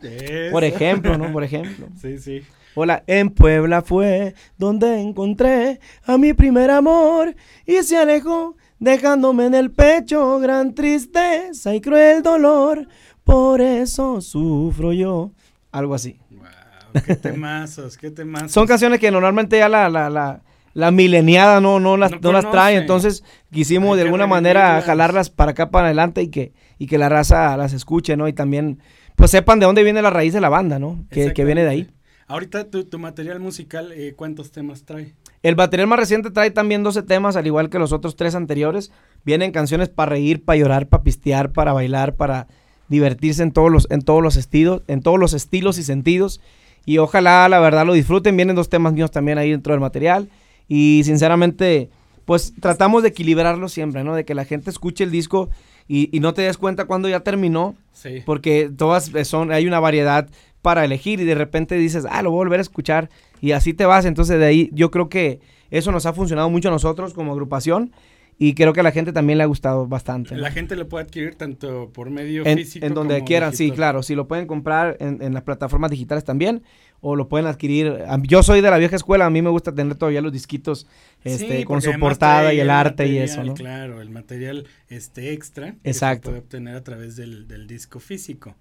Por 0.51 0.65
ejemplo, 0.65 1.17
¿no? 1.17 1.33
Por 1.33 1.45
ejemplo. 1.45 1.87
Sí, 2.01 2.19
sí. 2.19 2.43
Hola, 2.75 3.03
en 3.07 3.31
Puebla 3.31 3.83
fue 3.83 4.35
donde 4.57 5.01
encontré 5.01 5.81
a 6.05 6.17
mi 6.17 6.33
primer 6.33 6.71
amor 6.71 7.35
y 7.67 7.83
se 7.83 7.97
alejó 7.97 8.57
dejándome 8.79 9.47
en 9.47 9.55
el 9.55 9.73
pecho 9.73 10.39
gran 10.39 10.75
tristeza 10.75 11.75
y 11.75 11.81
cruel 11.81 12.23
dolor. 12.23 12.87
Por 13.25 13.61
eso 13.61 14.21
sufro 14.21 14.93
yo. 14.93 15.33
Algo 15.73 15.95
así. 15.95 16.21
Wow, 16.31 17.03
qué 17.05 17.17
temazos, 17.17 17.97
qué 17.97 18.11
temazos. 18.11 18.53
Son 18.53 18.67
canciones 18.67 19.01
que 19.01 19.11
normalmente 19.11 19.59
ya 19.59 19.69
la, 19.69 19.89
la, 19.89 20.09
la 20.09 20.43
la 20.79 20.93
mileniada 20.93 21.61
no, 21.61 21.81
no, 21.81 21.97
las, 21.97 22.13
no, 22.21 22.31
las 22.31 22.49
trae, 22.53 22.77
entonces 22.77 23.25
quisimos 23.51 23.97
de 23.97 24.05
alguna 24.05 24.29
manera 24.29 24.81
jalarlas 24.81 25.29
para 25.29 25.51
acá 25.51 25.73
para 25.73 25.87
adelante 25.87 26.23
y 26.23 26.29
que, 26.29 26.53
y 26.79 26.87
que 26.87 26.99
la 26.99 27.09
raza 27.09 27.57
las 27.57 27.73
escuche, 27.73 28.17
¿no? 28.17 28.29
Y 28.29 28.33
también, 28.33 28.79
pues 29.17 29.33
sepan 29.33 29.59
de 29.59 29.67
dónde 29.67 29.83
viene 29.83 30.03
la 30.03 30.11
raíz 30.11 30.33
de 30.33 30.41
la 30.41 30.49
banda, 30.49 30.79
¿no? 30.79 31.05
Que, 31.11 31.33
que 31.33 31.45
viene 31.45 31.65
de 31.65 31.69
ahí. 31.69 31.91
Ahorita 32.29 32.71
tu, 32.71 32.85
tu 32.85 33.01
material 33.01 33.41
musical, 33.41 33.91
eh, 33.91 34.15
¿cuántos 34.15 34.53
temas 34.53 34.85
trae? 34.85 35.15
El 35.43 35.57
material 35.57 35.89
más 35.89 35.99
reciente 35.99 36.31
trae 36.31 36.53
también 36.53 36.85
12 36.85 37.03
temas, 37.03 37.35
al 37.35 37.49
igual 37.49 37.71
que 37.71 37.81
los 37.81 37.91
otros 37.91 38.15
tres 38.15 38.37
anteriores. 38.37 38.93
Vienen 39.25 39.51
canciones 39.51 39.89
para 39.89 40.11
reír, 40.11 40.45
para 40.45 40.61
llorar, 40.61 40.87
para 40.87 41.03
pistear, 41.03 41.51
para 41.51 41.73
bailar, 41.73 42.15
para 42.15 42.47
divertirse 42.87 43.43
en 43.43 43.51
todos 43.51 43.73
los, 43.73 43.89
en 43.91 44.03
todos 44.03 44.23
los 44.23 44.37
estilos, 44.37 44.83
en 44.87 45.03
todos 45.03 45.19
los 45.19 45.33
estilos 45.33 45.77
y 45.79 45.83
sentidos. 45.83 46.41
Y 46.85 46.99
ojalá 46.99 47.49
la 47.49 47.59
verdad 47.59 47.85
lo 47.85 47.95
disfruten. 47.95 48.37
Vienen 48.37 48.55
dos 48.55 48.69
temas 48.69 48.93
míos 48.93 49.11
también 49.11 49.39
ahí 49.39 49.51
dentro 49.51 49.73
del 49.73 49.81
material. 49.81 50.29
Y 50.69 51.03
sinceramente, 51.05 51.91
pues 52.25 52.53
tratamos 52.61 53.03
de 53.03 53.09
equilibrarlo 53.09 53.69
siempre, 53.69 54.05
¿no? 54.05 54.15
De 54.15 54.25
que 54.25 54.35
la 54.35 54.45
gente 54.45 54.71
escuche 54.71 55.05
el 55.05 55.11
disco 55.11 55.49
y, 55.89 56.11
no 56.21 56.35
te 56.35 56.43
des 56.43 56.59
cuenta 56.59 56.85
cuando 56.85 57.09
ya 57.09 57.21
terminó. 57.21 57.75
Sí. 57.93 58.23
Porque 58.25 58.71
todas 58.77 59.11
son, 59.25 59.51
hay 59.51 59.67
una 59.67 59.81
variedad 59.81 60.29
para 60.63 60.85
elegir 60.85 61.21
y 61.21 61.25
de 61.25 61.35
repente 61.35 61.77
dices, 61.77 62.07
ah, 62.09 62.23
lo 62.23 62.31
voy 62.31 62.39
a 62.39 62.45
volver 62.45 62.61
a 62.61 62.63
escuchar 62.63 63.09
y 63.41 63.53
así 63.53 63.73
te 63.73 63.87
vas. 63.87 64.05
Entonces 64.05 64.39
de 64.39 64.45
ahí 64.45 64.71
yo 64.73 64.91
creo 64.91 65.09
que 65.09 65.41
eso 65.71 65.91
nos 65.91 66.07
ha 66.07 66.13
funcionado 66.13 66.51
mucho 66.51 66.69
a 66.69 66.73
nosotros 66.73 67.15
como 67.15 67.33
agrupación 67.33 67.93
y 68.39 68.55
creo 68.55 68.73
que 68.73 68.81
a 68.81 68.83
la 68.85 68.93
gente 68.93 69.13
también 69.13 69.39
le 69.39 69.45
ha 69.45 69.49
gustado 69.49 69.87
bastante. 69.87 70.37
La 70.37 70.51
gente 70.51 70.77
lo 70.77 70.89
puede 70.89 71.05
adquirir 71.05 71.35
tanto 71.35 71.91
por 71.93 72.11
medio 72.11 72.45
físico 72.45 72.87
en 72.87 72.95
donde 72.95 73.25
quieran, 73.25 73.55
sí, 73.55 73.73
claro. 73.73 74.03
Si 74.03 74.15
lo 74.15 74.29
pueden 74.29 74.47
comprar 74.47 74.97
en, 75.01 75.21
en, 75.23 75.35
las 75.35 75.43
plataformas 75.43 75.91
digitales 75.91 76.25
también 76.25 76.63
o 77.01 77.17
lo 77.17 77.29
pueden 77.29 77.47
adquirir. 77.47 77.99
Yo 78.23 78.43
soy 78.43 78.61
de 78.61 78.71
la 78.71 78.79
vieja 78.79 78.97
escuela, 78.97 79.27
a 79.27 79.31
mí 79.31 79.43
me 79.43 79.51
gusta 79.51 79.75
tener 79.75 79.95
todavía 79.97 80.21
los 80.21 80.33
disquitos 80.33 80.87
este, 81.25 81.65
con 81.65 81.81
su 81.83 81.93
portada 81.99 82.53
y 82.53 82.61
el, 82.61 82.71
arte 82.71 83.07
y 83.07 83.19
eso, 83.19 83.45
¿no? 83.45 83.55
Claro, 83.55 84.01
el 84.01 84.11
material 84.11 84.67
este 84.89 85.33
extra 85.33 85.77
Exacto. 85.85 86.21
que 86.21 86.27
se 86.27 86.31
puede 86.31 86.39
obtener 86.39 86.77
a 86.77 86.85
través 86.85 87.17
del, 87.17 87.67
disco 87.67 88.01
físico. 88.01 88.57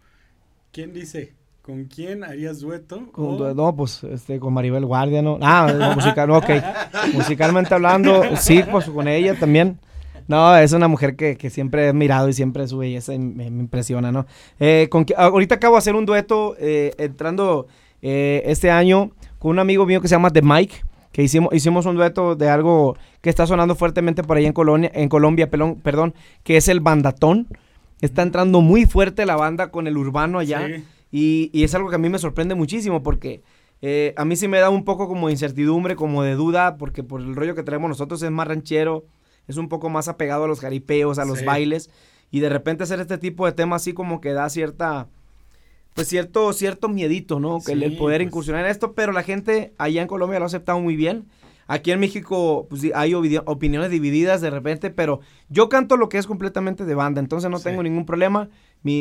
¿Quién 0.71 0.93
dice? 0.93 1.33
¿Con 1.67 1.83
quién 1.83 2.23
harías 2.23 2.61
dueto? 2.61 3.11
No, 3.17 3.75
pues 3.75 4.01
este, 4.05 4.39
con 4.39 4.53
Maribel 4.53 4.85
Guardia, 4.85 5.21
¿no? 5.21 5.37
Ah, 5.41 5.91
musical, 5.95 6.31
ok. 6.31 6.49
Musicalmente 7.13 7.73
hablando, 7.73 8.23
sí, 8.37 8.63
pues 8.71 8.85
con 8.89 9.05
ella 9.09 9.37
también. 9.37 9.77
No, 10.29 10.55
es 10.55 10.71
una 10.71 10.87
mujer 10.87 11.17
que, 11.17 11.35
que, 11.35 11.49
siempre 11.49 11.89
he 11.89 11.93
mirado 11.93 12.29
y 12.29 12.33
siempre 12.33 12.65
su 12.69 12.77
belleza 12.77 13.11
me, 13.17 13.47
impresiona, 13.47 14.13
¿no? 14.13 14.25
Eh, 14.61 14.87
con, 14.89 15.05
ahorita 15.17 15.55
acabo 15.55 15.75
de 15.75 15.79
hacer 15.79 15.95
un 15.95 16.05
dueto 16.05 16.55
eh, 16.57 16.93
entrando 16.99 17.67
eh, 18.01 18.43
este 18.45 18.71
año 18.71 19.11
con 19.37 19.51
un 19.51 19.59
amigo 19.59 19.85
mío 19.85 19.99
que 19.99 20.07
se 20.07 20.15
llama 20.15 20.29
The 20.29 20.43
Mike, 20.43 20.85
que 21.11 21.21
hicimos, 21.21 21.53
hicimos 21.53 21.85
un 21.85 21.97
dueto 21.97 22.37
de 22.37 22.47
algo 22.47 22.95
que 23.19 23.29
está 23.29 23.45
sonando 23.45 23.75
fuertemente 23.75 24.23
por 24.23 24.37
ahí 24.37 24.45
en, 24.45 24.53
Colonia, 24.53 24.89
en 24.93 25.09
Colombia, 25.09 25.49
perdón, 25.49 26.13
que 26.45 26.55
es 26.55 26.69
el 26.69 26.79
bandatón. 26.79 27.45
Está 27.99 28.21
entrando 28.21 28.61
muy 28.61 28.85
fuerte 28.85 29.25
la 29.25 29.35
banda 29.35 29.69
con 29.69 29.87
el 29.87 29.97
urbano 29.97 30.39
allá. 30.39 30.65
Y, 31.11 31.51
es 31.63 31.73
algo 31.75 31.89
que 31.89 31.95
a 31.95 31.99
mí 31.99 32.09
me 32.09 32.19
sorprende 32.19 32.55
muchísimo 32.55 33.03
porque 33.03 33.41
eh, 33.81 34.13
a 34.17 34.25
mí 34.25 34.35
sí 34.35 34.47
me 34.47 34.59
da 34.59 34.69
un 34.69 34.83
poco 34.83 35.07
como 35.07 35.29
incertidumbre, 35.29 35.95
como 35.95 36.23
de 36.23 36.35
duda, 36.35 36.77
porque 36.77 37.03
por 37.03 37.21
el 37.21 37.35
rollo 37.35 37.55
que 37.55 37.63
traemos 37.63 37.89
nosotros 37.89 38.21
es 38.21 38.31
más 38.31 38.47
ranchero, 38.47 39.05
es 39.47 39.57
un 39.57 39.69
poco 39.69 39.89
más 39.89 40.07
apegado 40.07 40.43
a 40.43 40.47
los 40.47 40.59
jaripeos, 40.59 41.19
a 41.19 41.25
los 41.25 41.45
bailes. 41.45 41.89
Y 42.29 42.41
de 42.41 42.49
repente 42.49 42.83
hacer 42.83 42.99
este 42.99 43.17
tipo 43.17 43.45
de 43.45 43.53
temas 43.53 43.81
así 43.81 43.93
como 43.93 44.19
que 44.19 44.33
da 44.33 44.49
cierta 44.49 45.07
pues 45.97 46.09
cierto, 46.09 46.53
cierto 46.53 46.89
miedito, 46.89 47.39
¿no? 47.39 47.59
Que 47.59 47.71
el 47.71 47.97
poder 47.97 48.19
pues. 48.19 48.27
incursionar 48.27 48.65
en 48.65 48.69
esto, 48.69 48.93
pero 48.93 49.11
la 49.11 49.23
gente 49.23 49.73
allá 49.79 50.03
en 50.03 50.07
Colombia 50.07 50.37
lo 50.37 50.45
ha 50.45 50.47
aceptado 50.47 50.79
muy 50.79 50.95
bien. 50.95 51.25
Aquí 51.65 51.91
en 51.91 51.99
México 51.99 52.67
pues, 52.69 52.83
hay 52.93 53.15
opiniones 53.15 53.89
divididas 53.89 54.39
de 54.39 54.51
repente, 54.51 54.91
pero 54.91 55.21
yo 55.49 55.69
canto 55.69 55.97
lo 55.97 56.07
que 56.07 56.19
es 56.19 56.27
completamente 56.27 56.85
de 56.85 56.93
banda, 56.93 57.19
entonces 57.19 57.49
no 57.49 57.59
tengo 57.59 57.81
ningún 57.81 58.05
problema. 58.05 58.47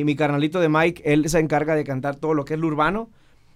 Mi, 0.04 0.16
carnalito 0.16 0.60
de 0.60 0.68
Mike, 0.68 1.02
él 1.04 1.28
se 1.28 1.38
encarga 1.38 1.74
de 1.74 1.84
cantar 1.84 2.16
todo 2.16 2.34
lo 2.34 2.44
que 2.44 2.54
es 2.54 2.60
lo 2.60 2.66
urbano, 2.66 3.10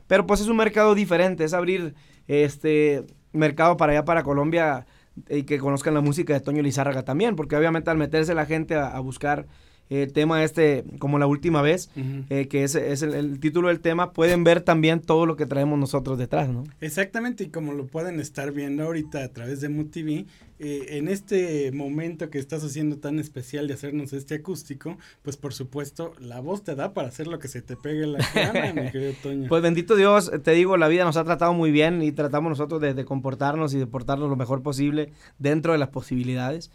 pero 0.06 0.26
pues 0.26 0.40
es 0.40 0.48
un 0.48 0.56
mercado 0.56 0.94
diferente, 0.94 1.44
es 1.44 1.54
abrir 1.54 1.94
este 2.28 3.04
mercado 3.32 3.76
para 3.76 3.92
allá, 3.92 4.04
para 4.04 4.22
Colombia, 4.22 4.86
y 5.28 5.42
que 5.42 5.58
conozcan 5.58 5.94
la 5.94 6.00
música 6.00 6.32
de 6.32 6.40
Toño 6.40 6.62
Lizárraga 6.62 7.04
también, 7.04 7.36
porque 7.36 7.56
obviamente 7.56 7.90
al 7.90 7.96
meterse 7.96 8.34
la 8.34 8.46
gente 8.46 8.74
a 8.74 8.98
buscar 9.00 9.46
el 9.90 10.12
tema 10.12 10.44
este, 10.44 10.84
como 11.00 11.18
la 11.18 11.26
última 11.26 11.62
vez, 11.62 11.90
eh, 12.30 12.46
que 12.46 12.62
es, 12.62 12.76
es 12.76 13.02
el, 13.02 13.40
título 13.40 13.68
del 13.68 13.80
tema, 13.80 14.12
pueden 14.12 14.44
ver 14.44 14.60
también 14.60 15.00
todo 15.00 15.26
lo 15.26 15.36
que 15.36 15.46
traemos 15.46 15.78
nosotros 15.78 16.16
detrás, 16.16 16.48
¿no? 16.48 16.62
Exactamente, 16.80 17.44
y 17.44 17.48
como 17.48 17.72
lo 17.72 17.86
pueden 17.86 18.20
estar 18.20 18.52
viendo 18.52 18.84
ahorita 18.84 19.24
a 19.24 19.28
través 19.28 19.60
de 19.60 19.68
MUTV, 19.68 20.26
eh, 20.62 20.98
en 20.98 21.08
este 21.08 21.72
momento 21.72 22.30
que 22.30 22.38
estás 22.38 22.62
haciendo 22.62 22.98
tan 22.98 23.18
especial 23.18 23.66
de 23.66 23.74
hacernos 23.74 24.12
este 24.12 24.36
acústico, 24.36 24.96
pues 25.22 25.36
por 25.36 25.54
supuesto, 25.54 26.12
la 26.20 26.38
voz 26.38 26.62
te 26.62 26.76
da 26.76 26.92
para 26.92 27.08
hacer 27.08 27.26
lo 27.26 27.38
que 27.38 27.48
se 27.48 27.60
te 27.60 27.76
pegue 27.76 28.06
la 28.06 28.18
gana, 28.32 28.72
mi 28.74 28.90
querido 28.92 29.14
Toño. 29.22 29.48
Pues 29.48 29.62
bendito 29.62 29.96
Dios, 29.96 30.30
te 30.44 30.52
digo, 30.52 30.76
la 30.76 30.86
vida 30.86 31.04
nos 31.04 31.16
ha 31.16 31.24
tratado 31.24 31.52
muy 31.52 31.72
bien 31.72 32.02
y 32.02 32.12
tratamos 32.12 32.50
nosotros 32.50 32.80
de, 32.80 33.04
comportarnos 33.04 33.74
y 33.74 33.78
de 33.78 33.86
portarnos 33.86 34.30
lo 34.30 34.36
mejor 34.36 34.62
posible 34.62 35.12
dentro 35.38 35.72
de 35.72 35.78
las 35.78 35.88
posibilidades. 35.88 36.70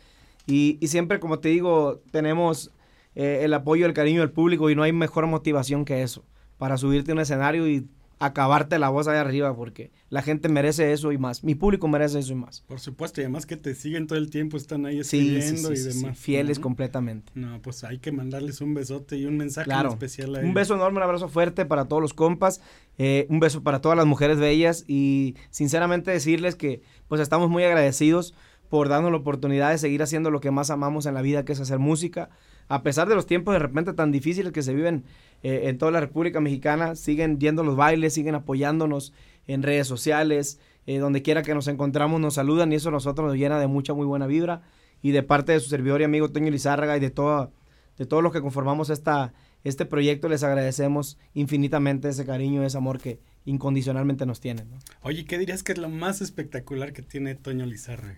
Y, 0.48 0.78
y 0.82 0.88
siempre, 0.88 1.20
como 1.20 1.40
te 1.40 1.50
digo, 1.50 2.02
tenemos 2.12 2.72
eh, 3.16 3.40
el 3.44 3.54
apoyo, 3.54 3.86
el 3.86 3.94
cariño 3.94 4.22
del 4.22 4.32
público 4.32 4.70
y 4.70 4.76
no 4.76 4.84
hay 4.84 4.92
mejor 4.92 5.28
motivación 5.28 5.86
que 5.86 6.02
eso 6.02 6.26
para 6.58 6.78
subirte 6.78 7.12
a 7.12 7.16
un 7.16 7.20
escenario 7.20 7.68
y 7.68 7.88
acabarte 8.20 8.80
la 8.80 8.90
voz 8.90 9.08
ahí 9.08 9.18
arriba 9.18 9.56
porque 9.56 9.92
la 10.10 10.22
gente 10.22 10.48
merece 10.48 10.94
eso 10.94 11.12
y 11.12 11.18
más. 11.18 11.44
Mi 11.44 11.56
público 11.56 11.88
merece 11.88 12.20
eso 12.20 12.32
y 12.32 12.36
más. 12.36 12.62
Por 12.62 12.80
supuesto, 12.80 13.20
y 13.20 13.26
además 13.26 13.46
que 13.46 13.58
te 13.58 13.76
siguen 13.76 14.08
todo 14.08 14.18
el 14.18 14.30
tiempo, 14.30 14.58
están 14.58 14.86
ahí 14.86 15.00
escribiendo 15.00 15.74
y 15.74 15.80
demás. 15.80 16.18
fieles 16.18 16.60
completamente. 16.60 17.32
No, 17.36 17.62
pues 17.62 17.84
hay 17.84 18.00
que 18.00 18.12
mandarles 18.12 18.62
un 18.62 18.74
besote 18.74 19.18
y 19.18 19.26
un 19.26 19.38
mensaje 19.38 19.70
especial 19.90 20.36
a 20.36 20.40
Un 20.40 20.54
beso 20.54 20.76
enorme, 20.76 20.98
un 20.98 21.04
abrazo 21.04 21.28
fuerte 21.28 21.66
para 21.66 21.86
todos 21.86 22.02
los 22.02 22.14
compas, 22.14 22.62
eh, 22.98 23.28
un 23.30 23.40
beso 23.40 23.64
para 23.64 23.82
todas 23.82 23.98
las 23.98 24.06
mujeres 24.06 24.40
bellas 24.40 24.86
y 24.88 25.36
sinceramente 25.50 26.12
decirles 26.12 26.56
que 26.56 26.82
pues 27.08 27.20
estamos 27.20 27.50
muy 27.50 27.64
agradecidos 27.64 28.34
por 28.70 28.90
darnos 28.90 29.12
la 29.12 29.18
oportunidad 29.18 29.72
de 29.72 29.78
seguir 29.78 30.02
haciendo 30.02 30.32
lo 30.32 30.40
que 30.40 30.52
más 30.52 30.70
amamos 30.70 31.06
en 31.06 31.14
la 31.14 31.22
vida, 31.22 31.46
que 31.46 31.54
es 31.54 31.60
hacer 31.60 31.80
música 31.80 32.30
a 32.68 32.84
pesar 32.84 33.08
de 33.08 33.16
los 33.16 33.26
tiempos 33.26 33.54
de 33.54 33.60
repente 33.60 33.94
tan 33.94 34.12
difíciles 34.12 34.52
que 34.52 34.62
se 34.62 34.74
viven 34.74 35.04
eh, 35.44 35.64
en 35.66 35.78
toda 35.78 35.92
la 35.92 36.00
República 36.00 36.42
Mexicana, 36.42 36.96
siguen 36.96 37.40
yendo 37.40 37.64
los 37.64 37.76
bailes, 37.76 38.14
siguen 38.14 38.36
apoyándonos 38.36 39.14
en 39.48 39.64
redes 39.64 39.88
sociales, 39.88 40.60
eh, 40.88 40.98
donde 40.98 41.22
quiera 41.22 41.44
que 41.44 41.54
nos 41.54 41.68
encontramos 41.68 42.20
nos 42.20 42.36
saludan 42.36 42.72
y 42.72 42.76
eso 42.76 42.90
a 42.90 42.92
nosotros 42.92 43.28
nos 43.28 43.38
llena 43.38 43.60
de 43.60 43.68
mucha 43.68 43.94
muy 43.94 44.06
buena 44.06 44.28
vibra 44.28 44.62
y 45.02 45.12
de 45.12 45.24
parte 45.24 45.52
de 45.52 45.60
su 45.60 45.70
servidor 45.70 46.02
y 46.02 46.04
amigo 46.04 46.30
Toño 46.30 46.50
Lizárraga 46.50 46.98
y 46.98 47.00
de 47.00 47.12
todo, 47.12 47.52
de 47.98 48.06
todos 48.06 48.24
los 48.24 48.32
que 48.32 48.42
conformamos 48.42 48.90
esta, 48.90 49.34
este 49.64 49.86
proyecto 49.86 50.30
les 50.30 50.44
agradecemos 50.44 51.18
infinitamente 51.34 52.10
ese 52.10 52.26
cariño, 52.26 52.64
ese 52.64 52.78
amor 52.78 53.00
que 53.00 53.20
incondicionalmente 53.46 54.26
nos 54.26 54.40
tienen. 54.40 54.68
Oye, 55.02 55.26
¿qué 55.26 55.38
dirías 55.38 55.64
que 55.64 55.74
es 55.74 55.78
lo 55.78 55.90
más 55.90 56.22
espectacular 56.22 56.94
que 56.94 57.04
tiene 57.04 57.36
Toño 57.36 57.66
Lizárraga? 57.66 58.18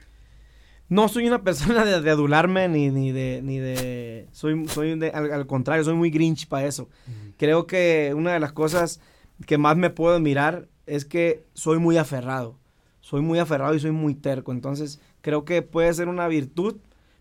No 0.89 1.07
soy 1.09 1.27
una 1.27 1.43
persona 1.43 1.83
de, 1.85 2.01
de 2.01 2.09
adularme 2.11 2.67
ni, 2.69 2.89
ni 2.89 3.11
de 3.11 3.41
ni 3.43 3.57
de 3.59 4.27
soy 4.31 4.67
soy 4.67 4.97
de- 4.97 5.09
al, 5.11 5.31
al 5.31 5.47
contrario 5.47 5.83
soy 5.83 5.95
muy 5.95 6.09
grinch 6.09 6.47
para 6.47 6.65
eso. 6.67 6.89
Creo 7.37 7.67
que 7.67 8.13
una 8.15 8.33
de 8.33 8.39
las 8.39 8.53
cosas 8.53 8.99
que 9.45 9.57
más 9.57 9.77
me 9.77 9.89
puedo 9.89 10.15
admirar 10.15 10.67
es 10.85 11.05
que 11.05 11.43
soy 11.53 11.79
muy 11.79 11.97
aferrado. 11.97 12.57
Soy 13.01 13.21
muy 13.21 13.39
aferrado 13.39 13.73
y 13.75 13.79
soy 13.79 13.91
muy 13.91 14.15
terco. 14.15 14.51
Entonces 14.51 14.99
creo 15.21 15.45
que 15.45 15.61
puede 15.61 15.93
ser 15.93 16.07
una 16.07 16.27
virtud 16.27 16.77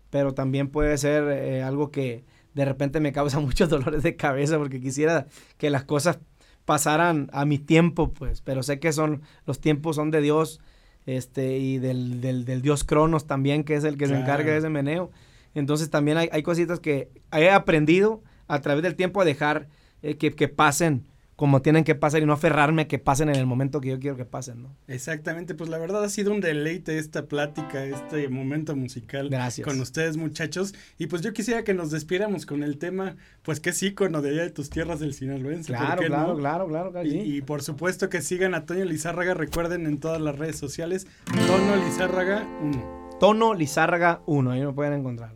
pero 0.09 0.33
también 0.33 0.69
puede 0.69 0.97
ser 0.97 1.25
eh, 1.29 1.63
algo 1.63 1.91
que 1.91 2.23
de 2.53 2.63
repente 2.63 3.01
me 3.01 3.11
causa 3.11 3.39
muchos 3.41 3.67
dolores 3.69 4.03
de 4.03 4.15
cabeza 4.15 4.57
porque 4.57 4.79
quisiera 4.79 5.27
que 5.57 5.69
las 5.69 5.83
cosas 5.83 6.19
pasaran 6.63 7.29
a 7.33 7.43
mi 7.45 7.59
tiempo 7.59 8.13
pues. 8.13 8.41
Pero 8.41 8.63
sé 8.63 8.79
que 8.79 8.93
son 8.93 9.21
los 9.45 9.59
tiempos 9.59 9.97
son 9.97 10.09
de 10.11 10.21
Dios 10.21 10.61
este, 11.07 11.57
y 11.57 11.79
del, 11.79 12.21
del, 12.21 12.45
del 12.45 12.61
dios 12.61 12.83
Cronos 12.83 13.25
también, 13.25 13.63
que 13.63 13.73
es 13.73 13.83
el 13.83 13.97
que 13.97 14.05
se 14.05 14.15
encarga 14.15 14.51
de 14.51 14.59
ese 14.59 14.69
meneo. 14.69 15.09
Entonces 15.55 15.89
también 15.89 16.17
hay, 16.17 16.29
hay 16.31 16.43
cositas 16.43 16.79
que 16.79 17.09
he 17.31 17.49
aprendido 17.49 18.21
a 18.47 18.61
través 18.61 18.83
del 18.83 18.95
tiempo 18.95 19.21
a 19.21 19.25
dejar 19.25 19.69
eh, 20.03 20.17
que, 20.17 20.35
que 20.35 20.47
pasen 20.47 21.07
como 21.37 21.61
tienen 21.61 21.83
que 21.83 21.93
pasar 21.93 22.21
y 22.21 22.25
no 22.25 22.33
aferrarme 22.33 22.81
a 22.81 22.87
que 22.87 22.97
pasen 22.97 23.29
en 23.29 23.35
el 23.35 23.45
momento 23.45 23.79
que 23.79 23.89
yo 23.89 23.99
quiero 23.99 24.17
que 24.17 24.25
pasen, 24.25 24.63
¿no? 24.63 24.75
Exactamente, 24.87 25.53
pues 25.53 25.69
la 25.69 25.77
verdad 25.77 26.03
ha 26.03 26.09
sido 26.09 26.31
un 26.33 26.41
deleite 26.41 26.97
esta 26.97 27.27
plática, 27.27 27.85
este 27.85 28.27
momento 28.27 28.75
musical 28.75 29.29
Gracias. 29.29 29.65
con 29.65 29.79
ustedes 29.79 30.17
muchachos. 30.17 30.73
Y 30.97 31.05
pues 31.07 31.21
yo 31.21 31.33
quisiera 31.33 31.63
que 31.63 31.75
nos 31.75 31.91
despiéramos 31.91 32.47
con 32.47 32.63
el 32.63 32.79
tema, 32.79 33.15
pues 33.43 33.59
que 33.59 33.69
es 33.69 33.83
ícono 33.83 34.23
de 34.23 34.31
allá 34.31 34.41
de 34.41 34.49
tus 34.49 34.71
tierras 34.71 34.99
del 34.99 35.13
sinaloense. 35.13 35.71
¿por 35.71 35.77
Claro, 35.81 36.01
claro, 36.07 36.27
no? 36.33 36.39
claro, 36.39 36.67
claro, 36.67 36.91
claro, 36.91 37.07
Y, 37.07 37.11
sí. 37.11 37.17
y 37.37 37.41
por 37.43 37.61
supuesto 37.61 38.09
que 38.09 38.23
sigan 38.23 38.55
a 38.55 38.65
Toño 38.65 38.83
Lizárraga, 38.85 39.35
recuerden 39.35 39.85
en 39.85 39.99
todas 39.99 40.19
las 40.19 40.35
redes 40.39 40.57
sociales, 40.57 41.05
Tono 41.45 41.75
Lizárraga 41.85 42.47
1. 42.63 43.17
Tono 43.19 43.53
Lizárraga 43.53 44.21
1, 44.25 44.49
ahí 44.51 44.65
me 44.65 44.73
pueden 44.73 44.93
encontrar. 44.93 45.35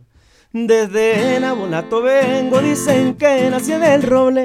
Desde 0.52 1.38
Nabolato 1.38 2.02
vengo, 2.02 2.60
dicen 2.60 3.14
que 3.14 3.48
nací 3.50 3.70
del 3.70 4.02
roble. 4.02 4.44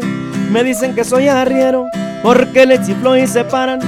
Me 0.52 0.64
dicen 0.64 0.96
que 0.96 1.04
soy 1.04 1.28
arriero, 1.28 1.86
porque 2.24 2.66
le 2.66 2.82
chiflo 2.82 3.18
y 3.18 3.28
se 3.28 3.44
paran. 3.44 3.80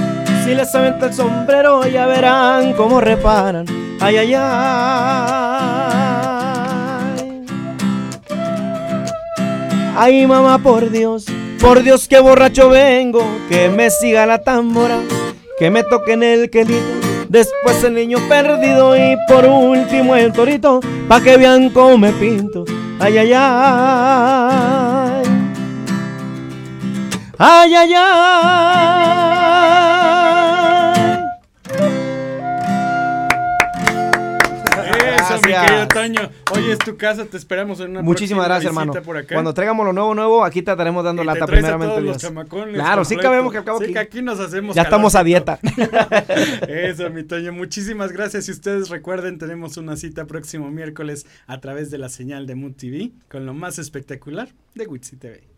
Si 0.44 0.54
les 0.54 0.74
aventa 0.74 1.06
el 1.06 1.14
sombrero, 1.14 1.86
ya 1.86 2.06
verán 2.06 2.74
cómo 2.74 3.00
reparan. 3.00 3.66
Ay, 4.00 4.16
ay, 4.18 4.34
ay. 4.34 6.00
Ay, 9.96 10.26
mamá, 10.26 10.58
por 10.58 10.90
Dios, 10.90 11.26
por 11.60 11.82
Dios 11.82 12.08
que 12.08 12.20
borracho 12.20 12.70
vengo, 12.70 13.22
que 13.50 13.68
me 13.68 13.90
siga 13.90 14.24
la 14.24 14.38
tambora, 14.38 14.98
que 15.58 15.70
me 15.70 15.82
toquen 15.82 16.22
el 16.22 16.48
quelito. 16.48 17.00
Después 17.28 17.84
el 17.84 17.94
niño 17.94 18.18
perdido 18.28 18.96
y 18.96 19.16
por 19.28 19.44
último 19.44 20.16
el 20.16 20.32
torito, 20.32 20.80
pa' 21.06 21.20
que 21.20 21.36
vean 21.36 21.68
cómo 21.70 21.98
me 21.98 22.12
pinto. 22.12 22.64
Ay, 22.98 23.18
ay, 23.18 23.32
ay. 23.36 24.49
Ay, 27.42 27.72
ay, 27.74 27.92
ay. 27.94 29.30
Eso, 35.20 35.34
mi 35.46 35.52
querido 35.52 35.88
Toño. 35.88 36.30
Hoy 36.52 36.70
es 36.70 36.78
tu 36.78 36.96
casa, 36.96 37.24
te 37.24 37.36
esperamos 37.36 37.80
en 37.80 37.90
una 37.92 38.02
Muchísimas 38.02 38.44
gracias, 38.46 38.70
hermano. 38.70 38.92
por 39.02 39.16
acá. 39.16 39.34
Cuando 39.34 39.54
traigamos 39.54 39.86
lo 39.86 39.92
nuevo, 39.92 40.14
nuevo, 40.14 40.44
aquí 40.44 40.62
te 40.62 40.70
estaremos 40.70 41.04
dando 41.04 41.22
Y 41.22 41.26
lata 41.26 41.40
te 41.40 41.46
traes 41.46 41.64
a 41.64 41.68
primeramente. 41.68 41.94
todos 41.94 42.04
los 42.04 42.16
chamacones 42.18 42.74
Claro, 42.74 43.04
sí 43.04 43.14
completo. 43.14 43.30
cabemos 43.30 43.52
que 43.52 43.58
al 43.58 43.64
cabo 43.64 43.78
Sí, 43.78 43.84
aquí. 43.84 43.92
que 43.92 43.98
aquí 43.98 44.22
nos 44.22 44.40
hacemos 44.40 44.74
Ya 44.76 44.82
estamos 44.82 45.14
a 45.14 45.24
dieta. 45.24 45.58
Eso, 46.68 47.10
mi 47.10 47.22
Toño. 47.24 47.52
Muchísimas 47.52 48.12
gracias. 48.12 48.48
Y 48.48 48.52
ustedes 48.52 48.88
recuerden, 48.88 49.38
tenemos 49.38 49.76
una 49.76 49.96
cita 49.96 50.26
próximo 50.26 50.70
miércoles 50.70 51.26
a 51.46 51.60
través 51.60 51.90
de 51.90 51.98
la 51.98 52.08
señal 52.08 52.46
de 52.46 52.54
Mood 52.54 52.72
TV 52.72 53.10
con 53.30 53.46
lo 53.46 53.54
más 53.54 53.78
espectacular 53.78 54.48
de 54.74 54.86
Witsi 54.86 55.16
TV. 55.16 55.49